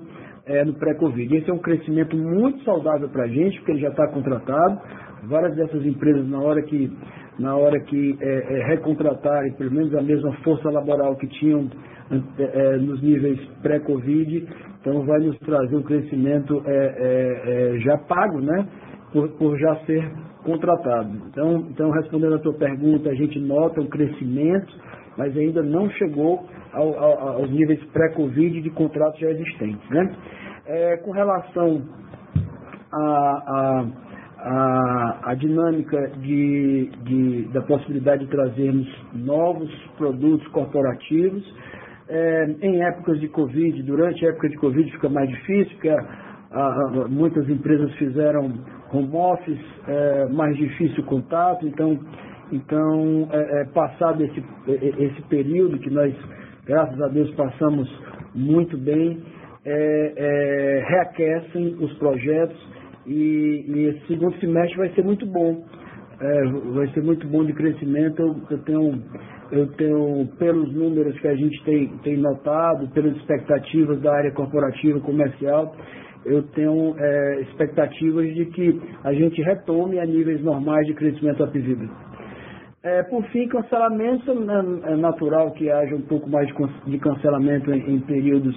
uh, 0.49 0.66
no 0.66 0.74
pré-Covid. 0.74 1.36
Esse 1.36 1.51
é 1.51 1.55
um 1.55 1.59
crescimento 1.59 2.16
muito 2.16 2.62
saudável 2.64 3.09
para 3.09 3.24
a 3.24 3.28
gente, 3.28 3.57
porque 3.59 3.72
ele 3.72 3.80
já 3.80 3.88
está 3.88 4.09
contratado. 4.09 4.80
Várias 5.24 5.55
dessas 5.55 5.84
empresas, 5.86 6.28
na 6.28 6.40
hora 6.40 6.62
que, 6.62 6.90
na 7.38 7.57
hora 7.57 7.78
que 7.80 8.18
é, 8.20 8.59
é, 8.59 8.66
recontratarem 8.66 9.53
pelo 9.53 9.70
menos 9.70 9.95
a 9.95 10.03
mesma 10.03 10.32
força 10.43 10.68
laboral 10.68 11.14
que 11.16 11.28
tinham 11.28 11.70
é, 12.38 12.76
nos 12.78 13.01
níveis 13.03 13.38
pré-Covid, 13.62 14.47
então 14.80 15.05
vai 15.05 15.20
nos 15.20 15.38
trazer 15.38 15.76
um 15.76 15.82
crescimento 15.82 16.61
é, 16.66 16.72
é, 16.74 17.74
é, 17.76 17.78
já 17.78 17.97
pago, 17.97 18.40
né? 18.40 18.66
Por, 19.12 19.28
por, 19.38 19.59
já 19.59 19.76
ser 19.84 20.11
contratado. 20.43 21.11
Então, 21.30 21.66
então, 21.70 21.90
respondendo 21.90 22.34
a 22.34 22.38
tua 22.38 22.55
pergunta, 22.55 23.11
a 23.11 23.14
gente 23.14 23.38
nota 23.38 23.80
um 23.80 23.86
crescimento, 23.86 24.74
mas 25.17 25.37
ainda 25.37 25.63
não 25.63 25.89
chegou 25.91 26.47
ao, 26.73 26.99
ao, 26.99 27.29
aos 27.37 27.51
níveis 27.51 27.83
pré-Covid 27.93 28.61
de 28.61 28.71
contratos 28.71 29.21
já 29.21 29.31
existentes. 29.31 29.89
Né? 29.91 30.15
É, 30.67 30.97
com 30.99 31.11
relação 31.11 31.83
à 32.93 33.85
a, 34.45 35.31
a, 35.31 35.35
dinâmica 35.35 36.09
de, 36.19 36.91
de, 37.05 37.49
da 37.53 37.63
possibilidade 37.63 38.25
de 38.25 38.31
trazermos 38.31 38.89
novos 39.15 39.71
produtos 39.97 40.47
corporativos, 40.49 41.43
é, 42.09 42.47
em 42.61 42.83
épocas 42.83 43.21
de 43.21 43.29
Covid, 43.29 43.83
durante 43.85 44.27
a 44.27 44.31
época 44.31 44.49
de 44.49 44.57
Covid 44.57 44.91
fica 44.91 45.09
mais 45.09 45.29
difícil, 45.29 45.73
porque 45.75 45.89
a, 45.89 45.97
a, 46.51 47.09
muitas 47.09 47.49
empresas 47.49 47.93
fizeram 47.95 48.53
home 48.93 49.15
office, 49.15 49.65
é, 49.87 50.27
mais 50.27 50.57
difícil 50.57 51.05
o 51.05 51.07
contato, 51.07 51.67
então, 51.67 51.99
então 52.53 53.29
é, 53.33 53.63
é 53.63 53.65
passado 53.73 54.23
esse, 54.23 54.43
esse 54.69 55.23
período 55.23 55.79
que 55.79 55.91
nós, 55.91 56.15
graças 56.67 57.01
a 57.01 57.09
Deus, 57.09 57.31
passamos 57.35 57.89
muito 58.35 58.77
bem, 58.77 59.23
é, 59.65 60.13
é, 60.17 60.85
reaquecem 60.89 61.77
os 61.81 61.93
projetos 61.95 62.57
e, 63.07 63.65
e, 63.69 63.85
esse 63.89 64.07
segundo 64.07 64.39
semestre 64.39 64.77
vai 64.77 64.89
ser 64.91 65.05
muito 65.05 65.27
bom. 65.27 65.65
vai 66.75 66.87
ser 66.89 67.03
muito 67.03 67.27
bom 67.27 67.45
de 67.45 67.53
crescimento. 67.53 68.21
Eu, 68.21 68.37
eu 68.51 68.59
tenho 68.65 69.03
eu 69.53 69.67
tenho, 69.73 70.27
pelos 70.39 70.73
números 70.73 71.19
que 71.21 71.29
a 71.29 71.35
gente 71.35 71.63
tem, 71.65 71.87
tem 71.99 72.17
notado, 72.17 72.89
pelas 72.89 73.15
expectativas 73.17 74.01
da 74.01 74.11
área 74.11 74.33
corporativa 74.33 74.99
comercial, 75.01 75.77
eu 76.25 76.43
tenho 76.55 76.95
é, 76.99 77.41
expectativas 77.43 78.33
de 78.35 78.47
que 78.47 78.81
a 79.05 79.13
gente 79.13 79.43
retome 79.43 79.99
a 79.99 80.07
níveis 80.07 80.43
normais 80.43 80.87
de 80.87 80.95
crescimento 80.95 81.45
apivida. 81.45 81.87
É, 82.85 83.01
por 83.05 83.24
fim, 83.26 83.47
cancelamento, 83.47 84.33
é, 84.33 84.97
natural 84.97 85.53
que 85.53 85.70
haja 85.70 85.95
um 85.95 86.03
pouco 86.03 86.28
mais 86.28 86.49
de 86.85 86.99
cancelamento 86.99 87.72
em, 87.72 87.95
em 87.95 88.01
períodos 88.01 88.57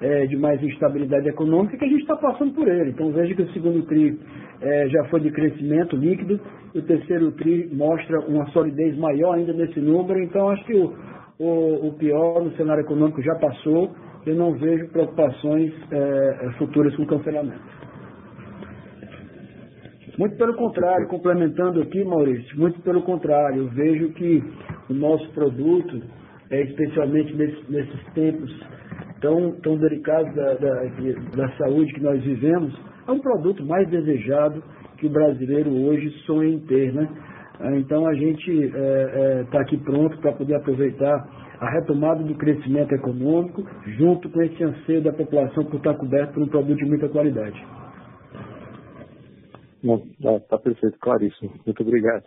é, 0.00 0.26
de 0.26 0.36
mais 0.36 0.60
instabilidade 0.60 1.28
econômica, 1.28 1.76
que 1.76 1.84
a 1.84 1.88
gente 1.88 2.00
está 2.00 2.16
passando 2.16 2.52
por 2.52 2.66
ele. 2.66 2.90
Então 2.90 3.12
veja 3.12 3.32
que 3.32 3.42
o 3.42 3.52
segundo 3.52 3.86
TRI 3.86 4.18
é, 4.60 4.88
já 4.88 5.04
foi 5.04 5.20
de 5.20 5.30
crescimento 5.30 5.94
líquido, 5.94 6.40
o 6.74 6.82
terceiro 6.82 7.30
TRI 7.32 7.70
mostra 7.72 8.18
uma 8.26 8.44
solidez 8.50 8.98
maior 8.98 9.34
ainda 9.34 9.52
nesse 9.52 9.78
número, 9.78 10.20
então 10.20 10.48
acho 10.50 10.64
que 10.64 10.74
o, 10.74 10.92
o, 11.38 11.88
o 11.88 11.92
pior 11.92 12.42
no 12.42 12.50
cenário 12.56 12.82
econômico 12.82 13.22
já 13.22 13.36
passou, 13.36 13.92
eu 14.26 14.34
não 14.34 14.52
vejo 14.54 14.88
preocupações 14.88 15.72
é, 15.92 16.50
futuras 16.58 16.94
com 16.96 17.06
cancelamento. 17.06 17.79
Muito 20.20 20.36
pelo 20.36 20.54
contrário, 20.54 21.08
complementando 21.08 21.80
aqui, 21.80 22.04
Maurício, 22.04 22.60
muito 22.60 22.78
pelo 22.82 23.00
contrário, 23.00 23.62
eu 23.62 23.68
vejo 23.68 24.10
que 24.10 24.44
o 24.90 24.92
nosso 24.92 25.26
produto, 25.32 25.98
é, 26.50 26.60
especialmente 26.60 27.34
nesse, 27.34 27.72
nesses 27.72 28.04
tempos 28.12 28.54
tão, 29.22 29.52
tão 29.62 29.78
delicados 29.78 30.30
da, 30.34 30.52
da, 30.56 30.82
da 31.36 31.48
saúde 31.56 31.90
que 31.94 32.02
nós 32.02 32.22
vivemos, 32.22 32.78
é 33.08 33.10
um 33.10 33.18
produto 33.18 33.64
mais 33.64 33.88
desejado 33.88 34.62
que 34.98 35.06
o 35.06 35.10
brasileiro 35.10 35.70
hoje 35.86 36.10
sonha 36.26 36.50
em 36.50 36.58
ter, 36.66 36.92
né? 36.92 37.08
Ah, 37.58 37.76
então 37.76 38.06
a 38.06 38.12
gente 38.12 38.50
está 38.50 38.78
é, 38.78 39.46
é, 39.54 39.62
aqui 39.62 39.78
pronto 39.78 40.18
para 40.18 40.32
poder 40.32 40.56
aproveitar 40.56 41.26
a 41.60 41.70
retomada 41.70 42.22
do 42.22 42.34
crescimento 42.34 42.92
econômico, 42.94 43.64
junto 43.96 44.28
com 44.28 44.42
esse 44.42 44.62
anseio 44.62 45.00
da 45.00 45.14
população 45.14 45.64
por 45.64 45.76
estar 45.76 45.94
coberto 45.94 46.34
por 46.34 46.42
um 46.42 46.48
produto 46.48 46.76
de 46.76 46.84
muita 46.84 47.08
qualidade. 47.08 47.58
Está 49.82 50.40
tá 50.40 50.58
perfeito, 50.58 50.98
claríssimo. 50.98 51.52
Muito 51.64 51.82
obrigado. 51.82 52.24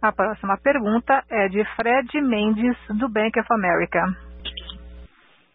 A 0.00 0.10
próxima 0.10 0.56
pergunta 0.58 1.22
é 1.30 1.48
de 1.48 1.64
Fred 1.76 2.20
Mendes, 2.22 2.76
do 2.98 3.08
Bank 3.08 3.38
of 3.38 3.48
America. 3.52 4.00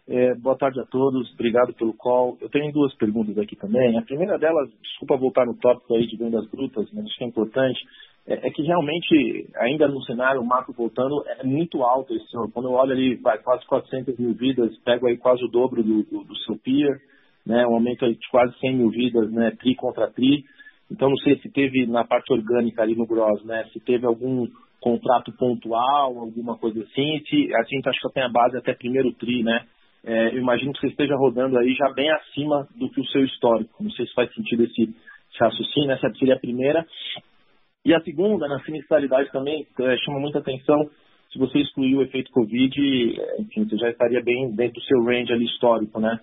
É, 0.08 0.34
boa 0.36 0.56
tarde 0.56 0.80
a 0.80 0.86
todos, 0.86 1.30
obrigado 1.34 1.74
pelo 1.74 1.92
call. 1.92 2.38
Eu 2.40 2.48
tenho 2.48 2.72
duas 2.72 2.94
perguntas 2.94 3.36
aqui 3.36 3.54
também. 3.56 3.98
A 3.98 4.02
primeira 4.02 4.38
delas, 4.38 4.70
desculpa 4.80 5.18
voltar 5.18 5.44
no 5.44 5.54
tópico 5.54 5.94
aí 5.94 6.06
de 6.06 6.16
vendas 6.16 6.48
brutas, 6.48 6.88
mas 6.94 7.04
acho 7.04 7.18
que 7.18 7.24
é 7.24 7.26
importante, 7.26 7.78
é, 8.26 8.46
é, 8.46 8.50
que 8.50 8.62
realmente, 8.62 9.50
ainda 9.56 9.86
no 9.86 10.02
cenário, 10.04 10.40
o 10.40 10.46
macro 10.46 10.72
voltando, 10.72 11.22
é 11.26 11.44
muito 11.44 11.82
alto 11.82 12.14
esse 12.14 12.34
ano. 12.34 12.50
Quando 12.50 12.70
eu 12.70 12.72
olho 12.72 12.92
ali, 12.92 13.16
vai 13.16 13.36
quase 13.36 13.66
400 13.66 14.18
mil 14.18 14.32
vidas, 14.32 14.74
pego 14.78 15.08
aí 15.08 15.18
quase 15.18 15.44
o 15.44 15.48
dobro 15.48 15.82
do, 15.82 16.02
do, 16.04 16.24
do 16.24 16.36
seu 16.38 16.56
peer, 16.56 16.98
né, 17.48 17.66
um 17.66 17.74
aumento 17.74 18.06
de 18.06 18.28
quase 18.30 18.56
100 18.58 18.76
mil 18.76 18.90
vidas, 18.90 19.32
né, 19.32 19.50
tri 19.58 19.74
contra 19.74 20.10
tri. 20.10 20.44
Então, 20.90 21.08
não 21.08 21.16
sei 21.16 21.38
se 21.38 21.50
teve 21.50 21.86
na 21.86 22.04
parte 22.04 22.32
orgânica 22.32 22.82
ali 22.82 22.94
no 22.94 23.06
gross, 23.06 23.42
né, 23.44 23.64
se 23.72 23.80
teve 23.80 24.06
algum 24.06 24.46
contrato 24.80 25.32
pontual, 25.32 26.18
alguma 26.18 26.56
coisa 26.56 26.80
assim, 26.82 27.20
se, 27.26 27.54
a 27.54 27.62
gente 27.64 27.88
acho 27.88 28.00
que 28.00 28.14
tem 28.14 28.22
a 28.22 28.28
base 28.28 28.56
até 28.56 28.74
primeiro 28.74 29.12
tri, 29.14 29.42
né, 29.42 29.64
é, 30.04 30.28
eu 30.28 30.38
imagino 30.38 30.72
que 30.72 30.80
você 30.80 30.88
esteja 30.88 31.16
rodando 31.16 31.58
aí 31.58 31.74
já 31.74 31.90
bem 31.92 32.10
acima 32.10 32.68
do 32.76 32.88
que 32.90 33.00
o 33.00 33.06
seu 33.06 33.24
histórico. 33.24 33.82
Não 33.82 33.90
sei 33.90 34.06
se 34.06 34.14
faz 34.14 34.32
sentido 34.32 34.64
esse, 34.64 34.82
esse 34.82 35.38
raciocínio, 35.40 35.90
essa 35.90 36.08
seria 36.14 36.34
a 36.34 36.38
primeira. 36.38 36.86
E 37.84 37.94
a 37.94 38.00
segunda, 38.02 38.46
na 38.46 38.60
sinistralidade 38.60 39.30
também, 39.32 39.66
é, 39.80 39.96
chama 39.98 40.20
muita 40.20 40.38
atenção, 40.38 40.88
se 41.32 41.38
você 41.38 41.58
excluir 41.58 41.96
o 41.96 42.02
efeito 42.02 42.30
Covid, 42.30 43.20
é, 43.20 43.42
enfim, 43.42 43.64
você 43.64 43.76
já 43.76 43.90
estaria 43.90 44.22
bem 44.22 44.54
dentro 44.54 44.80
do 44.80 44.86
seu 44.86 45.02
range 45.02 45.32
ali 45.32 45.44
histórico, 45.44 46.00
né? 46.00 46.18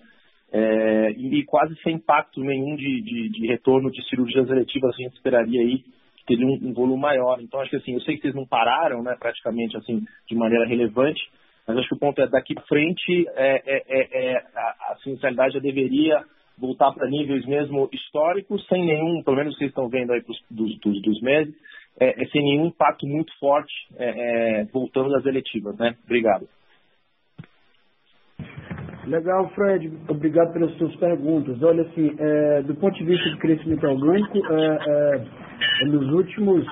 É, 0.58 1.10
e 1.10 1.44
quase 1.44 1.76
sem 1.82 1.96
impacto 1.96 2.40
nenhum 2.40 2.76
de, 2.76 3.02
de, 3.02 3.28
de, 3.28 3.46
retorno 3.46 3.90
de 3.90 4.02
cirurgias 4.08 4.48
eletivas, 4.48 4.94
a 4.94 5.02
gente 5.02 5.12
esperaria 5.12 5.60
aí 5.60 5.84
teria 6.26 6.46
um, 6.46 6.58
um, 6.62 6.72
volume 6.72 6.98
maior. 6.98 7.38
Então, 7.42 7.60
acho 7.60 7.68
que 7.68 7.76
assim, 7.76 7.92
eu 7.92 8.00
sei 8.00 8.16
que 8.16 8.22
vocês 8.22 8.34
não 8.34 8.46
pararam, 8.46 9.02
né, 9.02 9.14
praticamente 9.20 9.76
assim, 9.76 10.02
de 10.26 10.34
maneira 10.34 10.66
relevante, 10.66 11.20
mas 11.68 11.76
acho 11.76 11.88
que 11.88 11.94
o 11.94 11.98
ponto 11.98 12.22
é 12.22 12.26
daqui 12.26 12.54
para 12.54 12.64
frente 12.64 13.28
é, 13.36 13.62
é, 13.66 13.82
é, 13.86 14.32
é, 14.32 14.36
a, 14.56 14.94
a 14.94 15.50
já 15.50 15.60
deveria 15.60 16.24
voltar 16.58 16.90
para 16.92 17.06
níveis 17.06 17.44
mesmo 17.44 17.86
históricos, 17.92 18.66
sem 18.66 18.82
nenhum, 18.82 19.22
pelo 19.22 19.36
menos 19.36 19.56
vocês 19.58 19.68
estão 19.68 19.90
vendo 19.90 20.14
aí 20.14 20.22
pros, 20.22 20.38
dos, 20.50 20.78
dos, 20.80 21.02
dos 21.02 21.20
meses, 21.20 21.54
é, 22.00 22.22
é 22.22 22.26
sem 22.28 22.42
nenhum 22.42 22.68
impacto 22.68 23.06
muito 23.06 23.30
forte 23.38 23.74
voltando 24.72 25.14
às 25.16 25.26
eletivas, 25.26 25.76
né? 25.76 25.94
Obrigado. 26.04 26.48
Legal, 29.06 29.48
Fred. 29.54 29.92
Obrigado 30.08 30.52
pelas 30.52 30.72
suas 30.78 30.94
perguntas. 30.96 31.62
Olha, 31.62 31.82
assim, 31.82 32.12
é, 32.18 32.62
do 32.62 32.74
ponto 32.74 32.96
de 32.96 33.04
vista 33.04 33.30
de 33.30 33.36
crescimento 33.36 33.86
orgânico, 33.86 34.38
é, 34.52 34.78
é, 35.82 35.86
nos 35.86 36.12
últimos, 36.12 36.66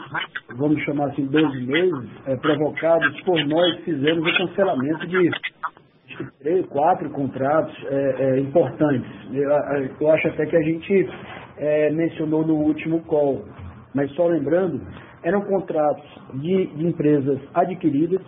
vamos 0.57 0.82
chamar 0.82 1.11
assim, 1.11 1.26
12 1.26 1.61
meses, 1.64 2.11
provocados 2.43 3.20
por 3.22 3.39
nós, 3.47 3.76
fizemos 3.85 4.26
o 4.28 4.37
cancelamento 4.37 5.07
de 5.07 5.30
três, 6.41 6.66
quatro 6.66 7.09
contratos 7.11 7.76
importantes. 8.39 9.11
Eu, 9.32 9.51
eu, 10.01 10.11
acho 10.11 10.28
até 10.28 10.47
que 10.47 10.57
a 10.57 10.62
gente 10.62 11.09
mencionou 11.93 12.47
no 12.47 12.55
último 12.55 13.01
call, 13.05 13.45
mas 13.95 14.11
só 14.12 14.26
lembrando, 14.26 14.80
eram 15.22 15.41
contratos 15.43 16.05
de, 16.35 16.66
de 16.66 16.87
empresas 16.87 17.39
adquiridas, 17.53 18.20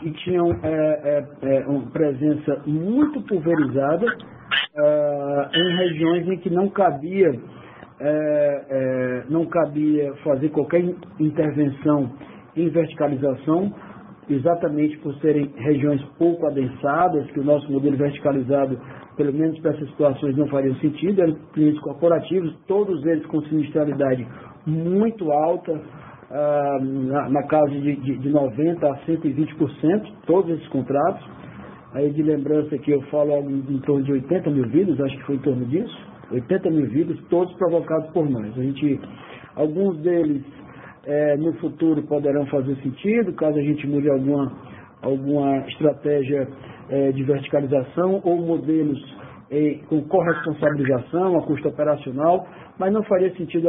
que 0.00 0.10
tinham 0.12 0.50
é, 0.62 0.66
é, 0.66 1.26
é, 1.42 1.66
uma 1.66 1.90
presença 1.90 2.62
muito 2.66 3.20
pulverizada 3.22 4.06
é, 4.74 5.48
em 5.54 5.76
regiões 5.76 6.28
em 6.28 6.38
que 6.38 6.50
não 6.50 6.68
cabia, 6.70 7.30
é, 8.00 8.64
é, 8.70 9.24
não 9.28 9.46
cabia 9.46 10.12
fazer 10.24 10.48
qualquer 10.48 10.82
intervenção 11.18 12.10
em 12.56 12.68
verticalização, 12.70 13.72
exatamente 14.28 14.96
por 14.98 15.14
serem 15.16 15.52
regiões 15.56 16.02
pouco 16.18 16.46
adensadas, 16.46 17.30
que 17.32 17.40
o 17.40 17.44
nosso 17.44 17.70
modelo 17.70 17.96
verticalizado, 17.96 18.80
pelo 19.16 19.32
menos 19.32 19.58
para 19.60 19.72
essas 19.72 19.88
situações, 19.90 20.36
não 20.36 20.48
faria 20.48 20.74
sentido, 20.76 21.20
eram 21.20 21.34
clientes 21.52 21.80
corporativos, 21.80 22.56
todos 22.66 23.04
eles 23.04 23.26
com 23.26 23.42
sinistralidade 23.42 24.26
muito 24.66 25.30
alta, 25.30 25.80
ah, 26.30 26.78
na, 26.80 27.28
na, 27.28 27.42
casa 27.44 27.70
de, 27.70 27.96
de, 27.96 28.18
de 28.18 28.30
90% 28.30 28.84
a 28.84 28.96
120%, 29.06 30.12
todos 30.26 30.50
esses 30.52 30.68
contratos. 30.68 31.28
Aí 31.92 32.10
de 32.12 32.22
lembrança 32.22 32.78
que 32.78 32.92
eu 32.92 33.02
falo 33.10 33.32
em, 33.50 33.64
em 33.68 33.80
torno 33.80 34.04
de 34.04 34.12
80 34.12 34.50
mil 34.50 34.68
vírus, 34.68 35.00
acho 35.00 35.16
que 35.16 35.24
foi 35.24 35.34
em 35.34 35.40
torno 35.40 35.64
disso, 35.66 36.06
80 36.30 36.70
mil 36.70 36.86
vírus, 36.86 37.20
todos 37.28 37.52
provocados 37.54 38.10
por 38.12 38.30
nós. 38.30 38.56
A 38.56 38.62
gente, 38.62 39.00
alguns 39.56 39.98
deles 39.98 40.44
é, 41.04 41.36
no 41.36 41.52
futuro 41.54 42.02
poderão 42.04 42.46
fazer 42.46 42.76
sentido, 42.76 43.32
caso 43.32 43.58
a 43.58 43.62
gente 43.62 43.86
mude 43.88 44.08
alguma, 44.08 44.52
alguma 45.02 45.66
estratégia 45.66 46.48
é, 46.90 47.10
de 47.10 47.24
verticalização 47.24 48.20
ou 48.22 48.36
modelos 48.36 49.00
é, 49.50 49.80
com 49.88 50.02
corresponsabilização, 50.02 51.38
a 51.38 51.42
custo 51.42 51.68
operacional, 51.68 52.46
mas 52.78 52.92
não 52.92 53.02
faria 53.04 53.34
sentido 53.36 53.68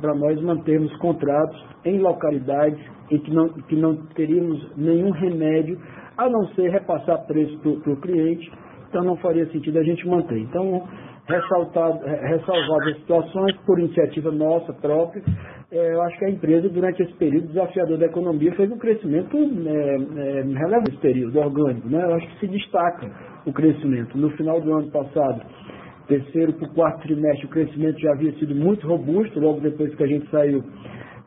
para 0.00 0.14
nós 0.14 0.40
mantermos 0.42 0.94
contratos 0.96 1.64
em 1.84 1.98
localidades 2.00 2.78
em 3.10 3.18
que 3.18 3.32
não, 3.32 3.48
que 3.48 3.76
não 3.76 3.96
teríamos 4.14 4.76
nenhum 4.76 5.10
remédio, 5.10 5.78
a 6.16 6.28
não 6.28 6.46
ser 6.48 6.70
repassar 6.70 7.24
preço 7.26 7.56
para 7.58 7.92
o 7.92 8.00
cliente, 8.00 8.50
então 8.88 9.04
não 9.04 9.16
faria 9.16 9.46
sentido 9.50 9.78
a 9.78 9.82
gente 9.84 10.06
manter. 10.06 10.38
Então, 10.38 10.82
ressalvar 11.28 12.88
as 12.88 12.96
situações 12.96 13.56
por 13.64 13.78
iniciativa 13.78 14.30
nossa 14.32 14.72
própria, 14.72 15.22
é, 15.70 15.92
eu 15.92 16.02
acho 16.02 16.18
que 16.18 16.24
a 16.24 16.30
empresa, 16.30 16.68
durante 16.68 17.02
esse 17.02 17.12
período 17.14 17.48
desafiador 17.48 17.98
da 17.98 18.06
economia, 18.06 18.52
fez 18.54 18.70
um 18.70 18.78
crescimento 18.78 19.36
é, 19.36 19.40
é, 19.40 20.42
relevante 20.42 20.90
nesse 20.90 21.02
período 21.02 21.38
orgânico. 21.38 21.88
Né? 21.88 22.02
Eu 22.02 22.14
acho 22.14 22.26
que 22.28 22.40
se 22.40 22.46
destaca 22.46 23.10
o 23.44 23.52
crescimento. 23.52 24.16
No 24.16 24.30
final 24.30 24.62
do 24.62 24.72
ano 24.72 24.90
passado, 24.90 25.42
terceiro 26.06 26.54
para 26.54 26.68
o 26.68 26.74
quarto 26.74 27.02
trimestre, 27.02 27.46
o 27.46 27.50
crescimento 27.50 28.00
já 28.00 28.12
havia 28.12 28.32
sido 28.38 28.54
muito 28.54 28.86
robusto, 28.86 29.38
logo 29.38 29.60
depois 29.60 29.94
que 29.94 30.02
a 30.02 30.06
gente 30.06 30.28
saiu 30.30 30.64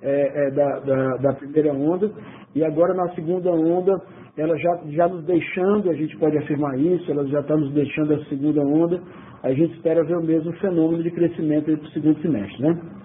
é, 0.01 0.47
é, 0.47 0.51
da, 0.51 0.79
da, 0.79 1.17
da, 1.17 1.33
primeira 1.33 1.71
onda, 1.71 2.11
e 2.55 2.65
agora 2.65 2.95
na 2.95 3.09
segunda 3.09 3.51
onda, 3.51 4.01
ela 4.35 4.57
já, 4.57 4.81
já 4.89 5.07
nos 5.07 5.23
deixando, 5.23 5.91
a 5.91 5.93
gente 5.93 6.17
pode 6.17 6.35
afirmar 6.39 6.79
isso, 6.79 7.11
ela 7.11 7.27
já 7.27 7.41
está 7.41 7.55
nos 7.55 7.71
deixando 7.73 8.15
a 8.15 8.25
segunda 8.25 8.61
onda, 8.61 8.99
a 9.43 9.53
gente 9.53 9.75
espera 9.75 10.03
ver 10.03 10.17
o 10.17 10.23
mesmo 10.23 10.51
fenômeno 10.53 11.03
de 11.03 11.11
crescimento 11.11 11.65
para 11.65 11.87
o 11.87 11.91
segundo 11.91 12.19
semestre. 12.23 12.63
Né? 12.63 13.00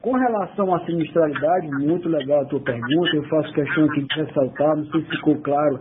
Com 0.00 0.12
relação 0.12 0.74
à 0.74 0.84
sinistralidade, 0.84 1.68
muito 1.68 2.08
legal 2.08 2.42
a 2.42 2.44
tua 2.46 2.60
pergunta, 2.60 3.16
eu 3.16 3.24
faço 3.24 3.52
questão 3.52 3.84
aqui 3.84 4.02
de 4.02 4.14
ressaltar, 4.14 4.76
não 4.76 4.86
sei 4.86 5.02
se 5.02 5.10
ficou 5.10 5.36
claro, 5.42 5.80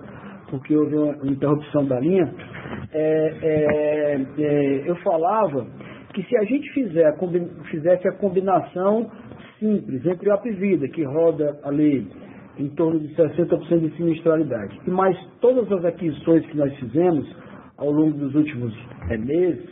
porque 0.49 0.75
houve 0.75 0.95
uma 0.95 1.31
interrupção 1.31 1.85
da 1.85 1.99
linha, 1.99 2.31
é, 2.93 3.33
é, 3.41 4.21
é, 4.37 4.89
eu 4.89 4.95
falava 4.97 5.65
que 6.13 6.23
se 6.23 6.37
a 6.37 6.43
gente 6.43 6.71
fizer 6.73 7.13
fizesse 7.69 8.07
a 8.07 8.13
combinação 8.13 9.09
simples 9.59 10.05
entre 10.05 10.29
a 10.29 10.35
Apivida, 10.35 10.87
que 10.87 11.03
roda 11.03 11.59
ali 11.63 12.07
em 12.57 12.69
torno 12.69 12.99
de 12.99 13.13
60% 13.15 13.79
de 13.79 13.97
sinistralidade, 13.97 14.79
e 14.87 14.89
mais 14.89 15.17
todas 15.41 15.69
as 15.71 15.83
aquisições 15.83 16.45
que 16.45 16.57
nós 16.57 16.73
fizemos 16.77 17.27
ao 17.77 17.91
longo 17.91 18.17
dos 18.17 18.33
últimos 18.33 18.73
é, 19.09 19.17
meses, 19.17 19.69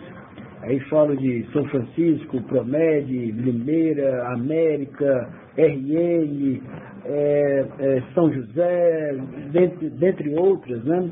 aí 0.63 0.79
falo 0.89 1.15
de 1.15 1.45
São 1.53 1.65
Francisco, 1.65 2.41
Promed, 2.43 3.31
Limeira, 3.31 4.27
América, 4.33 5.29
RN, 5.57 6.61
é, 7.05 7.65
é, 7.79 8.03
São 8.13 8.31
José, 8.33 9.15
dentre, 9.51 9.89
dentre 9.89 10.35
outras, 10.35 10.83
né? 10.83 11.11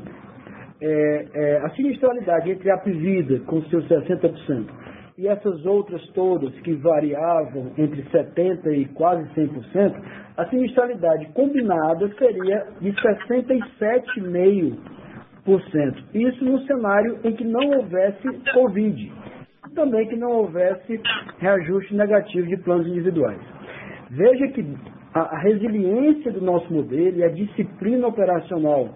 é, 0.82 1.26
é, 1.32 1.58
a 1.58 1.70
sinistralidade 1.70 2.50
entre 2.50 2.68
a 2.70 2.76
Pivida, 2.78 3.38
com 3.46 3.62
seus 3.64 3.86
60%, 3.86 4.66
e 5.16 5.28
essas 5.28 5.64
outras 5.64 6.04
todas 6.08 6.52
que 6.60 6.72
variavam 6.74 7.70
entre 7.78 8.02
70% 8.04 8.72
e 8.74 8.86
quase 8.86 9.22
100%, 9.34 9.94
a 10.36 10.44
sinistralidade 10.46 11.26
combinada 11.34 12.10
seria 12.18 12.66
de 12.80 12.92
67,5%. 12.92 14.76
Isso 16.14 16.44
no 16.44 16.60
cenário 16.62 17.20
em 17.22 17.32
que 17.32 17.44
não 17.44 17.78
houvesse 17.78 18.26
Covid. 18.52 19.12
Também 19.74 20.06
que 20.08 20.16
não 20.16 20.30
houvesse 20.30 21.00
reajuste 21.38 21.94
negativo 21.94 22.46
de 22.46 22.56
planos 22.58 22.86
individuais. 22.86 23.40
Veja 24.10 24.48
que 24.48 24.62
a 25.14 25.38
resiliência 25.40 26.30
do 26.32 26.42
nosso 26.42 26.72
modelo 26.72 27.18
e 27.18 27.24
a 27.24 27.28
disciplina 27.28 28.06
operacional 28.06 28.88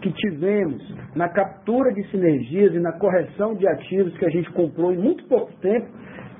que 0.00 0.10
tivemos 0.12 0.82
na 1.14 1.28
captura 1.28 1.92
de 1.92 2.02
sinergias 2.10 2.74
e 2.74 2.78
na 2.78 2.92
correção 2.92 3.54
de 3.54 3.66
ativos 3.66 4.16
que 4.18 4.26
a 4.26 4.30
gente 4.30 4.50
comprou 4.52 4.92
em 4.92 4.98
muito 4.98 5.26
pouco 5.28 5.52
tempo, 5.60 5.88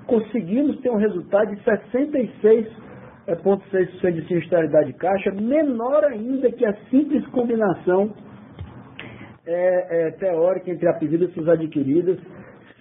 conseguimos 0.06 0.78
ter 0.80 0.90
um 0.90 0.96
resultado 0.96 1.54
de 1.54 1.62
66,6% 1.62 4.12
de 4.12 4.28
sinistralidade 4.28 4.92
de 4.92 4.98
caixa, 4.98 5.30
menor 5.32 6.04
ainda 6.04 6.52
que 6.52 6.66
a 6.66 6.74
simples 6.90 7.26
combinação 7.28 8.12
é, 9.46 10.08
é, 10.08 10.10
teórica 10.12 10.70
entre 10.70 10.88
a 10.88 10.94
pedida 10.94 11.24
e 11.24 11.50
adquiridas 11.50 12.18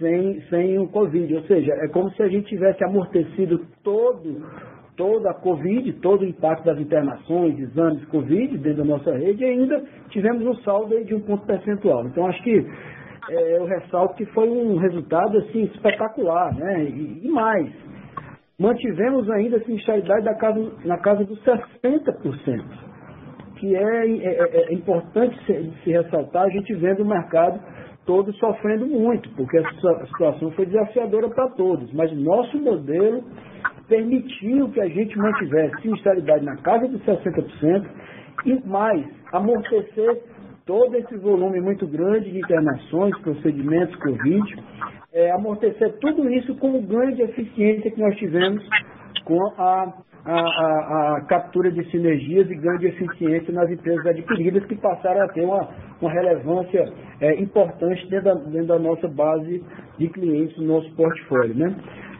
sem, 0.04 0.42
sem 0.50 0.78
o 0.78 0.88
Covid. 0.88 1.34
Ou 1.34 1.44
seja, 1.44 1.72
é 1.74 1.88
como 1.88 2.12
se 2.12 2.22
a 2.22 2.28
gente 2.28 2.48
tivesse 2.48 2.84
amortecido 2.84 3.66
todo 3.82 4.44
toda 4.96 5.32
a 5.32 5.34
Covid, 5.34 5.92
todo 5.94 6.22
o 6.22 6.26
impacto 6.26 6.66
das 6.66 6.80
internações, 6.80 7.58
exames 7.58 8.06
Covid 8.10 8.60
dentro 8.60 8.84
da 8.84 8.86
nossa 8.86 9.12
rede, 9.12 9.44
e 9.44 9.46
ainda 9.48 9.84
tivemos 10.10 10.46
um 10.46 10.54
saldo 10.62 11.04
de 11.04 11.16
um 11.16 11.22
ponto 11.22 11.48
percentual. 11.48 12.06
Então, 12.06 12.28
acho 12.28 12.44
que 12.44 12.64
é, 13.30 13.58
eu 13.58 13.66
ressalto 13.66 14.14
que 14.16 14.26
foi 14.28 14.48
um 14.48 14.78
resultado 14.78 15.36
assim, 15.40 15.64
espetacular, 15.64 16.54
né? 16.54 16.84
E, 16.84 17.22
e 17.24 17.28
mais, 17.28 17.72
mantivemos 18.60 19.28
ainda 19.32 19.58
a 19.58 19.64
sinistralidade 19.64 20.26
da 20.26 20.36
casa, 20.36 20.72
na 20.86 20.98
casa 21.00 21.24
dos 21.24 21.44
60%, 21.44 22.64
que 23.56 23.76
é, 23.76 23.82
é, 23.82 24.26
é, 24.28 24.66
é 24.70 24.74
importante 24.74 25.36
se, 25.46 25.74
se 25.84 25.92
ressaltar, 25.92 26.44
a 26.44 26.50
gente 26.50 26.72
vendo 26.76 27.02
o 27.02 27.08
mercado 27.08 27.60
todo 28.06 28.34
sofrendo 28.34 28.86
muito, 28.86 29.30
porque 29.36 29.58
a 29.58 30.06
situação 30.08 30.52
foi 30.52 30.66
desafiadora 30.66 31.30
para 31.30 31.50
todos, 31.52 31.92
mas 31.94 32.12
nosso 32.18 32.58
modelo 32.60 33.24
permitiu 33.88 34.70
que 34.70 34.82
a 34.82 34.88
gente 34.88 35.18
mantivesse 35.18 35.82
sinistralidade 35.82 36.44
na 36.44 36.58
casa 36.58 36.88
dos 36.88 37.02
60% 37.04 37.86
e 38.46 38.68
mais, 38.68 39.06
amortecer 39.32 40.24
todo 40.66 40.96
esse 40.96 41.18
volume 41.18 41.60
muito 41.60 41.86
grande 41.88 42.32
de 42.32 42.40
internações, 42.40 43.18
procedimentos 43.20 43.96
Covid, 43.98 44.64
é, 45.14 45.32
amortecer 45.32 45.98
tudo 46.00 46.30
isso 46.30 46.56
com 46.56 46.78
o 46.78 46.82
ganho 46.82 47.16
de 47.16 47.22
eficiência 47.22 47.92
que 47.92 48.00
nós 48.00 48.16
tivemos 48.18 48.64
com 49.26 49.40
a, 49.58 49.94
a, 50.26 50.40
a, 50.40 51.18
a, 51.18 51.22
captura 51.22 51.72
de 51.72 51.84
sinergias 51.92 52.50
e 52.50 52.56
ganho 52.56 52.80
de 52.80 52.88
eficiência 52.88 53.54
nas 53.54 53.70
empresas 53.70 54.06
adquiridas, 54.06 54.66
que 54.66 54.76
passaram 54.76 55.22
a 55.22 55.28
ter 55.28 55.42
uma, 55.42 55.68
uma 56.02 56.12
relevância 56.12 56.86
é, 57.20 57.42
importante 57.42 58.08
dentro 58.10 58.26
da, 58.26 58.34
dentro 58.36 58.68
da, 58.68 58.80
nossa 58.80 59.08
base 59.08 59.64
de 59.98 60.10
clientes, 60.10 60.58
no 60.58 60.76
nosso 60.76 60.96
portfólio. 60.96 61.56
Né? 61.56 61.76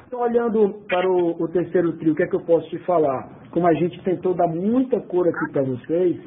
Então, 0.08 0.20
olhando 0.20 0.82
para 0.88 1.10
o, 1.10 1.42
o 1.42 1.48
terceiro 1.48 1.94
trio, 1.94 2.12
o 2.14 2.16
que 2.16 2.24
é 2.24 2.28
que 2.28 2.36
eu 2.36 2.46
posso 2.46 2.70
te 2.70 2.78
falar? 2.80 3.30
Como 3.52 3.66
a 3.68 3.74
gente 3.74 4.02
tentou 4.04 4.34
dar 4.34 4.48
muita 4.48 5.00
cor 5.00 5.28
aqui 5.28 5.52
para 5.52 5.64
vocês, 5.64 6.18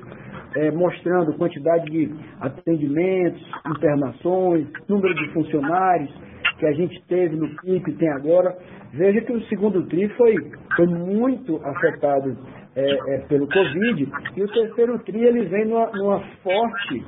é, 0.56 0.70
mostrando 0.70 1.36
quantidade 1.36 1.84
de 1.90 2.14
atendimentos, 2.40 3.42
internações, 3.66 4.66
número 4.88 5.14
de 5.14 5.32
funcionários 5.32 6.25
que 6.58 6.66
a 6.66 6.72
gente 6.72 7.02
teve 7.06 7.36
no 7.36 7.48
PIB 7.56 7.90
e 7.90 7.94
tem 7.96 8.08
agora, 8.10 8.56
veja 8.92 9.20
que 9.20 9.32
o 9.32 9.42
segundo 9.44 9.86
TRI 9.86 10.08
foi, 10.10 10.34
foi 10.74 10.86
muito 10.86 11.60
afetado 11.64 12.36
é, 12.74 13.14
é, 13.14 13.18
pelo 13.28 13.46
Covid. 13.48 14.08
E 14.36 14.42
o 14.42 14.48
terceiro 14.48 14.98
TRI 15.00 15.24
ele 15.24 15.44
vem 15.46 15.66
numa, 15.66 15.90
numa 15.92 16.20
forte 16.42 17.04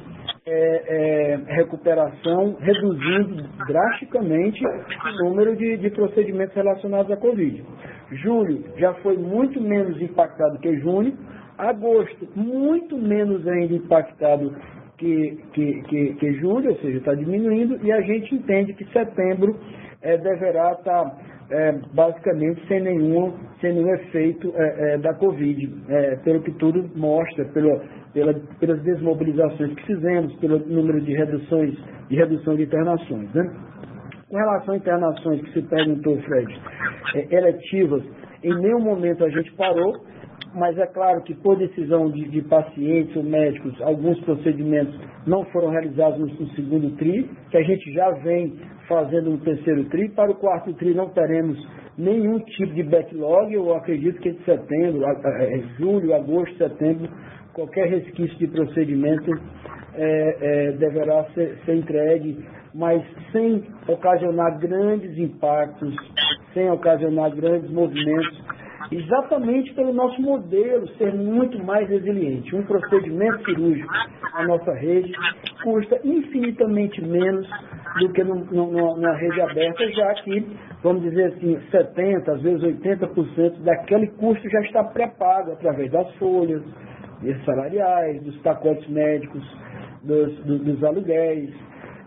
é, 0.46 1.36
é, 1.36 1.54
recuperação, 1.54 2.56
reduzindo 2.60 3.42
drasticamente 3.66 4.64
o 4.66 5.24
número 5.24 5.56
de, 5.56 5.76
de 5.76 5.90
procedimentos 5.90 6.54
relacionados 6.54 7.10
à 7.10 7.16
Covid. 7.16 7.64
Julho 8.12 8.64
já 8.78 8.94
foi 8.94 9.16
muito 9.16 9.60
menos 9.60 10.00
impactado 10.00 10.58
que 10.58 10.78
junho, 10.80 11.16
Agosto, 11.58 12.28
muito 12.36 12.96
menos 12.96 13.46
ainda 13.46 13.74
impactado 13.74 14.54
que, 14.98 15.38
que, 15.52 15.82
que, 15.82 16.14
que 16.14 16.32
julho, 16.34 16.70
ou 16.70 16.76
seja, 16.76 16.98
está 16.98 17.14
diminuindo, 17.14 17.78
e 17.84 17.92
a 17.92 18.00
gente 18.00 18.34
entende 18.34 18.74
que 18.74 18.84
setembro 18.92 19.56
é, 20.02 20.16
deverá 20.18 20.72
estar 20.72 21.04
tá, 21.04 21.16
é, 21.50 21.72
basicamente 21.94 22.66
sem 22.66 22.80
nenhum, 22.80 23.32
sem 23.60 23.72
nenhum 23.72 23.94
efeito 23.94 24.52
é, 24.56 24.98
da 24.98 25.14
Covid, 25.14 25.72
pelo 26.24 26.42
que 26.42 26.52
tudo 26.52 26.90
mostra, 26.96 27.44
pela, 27.46 27.80
pelas 28.60 28.82
desmobilizações 28.82 29.74
que 29.74 29.86
fizemos, 29.86 30.34
pelo 30.36 30.58
número 30.58 31.00
de 31.00 31.14
reduções 31.14 31.74
de 32.08 32.16
redução 32.16 32.56
de 32.56 32.62
internações. 32.64 33.32
Né? 33.34 33.44
Com 34.28 34.36
relação 34.36 34.74
a 34.74 34.76
internações 34.76 35.40
que 35.42 35.52
se 35.52 35.62
perguntou, 35.62 36.18
Fred, 36.22 36.60
eletivas, 37.30 38.02
em 38.42 38.54
nenhum 38.60 38.80
momento 38.80 39.24
a 39.24 39.30
gente 39.30 39.52
parou, 39.54 39.94
mas 40.54 40.78
é 40.78 40.86
claro 40.86 41.22
que 41.22 41.34
por 41.34 41.56
decisão 41.56 42.10
de, 42.10 42.28
de 42.28 42.42
pacientes 42.42 43.14
ou 43.16 43.22
médicos, 43.22 43.80
alguns 43.82 44.18
procedimentos 44.20 44.98
não 45.26 45.44
foram 45.46 45.70
realizados 45.70 46.18
no, 46.18 46.26
no, 46.26 46.48
segundo 46.54 46.96
TRI, 46.96 47.28
que 47.50 47.56
a 47.56 47.62
gente 47.62 47.92
já 47.92 48.10
vem 48.10 48.54
fazendo 48.88 49.30
no 49.30 49.38
terceiro 49.38 49.84
TRI. 49.84 50.08
Para 50.10 50.30
o 50.30 50.34
quarto 50.34 50.72
TRI 50.74 50.94
não 50.94 51.10
teremos 51.10 51.58
nenhum 51.96 52.38
tipo 52.40 52.72
de 52.74 52.82
backlog, 52.82 53.52
eu 53.52 53.74
acredito 53.74 54.20
que 54.20 54.32
de 54.32 54.44
setembro, 54.44 55.04
é, 55.04 55.62
julho, 55.78 56.14
agosto, 56.14 56.56
setembro, 56.56 57.08
qualquer 57.52 57.88
resquício 57.88 58.38
de 58.38 58.46
procedimento 58.46 59.30
é, 59.94 60.36
é, 60.40 60.72
deverá 60.72 61.24
ser, 61.34 61.58
ser 61.64 61.74
entregue, 61.74 62.38
mas 62.72 63.02
sem 63.32 63.64
ocasionar 63.88 64.58
grandes 64.58 65.18
impactos, 65.18 65.94
sem 66.54 66.70
ocasionar 66.70 67.34
grandes 67.34 67.70
movimentos 67.70 68.48
exatamente 68.90 69.72
pelo 69.74 69.92
nosso 69.92 70.20
modelo 70.20 70.88
ser 70.96 71.14
muito 71.14 71.62
mais 71.64 71.88
resiliente. 71.88 72.54
Um 72.54 72.64
procedimento 72.64 73.44
cirúrgico 73.44 73.92
na 74.34 74.46
nossa 74.46 74.72
rede 74.72 75.12
custa 75.62 76.00
infinitamente 76.04 77.04
menos 77.04 77.48
do 78.00 78.12
que 78.12 78.22
no, 78.24 78.36
no, 78.36 78.96
numa 78.96 79.14
rede 79.14 79.40
aberta, 79.40 79.90
já 79.90 80.14
que, 80.22 80.46
vamos 80.82 81.02
dizer 81.02 81.32
assim, 81.34 81.58
70%, 81.70 82.28
às 82.28 82.42
vezes 82.42 82.62
80% 82.62 83.62
daquele 83.62 84.06
custo 84.12 84.48
já 84.48 84.60
está 84.60 84.84
pré-pago 84.84 85.52
através 85.52 85.90
das 85.90 86.10
folhas, 86.14 86.62
dos 87.20 87.44
salariais, 87.44 88.22
dos 88.22 88.36
pacotes 88.38 88.88
médicos, 88.88 89.42
dos, 90.02 90.44
dos, 90.44 90.60
dos 90.60 90.84
aluguéis, 90.84 91.52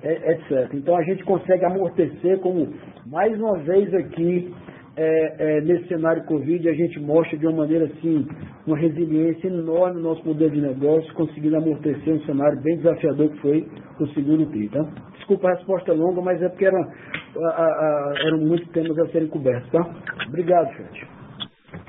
etc. 0.03 0.73
Então 0.73 0.95
a 0.95 1.03
gente 1.03 1.23
consegue 1.23 1.65
amortecer, 1.65 2.39
como 2.39 2.73
mais 3.05 3.37
uma 3.39 3.57
vez 3.59 3.93
aqui 3.93 4.53
é, 4.95 5.57
é, 5.57 5.61
nesse 5.61 5.87
cenário 5.87 6.25
Covid, 6.25 6.67
a 6.67 6.73
gente 6.73 6.99
mostra 6.99 7.37
de 7.37 7.47
uma 7.47 7.57
maneira 7.57 7.85
assim, 7.85 8.27
uma 8.67 8.77
resiliência 8.77 9.47
enorme 9.47 10.01
no 10.01 10.09
nosso 10.09 10.25
modelo 10.25 10.51
de 10.51 10.61
negócio, 10.61 11.13
conseguindo 11.13 11.55
amortecer 11.55 12.13
um 12.13 12.21
cenário 12.25 12.61
bem 12.61 12.77
desafiador 12.77 13.29
que 13.29 13.37
foi 13.37 13.67
o 13.99 14.07
segundo 14.07 14.45
TRI. 14.47 14.69
Tá? 14.69 14.83
Desculpa 15.17 15.47
a 15.47 15.55
resposta 15.55 15.93
longa, 15.93 16.21
mas 16.21 16.41
é 16.41 16.49
porque 16.49 16.65
era, 16.65 16.77
a, 16.77 17.47
a, 17.47 18.13
eram 18.25 18.39
muitos 18.39 18.69
temas 18.71 18.97
a 18.99 19.07
serem 19.07 19.29
cobertos. 19.29 19.69
Tá? 19.71 19.79
Obrigado, 20.27 20.73
Fred. 20.75 21.07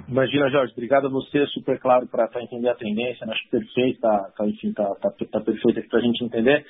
Imagina, 0.09 0.51
Jorge, 0.51 0.73
obrigado 0.73 1.07
a 1.07 1.11
você, 1.11 1.47
super 1.47 1.79
claro 1.81 2.07
para 2.07 2.29
entender 2.43 2.69
a 2.69 2.75
tendência, 2.75 3.27
acho 3.27 3.49
perfeito, 3.51 3.99
tá, 4.01 4.31
tá, 4.37 4.47
enfim, 4.47 4.73
tá, 4.73 4.85
tá, 4.97 5.11
tá 5.11 5.41
perfeito 5.41 5.79
aqui 5.79 5.89
para 5.89 6.01
a 6.01 6.03
gente 6.03 6.23
entender. 6.23 6.65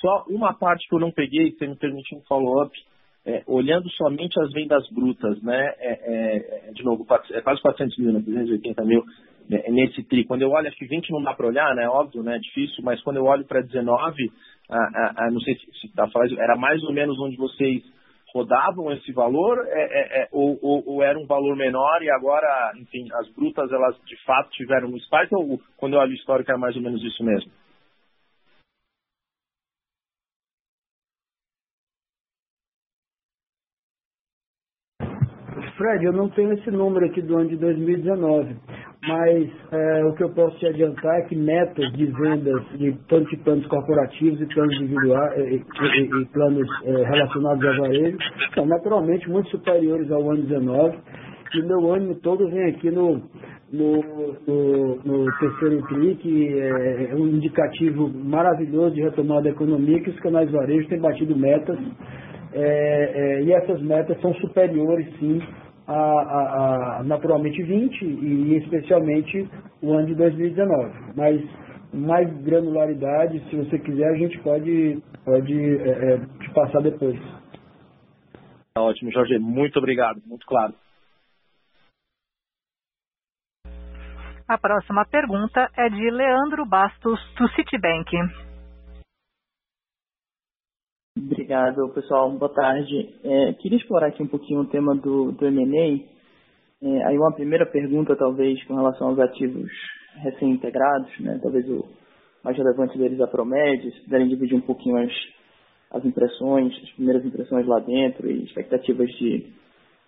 Só 0.00 0.24
uma 0.28 0.52
parte 0.52 0.88
que 0.88 0.94
eu 0.94 0.98
não 0.98 1.12
peguei, 1.12 1.52
se 1.52 1.66
me 1.66 1.76
permite 1.76 2.14
um 2.16 2.20
follow-up, 2.22 2.72
é, 3.28 3.42
olhando 3.46 3.90
somente 3.90 4.40
as 4.40 4.50
vendas 4.52 4.88
brutas, 4.90 5.40
né, 5.42 5.74
é, 5.78 5.90
é, 5.90 6.68
é 6.68 6.72
de 6.72 6.82
novo, 6.82 7.06
é 7.30 7.40
quase 7.42 7.60
400 7.60 7.98
mil, 7.98 8.12
né, 8.12 8.22
380 8.24 8.84
mil 8.86 9.04
né, 9.50 9.62
nesse 9.68 10.02
TRI. 10.04 10.24
Quando 10.24 10.40
eu 10.40 10.50
olho, 10.50 10.66
acho 10.66 10.78
que 10.78 10.86
20 10.86 11.10
não 11.10 11.22
dá 11.22 11.34
para 11.34 11.46
olhar, 11.46 11.74
né, 11.74 11.86
óbvio, 11.88 12.22
né, 12.22 12.36
é 12.36 12.38
difícil, 12.38 12.82
mas 12.82 13.02
quando 13.02 13.18
eu 13.18 13.26
olho 13.26 13.44
para 13.44 13.60
19, 13.60 14.14
ah, 14.70 14.76
ah, 14.76 15.12
ah, 15.16 15.30
não 15.30 15.40
sei 15.40 15.56
se, 15.56 15.88
pra 15.94 16.08
era 16.38 16.56
mais 16.56 16.82
ou 16.84 16.92
menos 16.92 17.20
onde 17.20 17.36
vocês 17.36 17.82
rodavam 18.32 18.90
esse 18.92 19.12
valor 19.12 19.58
é, 19.66 20.22
é, 20.22 20.28
ou, 20.32 20.58
ou, 20.62 20.82
ou, 20.86 21.02
era 21.02 21.18
um 21.18 21.26
valor 21.26 21.56
menor 21.56 22.02
e 22.02 22.10
agora, 22.10 22.72
enfim, 22.78 23.08
as 23.14 23.28
brutas 23.34 23.70
elas 23.72 23.96
de 24.06 24.16
fato 24.24 24.50
tiveram 24.50 24.88
um 24.88 24.98
spike 25.00 25.34
ou 25.34 25.58
quando 25.76 25.94
eu 25.94 26.00
olho 26.00 26.12
o 26.12 26.14
histórico 26.14 26.50
era 26.50 26.58
mais 26.58 26.76
ou 26.76 26.82
menos 26.82 27.02
isso 27.02 27.24
mesmo? 27.24 27.50
Fred, 35.78 36.04
eu 36.04 36.12
não 36.12 36.28
tenho 36.30 36.52
esse 36.54 36.70
número 36.72 37.06
aqui 37.06 37.22
do 37.22 37.38
ano 37.38 37.48
de 37.48 37.56
2019, 37.56 38.56
mas 39.06 39.48
é, 39.70 40.04
o 40.04 40.12
que 40.14 40.24
eu 40.24 40.30
posso 40.30 40.58
te 40.58 40.66
adiantar 40.66 41.20
é 41.20 41.22
que 41.22 41.36
metas 41.36 41.92
de 41.92 42.04
vendas, 42.06 42.64
de, 42.76 42.92
tanto 43.08 43.30
de 43.30 43.36
planos 43.44 43.64
corporativos 43.68 44.40
e 44.40 44.46
planos 44.46 44.74
individuais 44.74 45.38
e, 45.38 45.54
e, 45.54 46.22
e 46.22 46.26
planos 46.32 46.68
é, 46.82 46.90
relacionados 47.04 47.64
a 47.64 47.80
varejo, 47.80 48.18
são 48.54 48.66
naturalmente 48.66 49.30
muito 49.30 49.48
superiores 49.50 50.10
ao 50.10 50.28
ano 50.28 50.42
19 50.42 50.98
e 51.54 51.62
meu 51.62 51.92
ânimo 51.92 52.16
todo 52.16 52.50
vem 52.50 52.70
aqui 52.70 52.90
no, 52.90 53.22
no, 53.72 54.02
no, 54.46 54.96
no 54.96 55.38
terceiro 55.38 55.80
TRI, 55.86 56.14
que 56.16 56.58
é 56.58 57.14
um 57.14 57.28
indicativo 57.28 58.08
maravilhoso 58.08 58.96
de 58.96 59.02
retomada 59.02 59.42
da 59.42 59.50
economia, 59.50 60.02
que 60.02 60.10
os 60.10 60.20
canais 60.20 60.50
varejo 60.50 60.88
têm 60.88 61.00
batido 61.00 61.36
metas. 61.36 61.78
É, 62.52 62.60
é, 62.60 63.42
e 63.44 63.52
essas 63.52 63.80
metas 63.80 64.20
são 64.20 64.34
superiores, 64.34 65.06
sim, 65.18 65.40
a, 65.88 65.94
a, 65.94 66.98
a, 66.98 67.02
naturalmente 67.02 67.62
20 67.62 68.04
e 68.04 68.56
especialmente 68.58 69.48
o 69.82 69.94
ano 69.94 70.06
de 70.06 70.14
2019. 70.14 71.14
Mas 71.16 71.42
mais 71.92 72.30
granularidade, 72.42 73.42
se 73.48 73.56
você 73.56 73.78
quiser, 73.78 74.08
a 74.08 74.16
gente 74.16 74.38
pode, 74.40 75.02
pode 75.24 75.54
é, 75.54 76.14
é, 76.14 76.18
te 76.18 76.50
passar 76.52 76.82
depois. 76.82 77.18
Tá 78.74 78.82
ótimo, 78.82 79.10
Jorge. 79.10 79.38
Muito 79.38 79.78
obrigado. 79.78 80.20
Muito 80.26 80.46
claro. 80.46 80.74
A 84.46 84.56
próxima 84.56 85.04
pergunta 85.06 85.70
é 85.76 85.88
de 85.88 86.10
Leandro 86.10 86.64
Bastos, 86.66 87.20
do 87.36 87.48
Citibank. 87.50 88.47
Obrigado, 91.18 91.88
pessoal. 91.88 92.30
Boa 92.30 92.52
tarde. 92.52 93.12
É, 93.24 93.52
queria 93.54 93.76
explorar 93.76 94.06
aqui 94.06 94.22
um 94.22 94.28
pouquinho 94.28 94.60
o 94.60 94.66
tema 94.66 94.94
do, 94.94 95.32
do. 95.32 95.46
É, 95.46 97.04
aí 97.06 97.18
uma 97.18 97.34
primeira 97.34 97.66
pergunta, 97.66 98.14
talvez, 98.14 98.62
com 98.64 98.76
relação 98.76 99.08
aos 99.08 99.18
ativos 99.18 99.68
recém-integrados, 100.14 101.10
né? 101.18 101.40
talvez 101.42 101.68
o 101.68 101.84
mais 102.44 102.56
relevante 102.56 102.96
deles 102.96 103.20
a 103.20 103.26
Promed, 103.26 103.90
se 103.90 104.00
puderem 104.02 104.28
dividir 104.28 104.56
um 104.56 104.60
pouquinho 104.60 104.96
as, 104.96 105.12
as 105.90 106.04
impressões, 106.04 106.72
as 106.84 106.90
primeiras 106.90 107.24
impressões 107.24 107.66
lá 107.66 107.80
dentro 107.80 108.30
e 108.30 108.44
expectativas 108.44 109.08
de, 109.10 109.46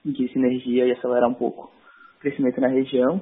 de 0.04 0.32
sinergia 0.32 0.86
e 0.86 0.92
acelerar 0.92 1.28
um 1.28 1.34
pouco 1.34 1.72
o 2.16 2.20
crescimento 2.20 2.60
na 2.60 2.68
região. 2.68 3.20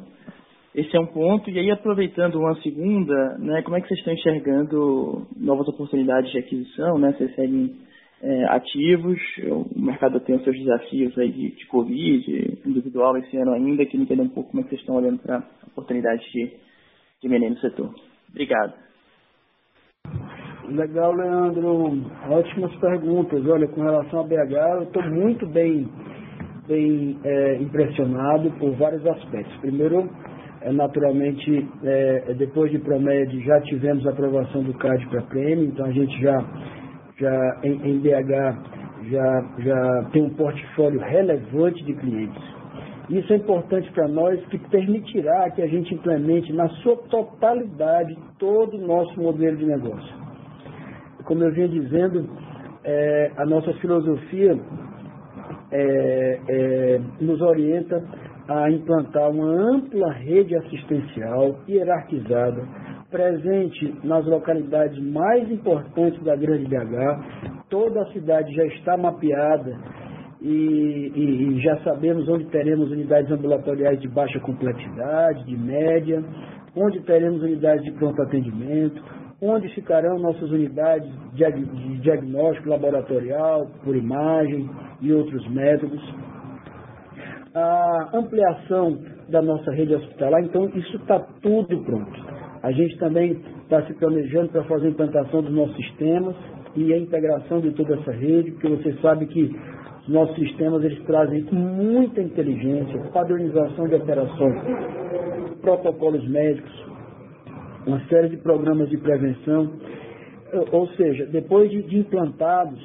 Esse 0.78 0.96
é 0.96 1.00
um 1.00 1.06
ponto. 1.06 1.50
E 1.50 1.58
aí, 1.58 1.72
aproveitando 1.72 2.36
uma 2.36 2.54
segunda, 2.62 3.36
né, 3.38 3.62
como 3.62 3.76
é 3.76 3.80
que 3.80 3.88
vocês 3.88 3.98
estão 3.98 4.14
enxergando 4.14 5.26
novas 5.36 5.66
oportunidades 5.66 6.30
de 6.30 6.38
aquisição? 6.38 6.96
Né? 6.98 7.12
Vocês 7.18 7.34
seguem 7.34 7.74
é, 8.22 8.44
ativos, 8.44 9.18
o 9.74 9.80
mercado 9.80 10.20
tem 10.20 10.36
os 10.36 10.44
seus 10.44 10.56
desafios 10.56 11.18
aí 11.18 11.32
de, 11.32 11.50
de 11.50 11.66
Covid, 11.66 12.60
individual 12.64 13.16
esse 13.16 13.36
ano 13.36 13.54
ainda, 13.54 13.84
queria 13.86 14.04
entender 14.04 14.22
um 14.22 14.28
pouco 14.28 14.50
como 14.50 14.60
é 14.60 14.62
que 14.62 14.70
vocês 14.70 14.80
estão 14.80 14.94
olhando 14.94 15.18
para 15.18 15.42
oportunidades 15.66 16.24
de, 16.30 16.48
de 17.22 17.28
menino 17.28 17.56
no 17.56 17.60
setor. 17.60 17.92
Obrigado. 18.30 18.74
Legal, 20.68 21.12
Leandro. 21.12 22.06
Ótimas 22.30 22.76
perguntas. 22.76 23.44
Olha, 23.46 23.66
com 23.66 23.82
relação 23.82 24.20
a 24.20 24.24
BH, 24.24 24.54
eu 24.76 24.82
estou 24.84 25.02
muito 25.10 25.44
bem 25.48 25.88
bem 26.68 27.18
é, 27.24 27.56
impressionado 27.56 28.50
por 28.58 28.76
vários 28.76 29.04
aspectos. 29.06 29.56
Primeiro, 29.56 30.08
é, 30.60 30.72
naturalmente, 30.72 31.68
é, 31.84 32.34
depois 32.34 32.70
de 32.70 32.78
Promed, 32.78 33.44
já 33.44 33.60
tivemos 33.62 34.06
a 34.06 34.10
aprovação 34.10 34.62
do 34.62 34.74
CAD 34.74 35.06
para 35.06 35.22
prêmio, 35.22 35.66
então 35.66 35.86
a 35.86 35.92
gente 35.92 36.20
já, 36.20 36.44
já 37.18 37.60
em, 37.62 37.90
em 37.90 37.98
BH 38.00 38.78
já, 39.10 39.44
já 39.58 40.04
tem 40.12 40.22
um 40.22 40.30
portfólio 40.30 41.00
relevante 41.00 41.84
de 41.84 41.94
clientes. 41.94 42.42
Isso 43.08 43.32
é 43.32 43.36
importante 43.36 43.90
para 43.92 44.06
nós, 44.06 44.44
que 44.46 44.58
permitirá 44.68 45.50
que 45.50 45.62
a 45.62 45.66
gente 45.66 45.94
implemente 45.94 46.52
na 46.52 46.68
sua 46.68 46.96
totalidade 47.08 48.14
todo 48.38 48.76
o 48.76 48.86
nosso 48.86 49.18
modelo 49.18 49.56
de 49.56 49.64
negócio. 49.64 50.14
Como 51.24 51.42
eu 51.42 51.52
vinha 51.52 51.68
dizendo, 51.68 52.28
é, 52.84 53.32
a 53.36 53.46
nossa 53.46 53.72
filosofia 53.74 54.58
é, 55.70 56.40
é, 56.48 57.00
nos 57.20 57.40
orienta 57.40 58.02
a 58.48 58.70
implantar 58.70 59.30
uma 59.30 59.46
ampla 59.46 60.10
rede 60.12 60.56
assistencial 60.56 61.58
hierarquizada, 61.68 62.66
presente 63.10 63.94
nas 64.02 64.24
localidades 64.26 64.98
mais 65.02 65.50
importantes 65.50 66.22
da 66.24 66.34
Grande 66.34 66.66
BH. 66.66 67.64
Toda 67.68 68.02
a 68.02 68.12
cidade 68.12 68.54
já 68.54 68.64
está 68.66 68.96
mapeada 68.96 69.76
e, 70.40 71.12
e, 71.14 71.56
e, 71.56 71.60
já 71.60 71.76
sabemos 71.80 72.28
onde 72.28 72.46
teremos 72.46 72.90
unidades 72.90 73.30
ambulatoriais 73.30 74.00
de 74.00 74.08
baixa 74.08 74.40
complexidade, 74.40 75.44
de 75.44 75.56
média, 75.56 76.24
onde 76.74 77.00
teremos 77.00 77.42
unidades 77.42 77.84
de 77.84 77.92
pronto 77.92 78.22
atendimento, 78.22 79.02
onde 79.42 79.68
ficarão 79.74 80.18
nossas 80.18 80.50
unidades 80.50 81.08
de 81.34 81.98
diagnóstico 81.98 82.68
laboratorial, 82.68 83.66
por 83.84 83.94
imagem 83.94 84.68
e 85.00 85.12
outros 85.12 85.46
métodos. 85.48 86.02
A 87.54 88.10
ampliação 88.14 88.98
da 89.28 89.40
nossa 89.40 89.70
rede 89.72 89.94
hospitalar, 89.94 90.42
então 90.42 90.68
isso 90.74 90.96
está 90.96 91.18
tudo 91.40 91.82
pronto. 91.84 92.38
A 92.62 92.72
gente 92.72 92.98
também 92.98 93.40
está 93.62 93.82
se 93.82 93.94
planejando 93.94 94.50
para 94.50 94.64
fazer 94.64 94.88
a 94.88 94.90
implantação 94.90 95.42
dos 95.42 95.52
nossos 95.52 95.76
sistemas 95.76 96.36
e 96.76 96.92
a 96.92 96.98
integração 96.98 97.60
de 97.60 97.70
toda 97.72 97.94
essa 97.94 98.12
rede, 98.12 98.52
porque 98.52 98.68
você 98.68 98.92
sabe 99.00 99.26
que 99.26 99.56
os 100.02 100.08
nossos 100.08 100.36
sistemas 100.36 100.84
eles 100.84 101.02
trazem 101.04 101.42
muita 101.52 102.20
inteligência, 102.22 102.98
padronização 103.12 103.88
de 103.88 103.94
operações, 103.94 104.60
protocolos 105.60 106.26
médicos, 106.28 106.72
uma 107.86 108.00
série 108.06 108.28
de 108.28 108.36
programas 108.38 108.88
de 108.90 108.98
prevenção. 108.98 109.70
Ou 110.72 110.88
seja, 110.88 111.26
depois 111.26 111.70
de, 111.70 111.82
de 111.82 111.98
implantados 111.98 112.80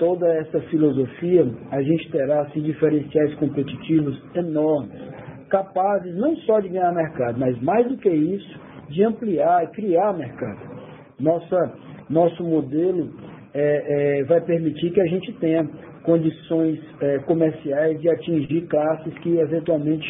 toda 0.00 0.26
essa 0.26 0.58
filosofia, 0.62 1.46
a 1.70 1.82
gente 1.82 2.10
terá 2.10 2.40
assim, 2.40 2.62
diferenciais 2.62 3.34
competitivos 3.34 4.18
enormes, 4.34 4.98
capazes 5.50 6.16
não 6.16 6.34
só 6.38 6.58
de 6.58 6.70
ganhar 6.70 6.90
mercado, 6.92 7.38
mas 7.38 7.60
mais 7.60 7.86
do 7.86 7.98
que 7.98 8.08
isso, 8.08 8.58
de 8.88 9.04
ampliar 9.04 9.62
e 9.64 9.66
criar 9.68 10.14
mercado. 10.14 10.58
Nossa, 11.20 11.74
nosso 12.08 12.42
modelo 12.42 13.10
é, 13.52 14.20
é, 14.20 14.24
vai 14.24 14.40
permitir 14.40 14.90
que 14.90 15.02
a 15.02 15.06
gente 15.06 15.32
tenha 15.34 15.68
condições 16.02 16.80
é, 17.02 17.18
comerciais 17.18 18.00
de 18.00 18.08
atingir 18.08 18.62
classes 18.68 19.12
que 19.18 19.36
eventualmente 19.36 20.08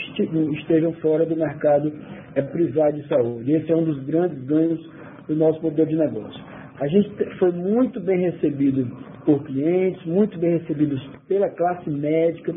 estejam 0.54 0.92
fora 0.94 1.26
do 1.26 1.34
mercado 1.34 1.92
é, 2.36 2.42
privado 2.42 2.96
de 2.96 3.08
saúde. 3.08 3.52
Esse 3.52 3.72
é 3.72 3.76
um 3.76 3.84
dos 3.84 4.00
grandes 4.04 4.40
ganhos 4.44 4.80
do 5.26 5.34
nosso 5.34 5.60
modelo 5.60 5.88
de 5.88 5.96
negócio. 5.96 6.40
A 6.80 6.86
gente 6.86 7.10
foi 7.38 7.50
muito 7.50 8.00
bem 8.00 8.20
recebido 8.20 9.09
por 9.24 9.42
clientes, 9.44 10.04
muito 10.06 10.38
bem 10.38 10.58
recebidos 10.58 11.00
pela 11.28 11.48
classe 11.50 11.90
médica. 11.90 12.54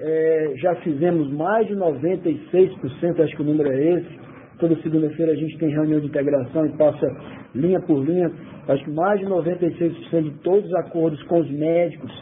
É, 0.00 0.52
já 0.56 0.74
fizemos 0.76 1.32
mais 1.32 1.66
de 1.66 1.74
96%, 1.74 3.20
acho 3.20 3.36
que 3.36 3.42
o 3.42 3.44
número 3.44 3.70
é 3.70 3.94
esse. 3.94 4.20
Toda 4.58 4.76
segunda-feira 4.82 5.32
a 5.32 5.36
gente 5.36 5.58
tem 5.58 5.70
reunião 5.70 6.00
de 6.00 6.06
integração 6.06 6.66
e 6.66 6.76
passa 6.76 7.06
linha 7.54 7.80
por 7.80 8.04
linha. 8.04 8.30
Acho 8.68 8.84
que 8.84 8.90
mais 8.90 9.18
de 9.20 9.26
96% 9.26 10.22
de 10.22 10.30
todos 10.42 10.64
os 10.66 10.74
acordos 10.74 11.22
com 11.24 11.40
os 11.40 11.50
médicos 11.50 12.12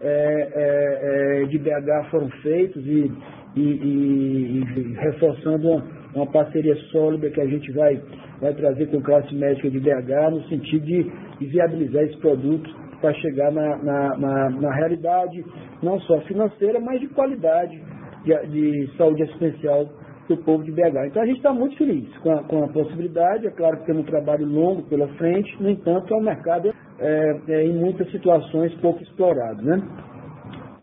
é, 0.00 0.48
é, 0.54 1.42
é 1.42 1.44
de 1.46 1.58
BH 1.58 2.10
foram 2.10 2.28
feitos 2.42 2.86
e, 2.86 3.10
e, 3.56 3.60
e, 3.60 4.64
e 4.76 4.94
reforçando 4.94 5.68
uma, 5.68 5.84
uma, 6.14 6.26
parceria 6.26 6.76
sólida 6.92 7.30
que 7.30 7.40
a 7.40 7.46
gente 7.46 7.72
vai, 7.72 8.00
vai 8.40 8.54
trazer 8.54 8.86
com 8.86 8.98
a 8.98 9.02
classe 9.02 9.34
médica 9.34 9.68
de 9.68 9.80
BH 9.80 10.30
no 10.30 10.42
sentido 10.48 10.84
de, 10.84 11.02
de 11.40 11.46
viabilizar 11.46 12.04
esse 12.04 12.16
produto 12.18 12.87
para 13.00 13.12
chegar 13.14 13.52
na, 13.52 13.76
na, 13.76 14.16
na, 14.16 14.50
na, 14.50 14.74
realidade 14.74 15.44
não 15.82 16.00
só 16.00 16.20
financeira, 16.22 16.80
mas 16.80 17.00
de 17.00 17.08
qualidade 17.08 17.80
de, 18.24 18.46
de 18.48 18.96
saúde 18.96 19.22
assistencial 19.22 19.88
do 20.28 20.36
povo 20.38 20.62
de 20.62 20.72
BH. 20.72 21.06
Então 21.06 21.22
a 21.22 21.26
gente 21.26 21.38
está 21.38 21.52
muito 21.52 21.76
feliz 21.76 22.06
com 22.18 22.30
a, 22.30 22.42
com 22.44 22.64
a 22.64 22.68
possibilidade, 22.68 23.46
é 23.46 23.50
claro 23.50 23.78
que 23.78 23.86
temos 23.86 24.02
um 24.02 24.06
trabalho 24.06 24.46
longo 24.46 24.82
pela 24.82 25.08
frente, 25.14 25.50
no 25.60 25.70
entanto 25.70 26.12
é 26.12 26.16
um 26.16 26.22
mercado 26.22 26.74
é, 26.98 27.40
é, 27.48 27.64
em 27.64 27.72
muitas 27.72 28.10
situações 28.10 28.74
pouco 28.74 29.02
explorado. 29.02 29.62
Né? 29.62 29.80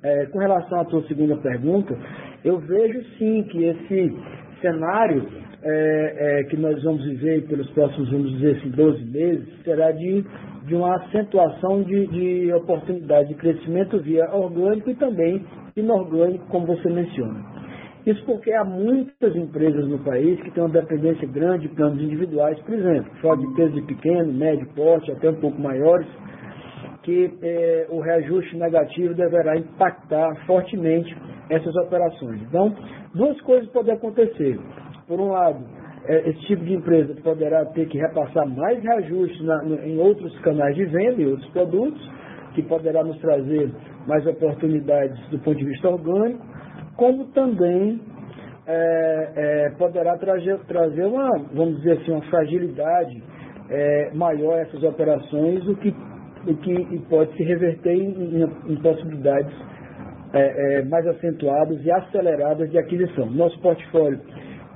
É, 0.04 0.26
com 0.28 0.40
relação 0.40 0.80
à 0.80 0.86
tua 0.86 1.04
segunda 1.08 1.36
pergunta, 1.38 1.96
eu 2.44 2.60
vejo 2.60 3.04
sim 3.18 3.44
que 3.44 3.66
esse 3.66 4.18
cenário 4.62 5.28
é, 5.64 6.16
é, 6.18 6.44
que 6.44 6.56
nós 6.58 6.82
vamos 6.84 7.04
viver 7.04 7.48
pelos 7.48 7.70
próximos, 7.72 8.12
vamos 8.12 8.32
dizer 8.34 8.58
assim, 8.58 8.70
12 8.70 9.04
meses, 9.06 9.48
será 9.64 9.92
de, 9.92 10.24
de 10.66 10.76
uma 10.76 10.96
acentuação 10.96 11.84
de, 11.84 12.08
de 12.08 12.54
oportunidade 12.54 13.30
de 13.30 13.36
crescimento 13.36 14.00
via 14.00 14.30
orgânico 14.34 14.90
e 14.90 14.96
também 14.96 15.44
inorgânico, 15.76 16.46
como 16.48 16.66
você 16.66 16.90
menciona. 16.90 17.56
Isso 18.06 18.24
porque 18.26 18.52
há 18.54 18.64
muitas 18.64 19.36
empresas 19.36 19.88
no 19.88 19.98
país 20.00 20.40
que 20.42 20.52
têm 20.52 20.64
uma 20.64 20.70
dependência 20.70 21.28
grande 21.28 21.68
de 21.68 21.76
planos 21.76 22.02
individuais, 22.02 22.60
por 22.62 22.74
exemplo, 22.76 23.12
fora 23.20 23.38
de 23.38 23.56
peso 23.56 23.74
de 23.74 23.82
pequeno, 23.82 24.32
médio 24.32 24.68
porte, 24.76 25.12
até 25.12 25.30
um 25.30 25.40
pouco 25.40 25.60
maiores, 25.60 26.08
que 27.02 27.32
eh, 27.42 27.88
o 27.90 28.00
reajuste 28.02 28.58
negativo 28.58 29.14
deverá 29.16 29.58
impactar 29.58 30.36
fortemente 30.46 31.16
essas 31.50 31.76
operações. 31.76 32.42
Então, 32.44 32.76
duas 33.14 33.40
coisas 33.42 33.68
podem 33.72 33.94
acontecer. 33.94 34.60
Por 35.08 35.20
um 35.20 35.30
lado, 35.32 35.64
esse 36.08 36.40
tipo 36.48 36.64
de 36.64 36.74
empresa 36.74 37.16
poderá 37.24 37.66
ter 37.66 37.88
que 37.88 37.98
repassar 37.98 38.48
mais 38.48 38.82
reajustes 38.82 39.42
em 39.84 39.98
outros 40.00 40.38
canais 40.40 40.76
de 40.76 40.86
venda 40.86 41.22
e 41.22 41.26
outros 41.26 41.50
produtos, 41.52 42.02
que 42.54 42.64
poderá 42.64 43.04
nos 43.04 43.20
trazer 43.20 43.72
mais 44.08 44.26
oportunidades 44.26 45.20
do 45.30 45.40
ponto 45.40 45.58
de 45.58 45.66
vista 45.66 45.90
orgânico, 45.90 46.46
como 46.96 47.26
também 47.32 48.00
é, 48.68 49.32
é, 49.36 49.70
poderá 49.78 50.18
trazer, 50.18 50.58
trazer 50.66 51.06
uma, 51.06 51.30
vamos 51.54 51.78
dizer 51.78 52.00
assim, 52.00 52.12
uma 52.12 52.22
fragilidade 52.24 53.22
é, 53.70 54.12
maior 54.14 54.58
a 54.58 54.62
essas 54.62 54.84
operações, 54.84 55.68
o 55.68 55.76
que, 55.76 55.94
o 56.48 56.56
que 56.58 57.00
pode 57.10 57.36
se 57.36 57.44
reverter 57.44 57.94
em, 57.94 58.42
em, 58.42 58.44
em 58.44 58.76
possibilidades 58.78 59.54
é, 60.34 60.80
é, 60.80 60.86
mais 60.86 61.06
acentuadas 61.08 61.84
e 61.84 61.92
aceleradas 61.92 62.70
de 62.70 62.78
aquisição. 62.78 63.26
Nosso 63.28 63.60
portfólio 63.62 64.20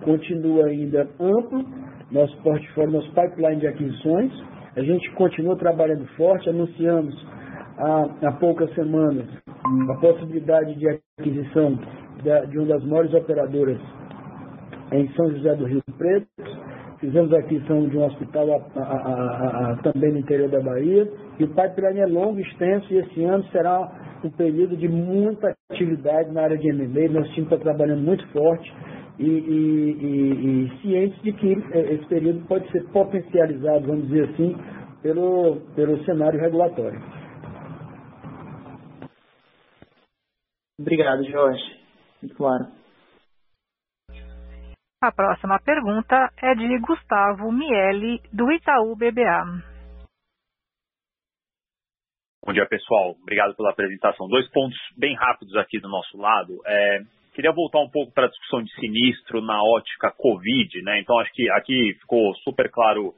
continua 0.04 0.66
ainda 0.66 1.08
amplo, 1.20 1.66
nosso 2.12 2.36
portfólio, 2.42 2.92
nosso 2.92 3.12
pipeline 3.14 3.62
de 3.62 3.68
aquisições, 3.68 4.32
a 4.76 4.82
gente 4.82 5.10
continua 5.12 5.56
trabalhando 5.58 6.06
forte, 6.16 6.50
anunciamos 6.50 7.16
há, 7.78 8.28
há 8.28 8.32
poucas 8.34 8.74
semanas 8.76 9.26
a 9.90 9.94
possibilidade 9.96 10.76
de 10.76 10.88
aquisição 11.20 11.78
de 12.50 12.58
uma 12.58 12.68
das 12.68 12.84
maiores 12.86 13.14
operadoras 13.14 13.80
em 14.92 15.08
São 15.14 15.32
José 15.32 15.56
do 15.56 15.66
Rio 15.66 15.82
Preto. 15.98 16.28
Fizemos 17.00 17.32
a 17.34 17.40
aquisição 17.40 17.88
de 17.88 17.98
um 17.98 18.06
hospital 18.06 18.52
a, 18.76 18.80
a, 18.80 19.72
a, 19.72 19.76
também 19.78 20.12
no 20.12 20.20
interior 20.20 20.50
da 20.50 20.60
Bahia. 20.60 21.10
E 21.40 21.44
o 21.46 21.48
pipeline 21.48 22.02
é 22.02 22.06
longo, 22.06 22.40
extenso, 22.40 22.94
e 22.94 22.98
esse 22.98 23.24
ano 23.24 23.46
será 23.46 23.90
um 24.24 24.30
período 24.30 24.76
de 24.76 24.90
muita 24.90 25.56
atividade 25.72 26.32
na 26.32 26.42
área 26.42 26.58
de 26.58 26.68
M&A. 26.68 27.10
Nosso 27.10 27.32
time 27.32 27.46
está 27.46 27.58
trabalhando 27.58 28.02
muito 28.02 28.28
forte 28.34 28.70
e, 29.18 29.26
e, 29.26 29.92
e, 30.02 30.66
e 30.66 30.82
cientes 30.82 31.22
de 31.22 31.32
que 31.32 31.54
eh, 31.72 31.94
esse 31.94 32.06
período 32.08 32.46
pode 32.46 32.70
ser 32.72 32.84
potencializado, 32.90 33.88
vamos 33.88 34.10
dizer 34.10 34.30
assim, 34.30 34.56
pelo, 35.02 35.62
pelo 35.76 36.04
cenário 36.04 36.40
regulatório. 36.40 37.02
Obrigado, 40.78 41.24
Jorge. 41.24 41.64
Muito 42.22 42.36
claro. 42.36 42.68
A 45.02 45.12
próxima 45.14 45.58
pergunta 45.62 46.30
é 46.42 46.54
de 46.56 46.78
Gustavo 46.80 47.50
Miele, 47.52 48.22
do 48.34 48.52
Itaú 48.52 48.96
BBA. 48.98 49.79
Bom 52.50 52.54
dia, 52.54 52.66
pessoal. 52.66 53.16
Obrigado 53.22 53.56
pela 53.56 53.70
apresentação. 53.70 54.28
Dois 54.28 54.50
pontos 54.50 54.76
bem 54.98 55.14
rápidos 55.14 55.56
aqui 55.56 55.80
do 55.80 55.88
nosso 55.88 56.18
lado. 56.18 56.60
É, 56.66 57.00
queria 57.36 57.52
voltar 57.52 57.80
um 57.80 57.92
pouco 57.92 58.12
para 58.12 58.26
a 58.26 58.28
discussão 58.28 58.64
de 58.64 58.74
sinistro 58.74 59.40
na 59.40 59.62
ótica 59.62 60.12
Covid, 60.18 60.82
né? 60.82 61.00
Então, 61.00 61.20
acho 61.20 61.32
que 61.32 61.48
aqui 61.52 61.94
ficou 62.02 62.34
super 62.38 62.68
claro 62.72 63.14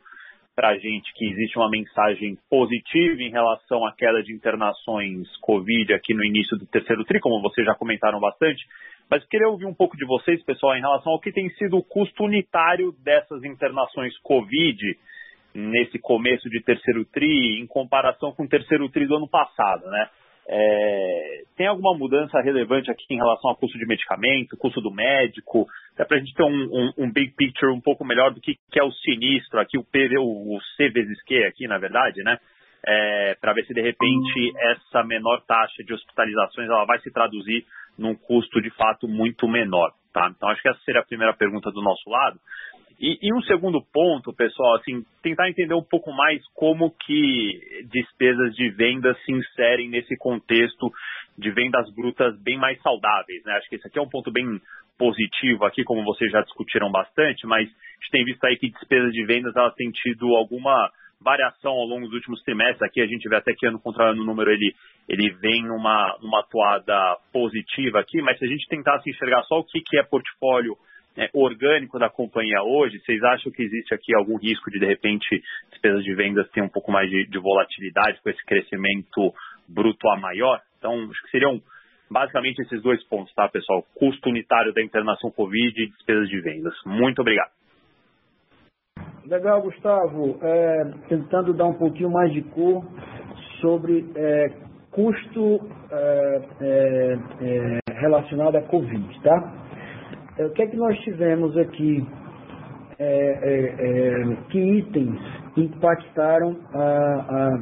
para 0.54 0.72
a 0.72 0.78
gente 0.78 1.14
que 1.16 1.30
existe 1.32 1.58
uma 1.58 1.70
mensagem 1.70 2.38
positiva 2.50 3.22
em 3.22 3.32
relação 3.32 3.86
à 3.86 3.94
queda 3.96 4.22
de 4.22 4.34
internações 4.34 5.26
Covid 5.38 5.94
aqui 5.94 6.14
no 6.14 6.26
início 6.26 6.58
do 6.58 6.66
terceiro 6.66 7.06
TRI, 7.06 7.22
como 7.22 7.42
vocês 7.42 7.66
já 7.66 7.74
comentaram 7.74 8.20
bastante, 8.20 8.62
mas 9.10 9.26
queria 9.28 9.48
ouvir 9.48 9.66
um 9.66 9.74
pouco 9.74 9.96
de 9.96 10.06
vocês, 10.06 10.44
pessoal, 10.44 10.76
em 10.76 10.82
relação 10.82 11.14
ao 11.14 11.22
que 11.22 11.32
tem 11.32 11.50
sido 11.52 11.78
o 11.78 11.84
custo 11.84 12.26
unitário 12.26 12.92
dessas 13.02 13.46
internações 13.46 14.12
Covid 14.24 14.78
nesse 15.54 16.00
começo 16.00 16.50
de 16.50 16.62
terceiro 16.62 17.06
TRI, 17.06 17.60
em 17.60 17.68
comparação 17.68 18.32
com 18.32 18.44
o 18.44 18.50
terceiro 18.50 18.90
TRI 18.90 19.08
do 19.08 19.18
ano 19.18 19.30
passado, 19.30 19.90
né? 19.90 20.10
É, 20.48 21.44
tem 21.56 21.68
alguma 21.68 21.98
mudança 21.98 22.42
relevante 22.42 22.90
aqui 22.90 23.06
em 23.12 23.18
relação 23.18 23.52
ao 23.52 23.56
custo 23.56 23.78
de 23.78 23.86
medicamento, 23.86 24.58
custo 24.58 24.82
do 24.82 24.92
médico, 24.92 25.68
até 25.94 26.04
para 26.04 26.18
a 26.18 26.20
gente 26.20 26.34
ter 26.34 26.44
um, 26.44 26.50
um, 26.50 26.92
um, 27.06 27.12
big 27.12 27.34
picture 27.38 27.72
um 27.72 27.80
pouco 27.80 28.04
melhor 28.04 28.34
do 28.34 28.42
que, 28.42 28.56
que 28.72 28.80
é 28.80 28.84
o 28.84 28.92
sinistro 28.92 29.60
aqui, 29.60 29.78
o, 29.78 29.84
PV, 29.84 30.18
o, 30.18 30.56
o 30.56 30.60
C 30.76 30.90
vezes 30.90 31.22
Q 31.24 31.46
aqui, 31.46 31.68
na 31.68 31.78
verdade, 31.78 32.24
né? 32.24 32.38
É, 32.84 33.36
para 33.40 33.54
ver 33.54 33.64
se 33.66 33.74
de 33.76 33.82
repente 33.82 34.52
essa 34.58 35.04
menor 35.04 35.42
taxa 35.48 35.84
de 35.84 35.94
hospitalizações 35.94 36.68
ela 36.68 36.84
vai 36.84 37.00
se 37.00 37.12
traduzir 37.12 37.64
num 38.02 38.16
custo 38.16 38.62
de 38.62 38.70
fato 38.72 39.08
muito 39.08 39.48
menor, 39.48 39.92
tá? 40.12 40.32
Então 40.36 40.50
acho 40.50 40.62
que 40.62 40.70
essa 40.70 40.80
seria 40.82 41.02
a 41.02 41.06
primeira 41.06 41.34
pergunta 41.34 41.72
do 41.72 41.82
nosso 41.82 42.10
lado. 42.10 42.40
E, 43.00 43.18
e, 43.20 43.34
um 43.34 43.42
segundo 43.42 43.82
ponto, 43.92 44.32
pessoal, 44.32 44.76
assim, 44.76 45.04
tentar 45.24 45.50
entender 45.50 45.74
um 45.74 45.84
pouco 45.84 46.12
mais 46.12 46.40
como 46.54 46.92
que 46.92 47.60
despesas 47.90 48.54
de 48.54 48.70
vendas 48.70 49.18
se 49.24 49.32
inserem 49.32 49.90
nesse 49.90 50.16
contexto 50.18 50.92
de 51.36 51.50
vendas 51.50 51.92
brutas 51.96 52.40
bem 52.44 52.60
mais 52.60 52.80
saudáveis, 52.82 53.44
né? 53.44 53.54
Acho 53.54 53.70
que 53.70 53.76
esse 53.78 53.88
aqui 53.88 53.98
é 53.98 54.02
um 54.02 54.10
ponto 54.10 54.32
bem 54.32 54.46
positivo 55.00 55.66
aqui, 55.66 55.84
como 55.84 56.04
vocês 56.04 56.32
já 56.32 56.42
discutiram 56.42 56.92
bastante, 56.92 57.48
mas 57.48 57.68
a 57.68 57.72
gente 57.72 58.12
tem 58.12 58.24
visto 58.24 58.44
aí 58.46 58.56
que 58.56 58.70
despesas 58.70 59.12
de 59.12 59.26
vendas 59.26 59.56
elas 59.56 59.74
têm 59.74 59.90
tido 59.90 60.36
alguma 60.36 60.92
variação 61.24 61.72
ao 61.72 61.86
longo 61.86 62.08
dos 62.08 62.16
últimos 62.16 62.42
trimestres. 62.44 62.82
Aqui 62.82 63.02
a 63.02 63.08
gente 63.08 63.28
vê 63.30 63.36
até 63.36 63.54
que 63.54 63.68
ano 63.68 63.80
contra 63.80 64.12
ano 64.12 64.24
o 64.24 64.26
número 64.26 64.52
ele, 64.52 64.74
ele 65.08 65.30
vem 65.40 65.64
numa, 65.64 66.18
numa 66.22 66.40
atuada 66.40 67.18
positiva 67.32 68.00
aqui, 68.00 68.22
mas 68.22 68.38
se 68.38 68.46
a 68.46 68.48
gente 68.48 68.68
tentasse 68.68 69.10
enxergar 69.10 69.44
só 69.44 69.60
o 69.60 69.64
que, 69.64 69.80
que 69.82 69.98
é 69.98 70.04
portfólio 70.04 70.76
é, 71.18 71.30
orgânico 71.34 72.00
da 72.00 72.10
companhia 72.10 72.64
hoje, 72.64 73.00
vocês 73.00 73.22
acham 73.24 73.52
que 73.52 73.64
existe 73.64 73.94
aqui 73.94 74.16
algum 74.16 74.38
risco 74.38 74.72
de, 74.72 74.80
de 74.80 74.86
repente, 74.86 75.42
despesas 75.70 76.04
de 76.04 76.14
vendas 76.16 76.50
ter 76.52 76.62
um 76.62 76.70
pouco 76.70 76.92
mais 76.92 77.10
de, 77.10 77.28
de 77.28 77.38
volatilidade 77.38 78.20
com 78.22 78.30
esse 78.30 78.44
crescimento 78.46 79.34
bruto 79.68 80.10
a 80.10 80.18
maior? 80.18 80.60
Então, 80.78 80.94
acho 81.10 81.22
que 81.24 81.32
seriam 81.32 81.62
basicamente 82.10 82.62
esses 82.62 82.82
dois 82.82 83.04
pontos, 83.08 83.34
tá, 83.34 83.48
pessoal? 83.48 83.84
Custo 83.96 84.30
unitário 84.30 84.74
da 84.74 84.82
internação 84.82 85.32
Covid 85.32 85.82
e 85.82 85.90
despesas 85.90 86.30
de 86.30 86.42
vendas. 86.42 86.74
Muito 86.86 87.20
obrigado. 87.20 87.61
Legal, 89.28 89.62
Gustavo. 89.62 90.38
É, 90.42 90.84
tentando 91.08 91.54
dar 91.54 91.68
um 91.68 91.74
pouquinho 91.74 92.10
mais 92.10 92.34
de 92.34 92.42
cor 92.42 92.84
sobre 93.60 94.10
é, 94.16 94.52
custo 94.92 95.60
é, 95.92 96.42
é, 96.60 97.18
é 97.42 98.00
relacionado 98.00 98.56
à 98.56 98.62
Covid, 98.64 99.22
tá? 99.22 99.54
É, 100.40 100.46
o 100.46 100.50
que 100.52 100.64
é 100.64 100.68
que 100.68 100.76
nós 100.76 100.98
tivemos 101.00 101.56
aqui? 101.58 102.06
É, 102.98 103.06
é, 103.06 104.22
é 104.22 104.36
que 104.50 104.60
itens 104.60 105.20
impactaram 105.58 106.56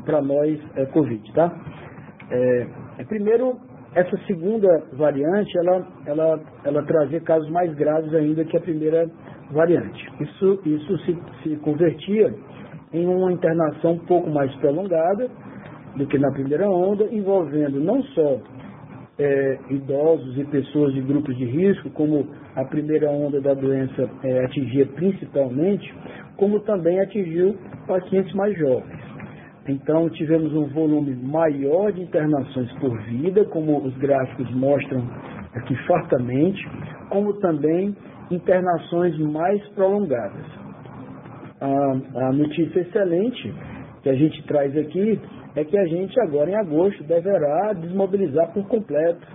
para 0.05 0.21
nós 0.21 0.59
a 0.77 0.85
Covid, 0.87 1.33
tá? 1.33 1.49
primeiro, 3.07 3.57
essa 3.95 4.17
segunda 4.27 4.67
variante, 4.93 5.57
ela, 5.59 5.87
ela, 6.05 6.39
ela 6.65 6.83
trazia 6.83 7.21
casos 7.21 7.49
mais 7.49 7.73
graves 7.73 8.13
ainda 8.13 8.43
que 8.43 8.57
a 8.57 8.59
primeira 8.59 9.07
variante. 9.07 9.28
Isso, 10.21 10.61
isso 10.65 10.97
se, 10.99 11.17
se 11.43 11.55
convertia 11.57 12.33
em 12.93 13.07
uma 13.07 13.31
internação 13.31 13.93
um 13.93 14.05
pouco 14.05 14.29
mais 14.29 14.53
prolongada 14.55 15.29
do 15.95 16.07
que 16.07 16.17
na 16.17 16.31
primeira 16.31 16.69
onda, 16.69 17.05
envolvendo 17.11 17.79
não 17.79 18.01
só 18.03 18.39
é, 19.19 19.59
idosos 19.69 20.37
e 20.37 20.45
pessoas 20.45 20.93
de 20.93 21.01
grupos 21.01 21.35
de 21.37 21.45
risco, 21.45 21.89
como 21.91 22.27
a 22.55 22.63
primeira 22.65 23.09
onda 23.09 23.41
da 23.41 23.53
doença 23.53 24.09
é, 24.23 24.45
atingia 24.45 24.85
principalmente, 24.87 25.93
como 26.37 26.61
também 26.61 26.99
atingiu 27.01 27.55
pacientes 27.85 28.33
mais 28.33 28.57
jovens. 28.57 29.09
Então, 29.67 30.09
tivemos 30.09 30.51
um 30.53 30.67
volume 30.67 31.15
maior 31.15 31.91
de 31.91 32.01
internações 32.01 32.71
por 32.79 32.97
vida, 33.03 33.45
como 33.45 33.85
os 33.85 33.95
gráficos 33.97 34.49
mostram 34.55 35.03
aqui 35.53 35.75
fartamente, 35.85 36.67
como 37.09 37.33
também 37.39 37.95
internações 38.31 39.17
mais 39.19 39.65
prolongadas. 39.69 40.45
A, 41.61 42.27
a 42.27 42.31
notícia 42.31 42.79
excelente 42.79 43.53
que 44.01 44.09
a 44.09 44.15
gente 44.15 44.41
traz 44.47 44.75
aqui 44.77 45.19
é 45.55 45.63
que 45.63 45.77
a 45.77 45.85
gente 45.85 46.19
agora 46.21 46.49
em 46.49 46.55
agosto 46.55 47.03
deverá 47.03 47.73
desmobilizar 47.73 48.53
por 48.53 48.65
completo 48.67 49.25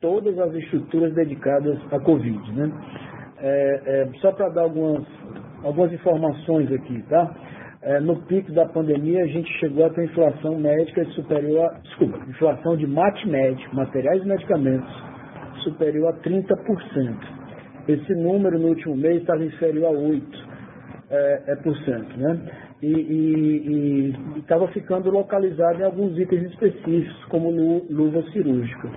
todas 0.00 0.38
as 0.38 0.52
estruturas 0.54 1.14
dedicadas 1.14 1.78
à 1.92 2.00
Covid. 2.00 2.52
Né? 2.52 2.70
É, 3.38 3.82
é, 3.86 4.08
só 4.20 4.32
para 4.32 4.48
dar 4.50 4.62
algumas, 4.62 5.06
algumas 5.64 5.92
informações 5.92 6.70
aqui, 6.72 7.02
tá? 7.08 7.34
É, 7.84 7.98
no 7.98 8.14
pico 8.26 8.52
da 8.52 8.66
pandemia 8.66 9.24
a 9.24 9.26
gente 9.26 9.50
chegou 9.58 9.84
a 9.84 9.90
ter 9.90 10.04
inflação 10.04 10.56
médica 10.56 11.04
superior 11.06 11.64
a, 11.64 11.78
desculpa, 11.80 12.18
inflação 12.28 12.76
de 12.76 12.86
mate 12.86 13.28
médico, 13.28 13.74
materiais 13.74 14.22
e 14.22 14.28
medicamentos, 14.28 15.04
superior 15.64 16.14
a 16.14 16.20
30%. 16.20 17.41
Esse 17.88 18.14
número 18.14 18.58
no 18.58 18.68
último 18.68 18.96
mês 18.96 19.20
estava 19.20 19.44
inferior 19.44 19.94
a 19.94 19.98
8%. 19.98 20.22
É, 21.10 21.42
é 21.48 21.56
por 21.56 21.76
cento, 21.84 22.16
né? 22.16 22.40
e 22.82 24.12
estava 24.38 24.66
ficando 24.68 25.08
localizado 25.10 25.80
em 25.80 25.84
alguns 25.84 26.18
itens 26.18 26.50
específicos, 26.50 27.24
como 27.26 27.50
luva 27.88 28.22
cirúrgica. 28.32 28.88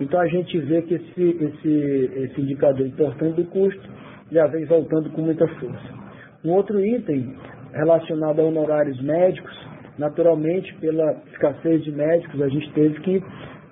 Então 0.00 0.20
a 0.20 0.26
gente 0.26 0.58
vê 0.58 0.82
que 0.82 0.94
esse, 0.94 1.22
esse, 1.22 2.10
esse 2.16 2.40
indicador 2.40 2.86
importante 2.86 3.36
do 3.36 3.44
custo 3.46 3.88
já 4.30 4.46
vem 4.48 4.66
voltando 4.66 5.10
com 5.10 5.22
muita 5.22 5.46
força. 5.48 6.02
Um 6.44 6.50
outro 6.50 6.84
item 6.84 7.34
relacionado 7.72 8.40
a 8.40 8.44
honorários 8.44 9.00
médicos, 9.00 9.52
naturalmente, 9.98 10.74
pela 10.74 11.22
escassez 11.32 11.82
de 11.84 11.92
médicos, 11.92 12.42
a 12.42 12.48
gente 12.48 12.70
teve 12.72 13.00
que, 13.00 13.24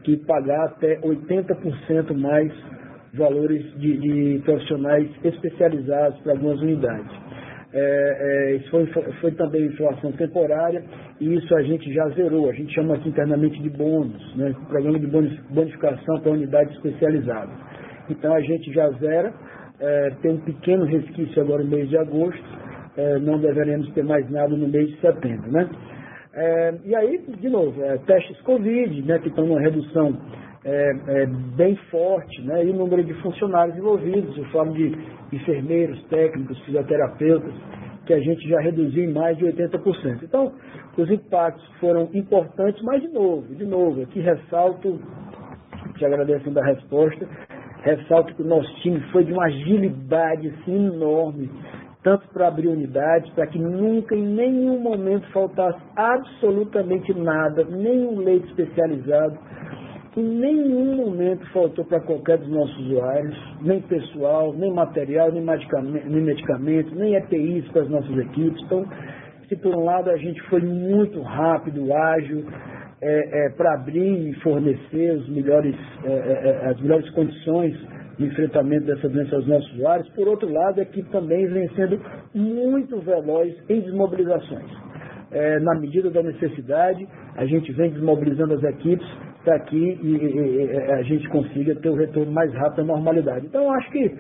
que 0.05 0.17
pagar 0.25 0.67
até 0.67 0.99
80% 1.01 2.15
mais 2.17 2.53
valores 3.15 3.63
de, 3.79 3.97
de 3.99 4.43
profissionais 4.45 5.09
especializados 5.25 6.19
para 6.21 6.33
algumas 6.33 6.61
unidades. 6.61 7.11
É, 7.73 8.17
é, 8.53 8.57
isso 8.57 8.71
foi, 8.71 8.87
foi 9.21 9.31
também 9.33 9.67
inflação 9.67 10.11
temporária 10.13 10.83
e 11.21 11.35
isso 11.35 11.55
a 11.55 11.63
gente 11.63 11.93
já 11.93 12.09
zerou. 12.11 12.51
A 12.51 12.53
gente 12.53 12.75
chama 12.75 12.95
aqui 12.95 13.09
internamente 13.09 13.63
de 13.63 13.71
bônus, 13.71 14.37
né? 14.37 14.55
programa 14.69 14.99
de 14.99 15.07
bonificação 15.07 16.21
para 16.21 16.33
unidades 16.33 16.75
especializadas. 16.77 17.55
Então 18.09 18.35
a 18.35 18.41
gente 18.41 18.73
já 18.73 18.89
zera, 18.91 19.33
é, 19.79 20.11
tem 20.21 20.33
um 20.33 20.41
pequeno 20.41 20.85
resquício 20.85 21.41
agora 21.41 21.63
no 21.63 21.71
mês 21.71 21.89
de 21.89 21.97
agosto, 21.97 22.45
é, 22.97 23.19
não 23.21 23.39
deveremos 23.39 23.89
ter 23.93 24.03
mais 24.03 24.29
nada 24.31 24.57
no 24.57 24.67
mês 24.67 24.89
de 24.89 25.01
setembro. 25.01 25.53
Né? 25.53 25.69
É, 26.35 26.75
e 26.85 26.95
aí, 26.95 27.19
de 27.39 27.49
novo, 27.49 27.81
é, 27.85 27.99
testes 27.99 28.41
Covid, 28.43 29.03
né, 29.03 29.19
que 29.21 29.29
estão 29.29 29.47
numa 29.47 29.61
redução 29.61 30.17
é, 30.65 30.91
é, 31.09 31.27
bem 31.57 31.75
forte, 31.91 32.43
né? 32.43 32.65
e 32.65 32.71
o 32.71 32.75
número 32.75 33.03
de 33.03 33.15
funcionários 33.23 33.77
envolvidos, 33.77 34.37
eu 34.37 34.45
falo 34.47 34.73
de 34.73 34.95
enfermeiros, 35.33 36.03
técnicos, 36.09 36.59
fisioterapeutas, 36.65 37.55
que 38.05 38.13
a 38.13 38.21
gente 38.21 38.49
já 38.49 38.61
reduziu 38.61 39.05
em 39.05 39.13
mais 39.13 39.39
de 39.39 39.45
80%. 39.45 40.23
Então, 40.23 40.53
os 40.97 41.11
impactos 41.11 41.67
foram 41.79 42.09
importantes, 42.13 42.83
mas 42.83 43.01
de 43.01 43.09
novo, 43.09 43.55
de 43.55 43.65
novo, 43.65 44.03
aqui 44.03 44.21
ressalto, 44.21 45.01
te 45.97 46.05
agradecendo 46.05 46.59
a 46.61 46.65
resposta, 46.65 47.27
ressalto 47.83 48.35
que 48.35 48.43
o 48.43 48.47
nosso 48.47 48.73
time 48.83 49.01
foi 49.13 49.25
de 49.25 49.33
uma 49.33 49.47
agilidade 49.47 50.49
assim, 50.49 50.87
enorme, 50.87 51.51
tanto 52.03 52.27
para 52.29 52.49
abrir 52.49 52.69
unidades, 52.69 53.31
para 53.33 53.47
que 53.47 53.59
nunca, 53.59 54.15
em 54.15 54.27
nenhum 54.27 54.79
momento, 54.81 55.31
faltasse 55.33 55.81
absolutamente 55.97 57.13
nada, 57.15 57.65
nenhum 57.65 58.19
leite 58.19 58.47
especializado, 58.49 59.39
em 60.17 60.23
nenhum 60.23 60.97
momento 60.97 61.47
faltou 61.53 61.85
para 61.85 62.01
qualquer 62.01 62.39
dos 62.39 62.49
nossos 62.49 62.77
usuários, 62.87 63.37
nem 63.63 63.81
pessoal, 63.83 64.53
nem 64.53 64.73
material, 64.73 65.31
nem 65.31 65.43
medicamento, 65.43 66.09
nem, 66.09 66.23
medicamento, 66.23 66.95
nem 66.97 67.15
EPIs 67.15 67.69
para 67.69 67.83
as 67.83 67.89
nossas 67.89 68.19
equipes. 68.19 68.61
Então, 68.65 68.85
se 69.49 69.57
por 69.57 69.75
um 69.75 69.85
lado 69.85 70.11
a 70.11 70.17
gente 70.17 70.41
foi 70.49 70.61
muito 70.63 71.21
rápido, 71.23 71.93
ágil, 71.95 72.45
é, 73.03 73.47
é, 73.47 73.51
para 73.51 73.75
abrir 73.75 74.31
e 74.31 74.35
fornecer 74.41 75.17
os 75.17 75.29
melhores, 75.29 75.77
é, 76.05 76.11
é, 76.11 76.13
é, 76.13 76.67
as 76.71 76.81
melhores 76.81 77.09
condições 77.11 77.75
de 78.19 78.27
enfrentamento 78.27 78.87
dessa 78.87 79.09
doença 79.09 79.37
aos 79.37 79.47
nossos 79.47 79.73
usuários, 79.75 80.09
por 80.11 80.29
outro 80.29 80.53
lado, 80.53 80.81
a 80.81 80.83
equipe 80.83 81.09
também 81.11 81.47
vem 81.47 81.69
sendo 81.71 82.01
muito 82.35 82.99
veloz 83.01 83.55
em 83.69 83.81
desmobilizações. 83.81 84.71
É, 85.33 85.61
na 85.61 85.75
medida 85.79 86.11
da 86.11 86.23
necessidade, 86.23 87.07
a 87.37 87.45
gente 87.47 87.73
vem 87.73 87.91
desmobilizando 87.91 88.55
as 88.55 88.63
equipes 88.65 89.07
para 89.45 89.61
que 89.61 89.77
e, 89.77 90.17
e, 90.17 90.93
a 90.93 91.03
gente 91.03 91.29
consiga 91.29 91.75
ter 91.77 91.89
o 91.89 91.95
retorno 91.95 92.33
mais 92.33 92.53
rápido 92.53 92.81
à 92.81 92.85
normalidade. 92.85 93.47
Então, 93.47 93.73
acho 93.73 93.91
que 93.91 94.13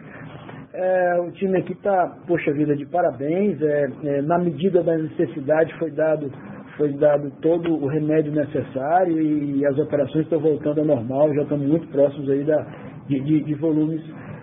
é, 0.72 0.90
É, 0.90 1.20
o 1.20 1.32
time 1.32 1.58
aqui 1.58 1.72
está, 1.72 2.16
poxa 2.26 2.52
vida, 2.52 2.76
de 2.76 2.86
parabéns. 2.86 3.60
É, 3.60 3.90
é, 4.04 4.22
na 4.22 4.38
medida 4.38 4.82
da 4.82 4.96
necessidade 4.96 5.76
foi 5.78 5.90
dado, 5.90 6.30
foi 6.76 6.92
dado 6.92 7.30
todo 7.42 7.74
o 7.74 7.86
remédio 7.88 8.32
necessário 8.32 9.20
e, 9.20 9.66
as 9.66 9.76
operações 9.78 10.24
estão 10.24 10.38
voltando 10.38 10.80
ao 10.80 10.86
normal, 10.86 11.34
já 11.34 11.42
estamos 11.42 11.66
muito 11.66 11.88
próximos 11.88 12.30
aí 12.30 12.44
da, 12.44 12.64
de, 13.08 13.20
de, 13.20 13.44
de 13.44 13.54
volumes 13.54 14.00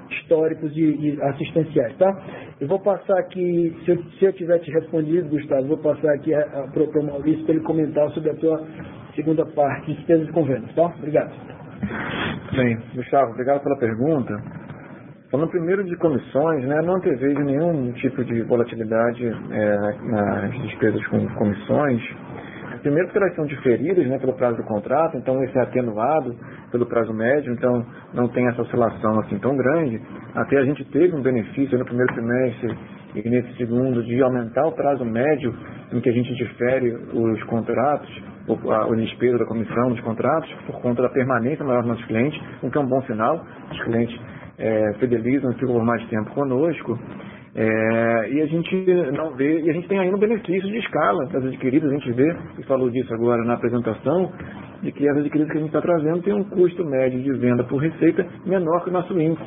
históricos 0.09 0.73
de, 0.73 0.97
de, 0.97 1.21
assistenciais, 1.21 1.95
tá? 1.97 2.09
Eu 2.59 2.67
vou 2.67 2.79
passar 2.79 3.17
aqui, 3.19 3.75
se 3.85 3.91
eu, 3.91 4.03
se 4.19 4.25
eu 4.25 4.33
tiver 4.33 4.59
te 4.59 4.71
respondido, 4.71 5.29
Gustavo, 5.29 5.67
vou 5.67 5.77
passar 5.77 6.13
aqui 6.13 6.31
para 6.31 7.01
o 7.01 7.05
Maurício 7.05 7.43
para 7.45 7.55
ele 7.55 7.63
comentar 7.63 8.09
sobre 8.11 8.31
a 8.31 8.35
tua 8.35 8.65
segunda 9.15 9.45
parte, 9.45 9.93
despesas 9.93 10.27
de 10.27 10.33
convênios, 10.33 10.73
tá? 10.75 10.85
Obrigado. 10.97 11.31
Bem, 12.55 12.77
Gustavo, 12.95 13.31
obrigado 13.31 13.61
pela 13.63 13.77
pergunta. 13.77 14.33
Falando 15.29 15.49
primeiro 15.49 15.83
de 15.83 15.95
comissões, 15.97 16.63
né, 16.63 16.81
não 16.81 16.95
antevejo 16.95 17.41
nenhum 17.41 17.91
tipo 17.93 18.23
de 18.23 18.43
volatilidade 18.43 19.25
é, 19.25 19.77
nas 20.05 20.61
despesas 20.61 21.05
com 21.07 21.27
comissões. 21.35 22.01
Primeiro 22.81 23.07
porque 23.07 23.17
elas 23.17 23.35
são 23.35 23.45
diferidas 23.45 24.07
né, 24.07 24.17
pelo 24.19 24.33
prazo 24.33 24.55
do 24.55 24.63
contrato, 24.63 25.17
então 25.17 25.43
esse 25.43 25.57
é 25.57 25.61
atenuado 25.63 26.33
pelo 26.71 26.85
prazo 26.85 27.13
médio, 27.13 27.53
então 27.53 27.85
não 28.13 28.27
tem 28.29 28.47
essa 28.47 28.61
oscilação 28.61 29.19
assim 29.19 29.37
tão 29.39 29.55
grande. 29.55 30.01
Até 30.35 30.57
a 30.57 30.65
gente 30.65 30.83
teve 30.85 31.15
um 31.15 31.21
benefício 31.21 31.77
no 31.77 31.85
primeiro 31.85 32.13
trimestre 32.13 32.77
e 33.15 33.29
nesse 33.29 33.55
segundo 33.55 34.03
de 34.03 34.21
aumentar 34.21 34.67
o 34.67 34.71
prazo 34.73 35.05
médio 35.05 35.53
em 35.91 36.01
que 36.01 36.09
a 36.09 36.13
gente 36.13 36.33
difere 36.35 36.93
os 37.13 37.43
contratos, 37.43 38.09
a, 38.69 38.95
despesa 38.95 39.37
da 39.37 39.45
comissão 39.45 39.89
dos 39.89 40.01
contratos, 40.01 40.51
por 40.65 40.81
conta 40.81 41.01
da 41.01 41.09
permanência 41.09 41.65
maior 41.65 41.81
dos 41.81 41.91
nossos 41.91 42.05
clientes, 42.05 42.39
o 42.61 42.69
que 42.69 42.77
é 42.77 42.81
um 42.81 42.87
bom 42.87 43.01
sinal. 43.03 43.43
Os 43.71 43.83
clientes 43.83 44.19
é, 44.57 44.93
fidelizam 44.99 45.53
ficam 45.53 45.73
por 45.73 45.83
mais 45.83 46.05
tempo 46.07 46.31
conosco. 46.31 46.99
É, 47.55 48.29
e 48.29 48.41
a 48.41 48.45
gente 48.45 48.85
não 49.13 49.35
vê, 49.35 49.61
e 49.61 49.69
a 49.69 49.73
gente 49.73 49.87
tem 49.87 49.97
ainda 49.97 50.15
um 50.15 50.19
benefício 50.19 50.69
de 50.69 50.77
escala 50.77 51.25
das 51.27 51.43
adquiridas, 51.43 51.89
a 51.89 51.93
gente 51.93 52.11
vê, 52.11 52.35
e 52.59 52.63
falou 52.63 52.89
disso 52.91 53.11
agora 53.15 53.43
na 53.43 53.55
apresentação, 53.55 54.31
de 54.81 54.91
que 54.91 55.07
as 55.07 55.17
adquiridas 55.17 55.51
que 55.51 55.57
a 55.57 55.61
gente 55.61 55.69
está 55.69 55.81
trazendo 55.81 56.21
tem 56.21 56.33
um 56.33 56.43
custo 56.43 56.85
médio 56.85 57.21
de 57.21 57.31
venda 57.33 57.63
por 57.63 57.77
receita 57.77 58.25
menor 58.45 58.83
que 58.83 58.89
o 58.89 58.93
nosso 58.93 59.19
índice. 59.19 59.45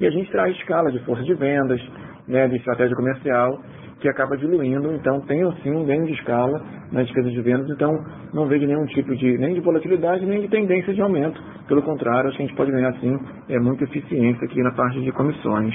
E 0.00 0.06
a 0.06 0.10
gente 0.10 0.30
traz 0.30 0.56
escala 0.56 0.90
de 0.92 0.98
força 1.00 1.22
de 1.24 1.34
vendas, 1.34 1.80
né, 2.26 2.46
de 2.46 2.56
estratégia 2.56 2.94
comercial, 2.94 3.60
que 4.00 4.08
acaba 4.08 4.36
diluindo, 4.36 4.92
então 4.94 5.20
tem 5.22 5.40
sim 5.62 5.70
um 5.70 5.84
ganho 5.84 6.06
de 6.06 6.12
escala 6.12 6.62
nas 6.92 7.04
despesas 7.04 7.32
de 7.32 7.40
vendas, 7.40 7.68
então 7.68 7.92
não 8.32 8.46
vejo 8.46 8.64
nenhum 8.66 8.86
tipo 8.86 9.14
de, 9.16 9.36
nem 9.38 9.54
de 9.54 9.60
volatilidade, 9.60 10.24
nem 10.24 10.40
de 10.40 10.48
tendência 10.48 10.94
de 10.94 11.02
aumento. 11.02 11.40
Pelo 11.66 11.82
contrário, 11.82 12.28
acho 12.28 12.36
que 12.36 12.44
a 12.44 12.46
gente 12.46 12.56
pode 12.56 12.70
ganhar 12.70 12.92
sim 13.00 13.18
é, 13.48 13.58
muita 13.58 13.84
eficiência 13.84 14.44
aqui 14.44 14.62
na 14.62 14.70
parte 14.72 15.00
de 15.00 15.10
comissões. 15.12 15.74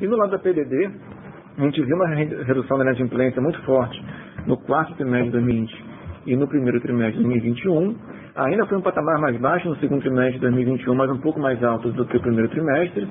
E 0.00 0.06
no 0.06 0.16
lado 0.16 0.32
da 0.32 0.38
PDD, 0.38 0.90
a 1.56 1.62
gente 1.62 1.82
viu 1.82 1.96
uma 1.96 2.08
redução 2.08 2.76
da 2.76 2.84
inadimplência 2.84 3.40
muito 3.40 3.60
forte 3.62 4.04
no 4.46 4.58
quarto 4.58 4.94
trimestre 4.94 5.26
de 5.26 5.32
2020 5.32 5.84
e 6.26 6.36
no 6.36 6.46
primeiro 6.46 6.80
trimestre 6.80 7.16
de 7.16 7.24
2021. 7.24 7.96
Ainda 8.36 8.66
foi 8.66 8.76
um 8.76 8.82
patamar 8.82 9.18
mais 9.18 9.34
baixo 9.38 9.66
no 9.66 9.76
segundo 9.76 10.02
trimestre 10.02 10.34
de 10.34 10.40
2021, 10.40 10.94
mas 10.94 11.10
um 11.10 11.18
pouco 11.18 11.40
mais 11.40 11.62
alto 11.64 11.90
do 11.90 12.04
que 12.04 12.18
o 12.18 12.20
primeiro 12.20 12.50
trimestre. 12.50 13.08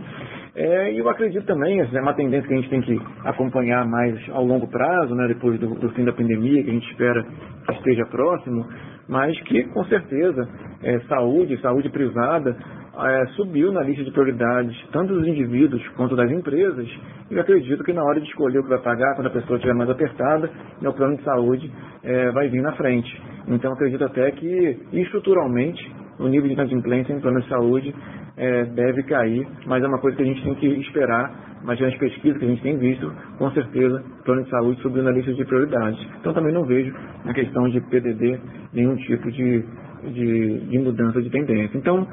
É, 0.55 0.93
e 0.93 0.99
eu 0.99 1.09
acredito 1.09 1.45
também, 1.47 1.81
é 1.81 2.01
uma 2.01 2.13
tendência 2.13 2.47
que 2.47 2.53
a 2.53 2.57
gente 2.57 2.69
tem 2.69 2.81
que 2.81 3.01
acompanhar 3.23 3.85
mais 3.87 4.15
ao 4.29 4.45
longo 4.45 4.67
prazo, 4.67 5.15
né, 5.15 5.27
depois 5.27 5.59
do, 5.59 5.73
do 5.75 5.89
fim 5.89 6.05
da 6.05 6.13
pandemia, 6.13 6.63
que 6.63 6.69
a 6.69 6.73
gente 6.73 6.89
espera 6.91 7.25
que 7.65 7.73
esteja 7.73 8.05
próximo, 8.05 8.67
mas 9.09 9.39
que 9.41 9.63
com 9.69 9.83
certeza 9.85 10.47
é, 10.83 10.99
saúde, 11.09 11.59
saúde 11.59 11.89
privada, 11.89 12.55
é, 12.97 13.25
subiu 13.35 13.71
na 13.71 13.81
lista 13.81 14.03
de 14.03 14.11
prioridades, 14.11 14.75
tanto 14.91 15.13
dos 15.13 15.27
indivíduos 15.27 15.85
quanto 15.95 16.15
das 16.15 16.31
empresas, 16.31 16.87
e 17.29 17.39
acredito 17.39 17.83
que 17.83 17.91
na 17.91 18.03
hora 18.03 18.19
de 18.19 18.27
escolher 18.27 18.59
o 18.59 18.63
que 18.63 18.69
vai 18.69 18.81
pagar, 18.81 19.15
quando 19.15 19.27
a 19.27 19.31
pessoa 19.31 19.57
estiver 19.57 19.73
mais 19.73 19.89
apertada, 19.89 20.49
o 20.81 20.93
plano 20.93 21.17
de 21.17 21.23
saúde 21.23 21.71
é, 22.03 22.31
vai 22.31 22.47
vir 22.49 22.61
na 22.61 22.71
frente. 22.73 23.21
Então 23.47 23.73
acredito 23.73 24.03
até 24.03 24.31
que 24.31 24.79
estruturalmente 24.93 25.91
o 26.19 26.27
nível 26.27 26.47
de 26.47 26.53
inadimplência 26.53 27.13
em 27.13 27.19
plano 27.19 27.41
de 27.41 27.49
saúde 27.49 27.95
é, 28.37 28.65
deve 28.65 29.03
cair, 29.03 29.47
mas 29.65 29.83
é 29.83 29.87
uma 29.87 29.99
coisa 29.99 30.17
que 30.17 30.23
a 30.23 30.25
gente 30.25 30.43
tem 30.43 30.55
que 30.55 30.67
esperar, 30.81 31.59
mas 31.63 31.79
nas 31.79 31.95
pesquisas 31.97 32.37
que 32.37 32.45
a 32.45 32.47
gente 32.47 32.61
tem 32.61 32.77
visto, 32.77 33.11
com 33.37 33.49
certeza, 33.51 34.03
plano 34.23 34.43
de 34.43 34.49
saúde 34.49 34.81
subiu 34.81 35.03
na 35.03 35.11
lista 35.11 35.33
de 35.33 35.43
prioridades. 35.45 35.99
Então 36.19 36.33
também 36.33 36.53
não 36.53 36.63
vejo 36.63 36.93
na 37.23 37.33
questão 37.33 37.67
de 37.69 37.81
PDD 37.81 38.39
nenhum 38.73 38.95
tipo 38.97 39.31
de, 39.31 39.65
de, 40.13 40.59
de 40.59 40.79
mudança 40.79 41.21
de 41.21 41.29
tendência. 41.29 41.77
Então, 41.77 42.07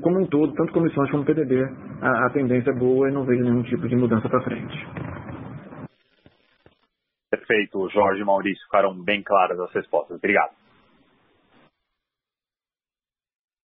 como 0.00 0.20
um 0.20 0.26
todo, 0.26 0.54
tanto 0.54 0.72
comissões 0.72 1.10
como 1.10 1.24
PDD, 1.24 1.64
a, 2.00 2.26
a 2.26 2.30
tendência 2.30 2.70
é 2.70 2.74
boa 2.74 3.08
e 3.08 3.12
não 3.12 3.24
vejo 3.24 3.42
nenhum 3.42 3.62
tipo 3.62 3.88
de 3.88 3.96
mudança 3.96 4.28
para 4.28 4.42
frente. 4.42 4.76
Perfeito, 7.30 7.88
Jorge 7.88 8.20
e 8.20 8.24
Maurício, 8.24 8.62
ficaram 8.64 8.94
bem 8.94 9.22
claras 9.22 9.58
as 9.58 9.72
respostas. 9.72 10.18
Obrigado. 10.18 10.52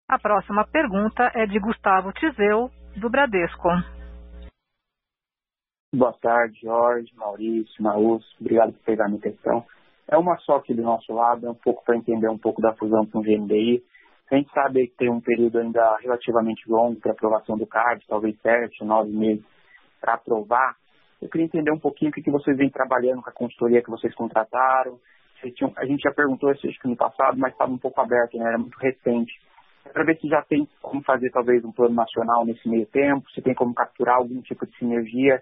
A 0.07 0.19
próxima 0.19 0.67
pergunta 0.67 1.31
é 1.33 1.47
de 1.47 1.57
Gustavo 1.59 2.11
Tizeu, 2.13 2.69
do 2.95 3.09
Bradesco. 3.09 3.69
Boa 5.95 6.13
tarde, 6.13 6.59
Jorge, 6.61 7.11
Maurício, 7.15 7.81
Naus. 7.81 8.23
Obrigado 8.39 8.73
por 8.73 8.83
pegar 8.83 9.05
a 9.05 9.07
minha 9.07 9.21
questão. 9.21 9.65
É 10.07 10.17
uma 10.17 10.37
só 10.37 10.57
aqui 10.57 10.73
do 10.73 10.81
nosso 10.83 11.13
lado, 11.13 11.47
é 11.47 11.49
um 11.49 11.55
pouco 11.55 11.83
para 11.83 11.95
entender 11.95 12.29
um 12.29 12.37
pouco 12.37 12.61
da 12.61 12.73
fusão 12.73 13.05
com 13.05 13.19
o 13.19 13.23
GNDI. 13.23 13.83
A 14.31 14.35
gente 14.35 14.51
sabe 14.51 14.87
que 14.87 14.97
tem 14.97 15.09
um 15.09 15.21
período 15.21 15.59
ainda 15.59 15.97
relativamente 16.01 16.69
longo 16.69 16.99
para 16.99 17.11
aprovação 17.11 17.57
do 17.57 17.67
CAD, 17.67 18.05
talvez 18.07 18.35
sete, 18.41 18.83
nove 18.83 19.11
meses 19.11 19.45
para 20.01 20.15
aprovar. 20.15 20.75
Eu 21.21 21.29
queria 21.29 21.45
entender 21.45 21.71
um 21.71 21.79
pouquinho 21.79 22.11
o 22.11 22.13
que, 22.13 22.21
que 22.21 22.31
vocês 22.31 22.57
vêm 22.57 22.69
trabalhando 22.69 23.21
com 23.21 23.29
a 23.29 23.33
consultoria 23.33 23.81
que 23.81 23.89
vocês 23.89 24.13
contrataram. 24.15 24.99
A 25.77 25.85
gente 25.85 26.01
já 26.01 26.11
perguntou 26.11 26.51
isso 26.51 26.67
acho 26.67 26.79
que 26.79 26.87
no 26.87 26.95
passado, 26.95 27.37
mas 27.37 27.51
estava 27.51 27.71
um 27.71 27.77
pouco 27.77 27.99
aberto, 27.99 28.37
né? 28.37 28.45
era 28.45 28.57
muito 28.57 28.77
recente 28.79 29.33
para 29.91 30.03
ver 30.03 30.17
se 30.19 30.27
já 30.27 30.41
tem 30.43 30.67
como 30.81 31.03
fazer 31.03 31.29
talvez 31.31 31.63
um 31.65 31.71
plano 31.71 31.95
nacional 31.95 32.45
nesse 32.45 32.67
meio 32.69 32.85
tempo, 32.87 33.29
se 33.31 33.41
tem 33.41 33.53
como 33.53 33.73
capturar 33.73 34.17
algum 34.17 34.41
tipo 34.41 34.65
de 34.65 34.77
sinergia 34.77 35.41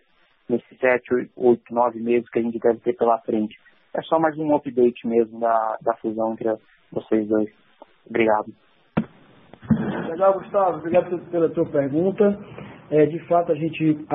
nesses 0.49 0.79
sete, 0.79 1.29
oito, 1.35 1.73
nove 1.73 1.99
meses 1.99 2.29
que 2.29 2.39
a 2.39 2.41
gente 2.41 2.59
deve 2.59 2.79
ter 2.79 2.93
pela 2.93 3.19
frente. 3.19 3.57
É 3.93 4.01
só 4.01 4.19
mais 4.19 4.37
um 4.37 4.55
update 4.55 5.07
mesmo 5.07 5.39
da, 5.39 5.77
da 5.81 5.95
fusão 5.97 6.33
entre 6.33 6.49
vocês 6.91 7.27
dois. 7.27 7.49
Obrigado. 8.09 8.53
Legal, 10.09 10.33
Gustavo. 10.33 10.77
Obrigado 10.77 11.19
pela 11.29 11.49
tua 11.49 11.65
pergunta. 11.65 12.37
É, 12.89 13.05
de 13.05 13.19
fato, 13.27 13.51
a 13.51 13.55
gente 13.55 14.05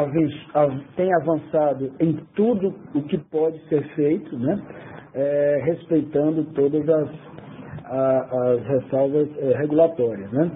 tem 0.96 1.14
avançado 1.14 1.92
em 1.98 2.14
tudo 2.34 2.74
o 2.94 3.02
que 3.02 3.16
pode 3.18 3.58
ser 3.68 3.82
feito, 3.94 4.38
né? 4.38 4.60
É, 5.14 5.62
respeitando 5.64 6.44
todas 6.52 6.86
as 6.88 7.08
as 7.88 8.66
ressalvas 8.66 9.28
é, 9.38 9.56
regulatórias. 9.58 10.30
Né? 10.32 10.50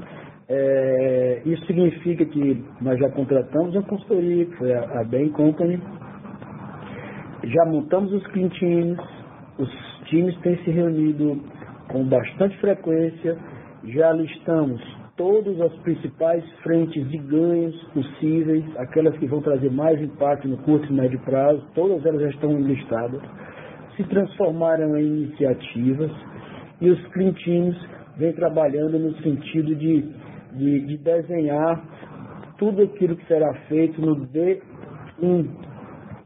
É, 0.49 1.43
isso 1.45 1.65
significa 1.67 2.25
que 2.25 2.65
nós 2.81 2.99
já 2.99 3.09
contratamos 3.11 3.75
uma 3.75 3.85
consultoria, 3.85 4.47
que 4.47 4.57
foi 4.57 4.73
a, 4.73 5.01
a 5.01 5.05
Bain 5.05 5.29
Company, 5.31 5.81
já 7.45 7.65
montamos 7.67 8.13
os 8.13 8.27
clean 8.29 8.49
os 9.59 9.71
times 10.07 10.37
têm 10.41 10.57
se 10.59 10.71
reunido 10.71 11.41
com 11.89 12.05
bastante 12.05 12.57
frequência, 12.59 13.37
já 13.85 14.13
listamos 14.13 14.81
todas 15.17 15.61
as 15.61 15.73
principais 15.81 16.45
frentes 16.63 17.07
de 17.09 17.19
ganhos 17.19 17.77
possíveis, 17.93 18.65
aquelas 18.79 19.17
que 19.19 19.27
vão 19.27 19.41
trazer 19.41 19.71
mais 19.71 20.01
impacto 20.01 20.49
no 20.49 20.57
curto 20.59 20.91
e 20.91 20.93
médio 20.93 21.21
prazo, 21.21 21.63
todas 21.75 22.05
elas 22.07 22.23
já 22.23 22.29
estão 22.29 22.59
listadas, 22.61 23.21
se 23.97 24.05
transformaram 24.05 24.97
em 24.97 25.25
iniciativas, 25.25 26.11
e 26.81 26.89
os 26.89 27.07
Clean 27.09 27.33
Teams 27.33 27.77
vem 28.17 28.33
trabalhando 28.33 28.99
no 28.99 29.15
sentido 29.23 29.75
de, 29.75 30.03
de, 30.55 30.87
de 30.87 30.97
desenhar 30.99 31.83
tudo 32.59 32.83
aquilo 32.83 33.17
que 33.17 33.27
será 33.27 33.53
feito 33.69 34.01
no 34.01 34.17
D1 34.27 34.61
uh, 35.23 35.37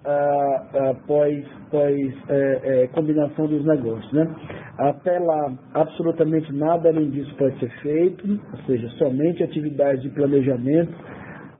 uh, 0.06 0.94
pós, 1.06 1.44
pós 1.70 2.14
é, 2.28 2.82
é, 2.84 2.86
combinação 2.88 3.46
dos 3.46 3.64
negócios. 3.64 4.12
Né? 4.12 4.34
Até 4.78 5.18
lá, 5.20 5.52
absolutamente 5.72 6.52
nada 6.52 6.88
além 6.88 7.08
disso 7.10 7.32
pode 7.36 7.56
ser 7.60 7.70
feito, 7.80 8.28
ou 8.52 8.58
seja, 8.66 8.88
somente 8.98 9.42
atividades 9.42 10.02
de 10.02 10.10
planejamento 10.10 10.92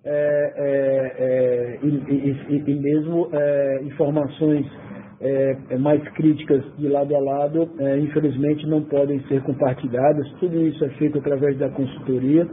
é, 0.05 0.53
é, 0.57 1.15
é 1.19 1.79
e, 1.83 2.37
e, 2.51 2.65
e, 2.67 2.75
mesmo 2.75 3.29
é, 3.33 3.83
informações 3.85 4.67
é, 5.21 5.57
é, 5.71 5.79
mais 5.79 6.03
críticas 6.15 6.65
de 6.77 6.89
lado 6.89 7.15
a 7.15 7.21
lado, 7.21 7.71
infelizmente 8.03 8.67
não 8.67 8.83
podem 8.83 9.21
ser 9.29 9.41
compartilhadas. 9.43 10.29
Tudo 10.41 10.61
isso 10.67 10.85
é 10.85 10.89
feito 10.91 11.19
através 11.19 11.57
da 11.57 11.71
consultoria, 11.71 12.47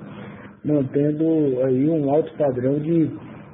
mantendo 0.64 1.60
aí 1.66 1.90
um 1.90 2.10
alto 2.12 2.32
padrão 2.38 2.78
de, 2.80 3.10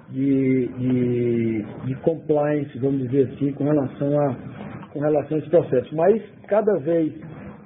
de, 0.09 0.67
de, 0.67 1.65
de 1.85 1.95
compliance, 2.01 2.77
vamos 2.79 3.09
dizer 3.09 3.29
assim, 3.33 3.53
com 3.53 3.63
relação, 3.63 4.19
a, 4.19 4.35
com 4.97 5.03
relação 5.03 5.37
a 5.37 5.39
esse 5.39 5.49
processo. 5.49 5.95
Mas 5.95 6.21
cada 6.47 6.77
vez 6.79 7.13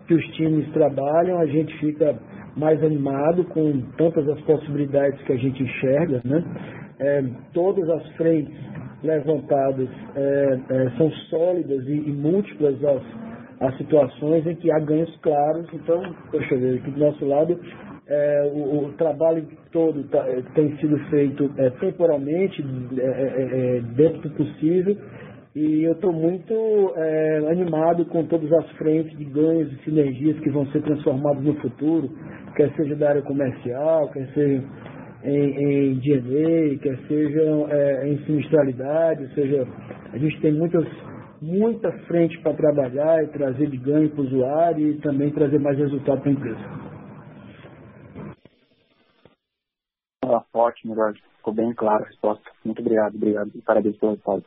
que 0.06 0.14
os 0.14 0.26
times 0.36 0.70
trabalham, 0.74 1.40
a 1.40 1.46
gente 1.46 1.74
fica 1.80 2.16
mais 2.58 2.84
animado 2.84 3.46
com 3.46 3.82
tantas 3.98 4.28
as 4.28 4.42
possibilidades 4.42 5.22
que 5.22 5.32
a 5.32 5.38
gente 5.38 5.64
enxerga, 5.64 6.22
né? 6.26 6.44
é, 7.00 7.24
todas 7.54 7.90
as 7.90 8.06
frentes 8.16 8.54
levantadas 9.02 9.88
é, 10.16 10.60
é, 10.70 10.90
são 10.98 11.10
sólidas 11.30 11.88
e, 11.88 12.10
e 12.10 12.12
múltiplas 12.12 12.76
as, 12.84 13.02
as, 13.62 13.78
situações 13.78 14.46
em 14.46 14.56
que 14.56 14.70
há 14.70 14.80
ganhos 14.80 15.16
claros. 15.22 15.66
Então, 15.74 16.04
deixa 16.34 16.54
eu 16.54 16.60
ver, 16.60 16.80
aqui 16.80 16.92
do 16.92 17.00
nosso 17.00 17.26
lado, 17.26 17.58
é, 18.08 18.52
o, 18.54 18.88
o, 18.88 18.94
trabalho 18.98 19.48
todo 19.72 20.04
tá, 20.10 20.20
é, 20.28 20.42
tem 20.54 20.76
sido 20.78 21.00
feito 21.10 21.50
é, 21.58 21.70
temporalmente, 21.70 22.62
dentro 23.96 24.22
do 24.22 24.36
possível, 24.36 24.98
e 25.56 25.84
eu 25.84 25.94
estou 25.94 26.14
muito 26.14 26.54
animado 27.50 28.06
com 28.06 28.26
todas 28.26 28.52
as 28.54 28.70
frentes 28.72 29.18
de 29.18 29.26
ganhos 29.26 29.72
e 29.74 29.84
sinergias 29.84 30.40
que 30.40 30.50
vão 30.50 30.66
ser 30.68 30.82
transformadas 30.82 31.44
no 31.44 31.56
futuro, 31.56 32.10
quer 32.56 32.74
seja 32.76 32.96
da 32.96 33.10
área 33.10 33.22
comercial, 33.22 34.10
quer 34.12 34.28
seja 34.34 34.64
em, 35.24 36.00
DNA, 36.00 36.80
quer 36.80 36.98
sejam 37.08 37.68
é, 37.70 38.08
em 38.08 38.18
sinistralidade, 38.26 39.24
ou 39.24 39.30
seja, 39.30 39.68
a 40.12 40.18
gente 40.18 40.40
tem 40.42 40.52
muitas, 40.52 40.86
muita 41.42 41.92
frente 42.08 42.40
para 42.42 42.54
trabalhar 42.54 43.24
e 43.24 43.28
trazer 43.28 43.70
de 43.70 43.78
ganho 43.78 44.10
para 44.10 44.22
o 44.22 44.26
usuário 44.26 44.88
e 44.90 44.98
também 45.00 45.32
trazer 45.32 45.60
mais 45.60 45.78
resultado 45.78 46.22
para 46.22 46.30
a 46.30 46.34
empresa. 46.34 46.82
Ah, 50.24 50.44
ótimo, 50.54 50.96
Jorge. 50.96 51.22
Ficou 51.38 51.54
bem 51.54 51.74
clara 51.74 52.04
a 52.04 52.08
resposta. 52.08 52.50
Muito 52.64 52.80
obrigado, 52.80 53.16
obrigado. 53.16 53.52
E 53.56 53.62
parabéns 53.62 53.98
pelo 53.98 54.12
resultado. 54.12 54.44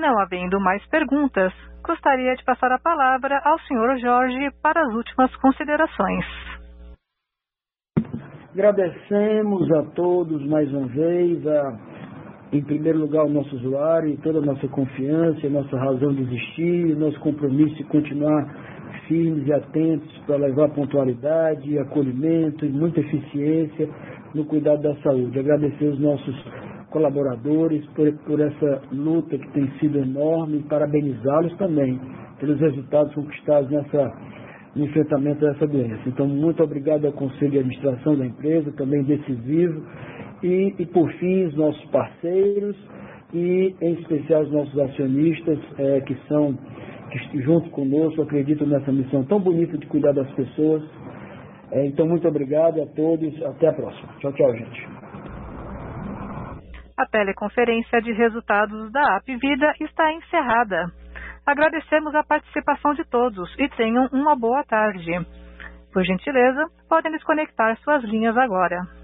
Não 0.00 0.18
havendo 0.18 0.58
mais 0.58 0.82
perguntas, 0.86 1.52
gostaria 1.86 2.34
de 2.34 2.42
passar 2.42 2.72
a 2.72 2.78
palavra 2.78 3.38
ao 3.44 3.58
Sr. 3.58 4.00
Jorge 4.00 4.50
para 4.62 4.80
as 4.80 4.94
últimas 4.94 5.36
considerações. 5.36 6.24
Agradecemos 8.50 9.70
a 9.72 9.82
todos 9.94 10.42
mais 10.46 10.72
uma 10.72 10.86
vez, 10.86 11.46
a, 11.46 11.78
em 12.50 12.64
primeiro 12.64 12.98
lugar, 12.98 13.26
o 13.26 13.28
nosso 13.28 13.54
usuário 13.54 14.08
e 14.08 14.16
toda 14.16 14.38
a 14.38 14.42
nossa 14.42 14.66
confiança, 14.68 15.46
a 15.46 15.50
nossa 15.50 15.76
razão 15.76 16.14
de 16.14 16.22
existir, 16.22 16.96
nosso 16.96 17.20
compromisso 17.20 17.74
de 17.74 17.84
continuar 17.84 18.48
firmes 19.06 19.46
e 19.46 19.52
atentos 19.52 20.16
para 20.26 20.36
levar 20.36 20.70
pontualidade, 20.70 21.78
acolhimento 21.78 22.64
e 22.64 22.70
muita 22.70 23.00
eficiência 23.00 23.86
no 24.34 24.46
cuidado 24.46 24.80
da 24.80 24.94
saúde. 25.02 25.38
Agradecer 25.38 25.84
os 25.84 26.00
nossos 26.00 26.34
colaboradores 26.90 27.84
por, 27.94 28.12
por 28.26 28.40
essa 28.40 28.82
luta 28.92 29.38
que 29.38 29.50
tem 29.52 29.70
sido 29.78 29.98
enorme 29.98 30.58
e 30.58 30.62
parabenizá-los 30.62 31.56
também 31.56 31.98
pelos 32.38 32.58
resultados 32.60 33.14
conquistados 33.14 33.70
nessa, 33.70 34.12
no 34.74 34.84
enfrentamento 34.84 35.40
dessa 35.40 35.66
doença. 35.66 36.02
Então, 36.06 36.26
muito 36.26 36.62
obrigado 36.62 37.06
ao 37.06 37.12
Conselho 37.12 37.50
de 37.50 37.58
Administração 37.58 38.16
da 38.16 38.26
empresa, 38.26 38.72
também 38.72 39.02
decisivo, 39.02 39.82
e, 40.42 40.74
e 40.78 40.86
por 40.86 41.10
fim, 41.14 41.44
os 41.44 41.54
nossos 41.54 41.84
parceiros 41.90 42.76
e, 43.32 43.74
em 43.80 43.92
especial, 43.94 44.42
os 44.42 44.52
nossos 44.52 44.78
acionistas, 44.78 45.58
é, 45.78 46.00
que 46.00 46.16
são, 46.26 46.58
que 47.10 47.42
junto 47.42 47.70
conosco, 47.70 48.22
acreditam 48.22 48.66
nessa 48.66 48.90
missão 48.90 49.22
tão 49.24 49.38
bonita 49.38 49.76
de 49.76 49.86
cuidar 49.86 50.12
das 50.12 50.30
pessoas. 50.32 50.82
É, 51.72 51.86
então, 51.86 52.08
muito 52.08 52.26
obrigado 52.26 52.82
a 52.82 52.86
todos. 52.86 53.30
Até 53.44 53.68
a 53.68 53.72
próxima. 53.72 54.08
Tchau, 54.18 54.32
tchau, 54.32 54.52
gente. 54.56 54.99
A 57.00 57.06
teleconferência 57.06 58.02
de 58.02 58.12
resultados 58.12 58.92
da 58.92 59.16
App 59.16 59.36
Vida 59.38 59.72
está 59.80 60.12
encerrada. 60.12 60.84
Agradecemos 61.46 62.14
a 62.14 62.22
participação 62.22 62.92
de 62.92 63.08
todos 63.08 63.50
e 63.58 63.70
tenham 63.70 64.06
uma 64.12 64.36
boa 64.36 64.62
tarde. 64.64 65.10
Por 65.94 66.04
gentileza, 66.04 66.66
podem 66.90 67.10
desconectar 67.12 67.74
suas 67.78 68.04
linhas 68.04 68.36
agora. 68.36 68.99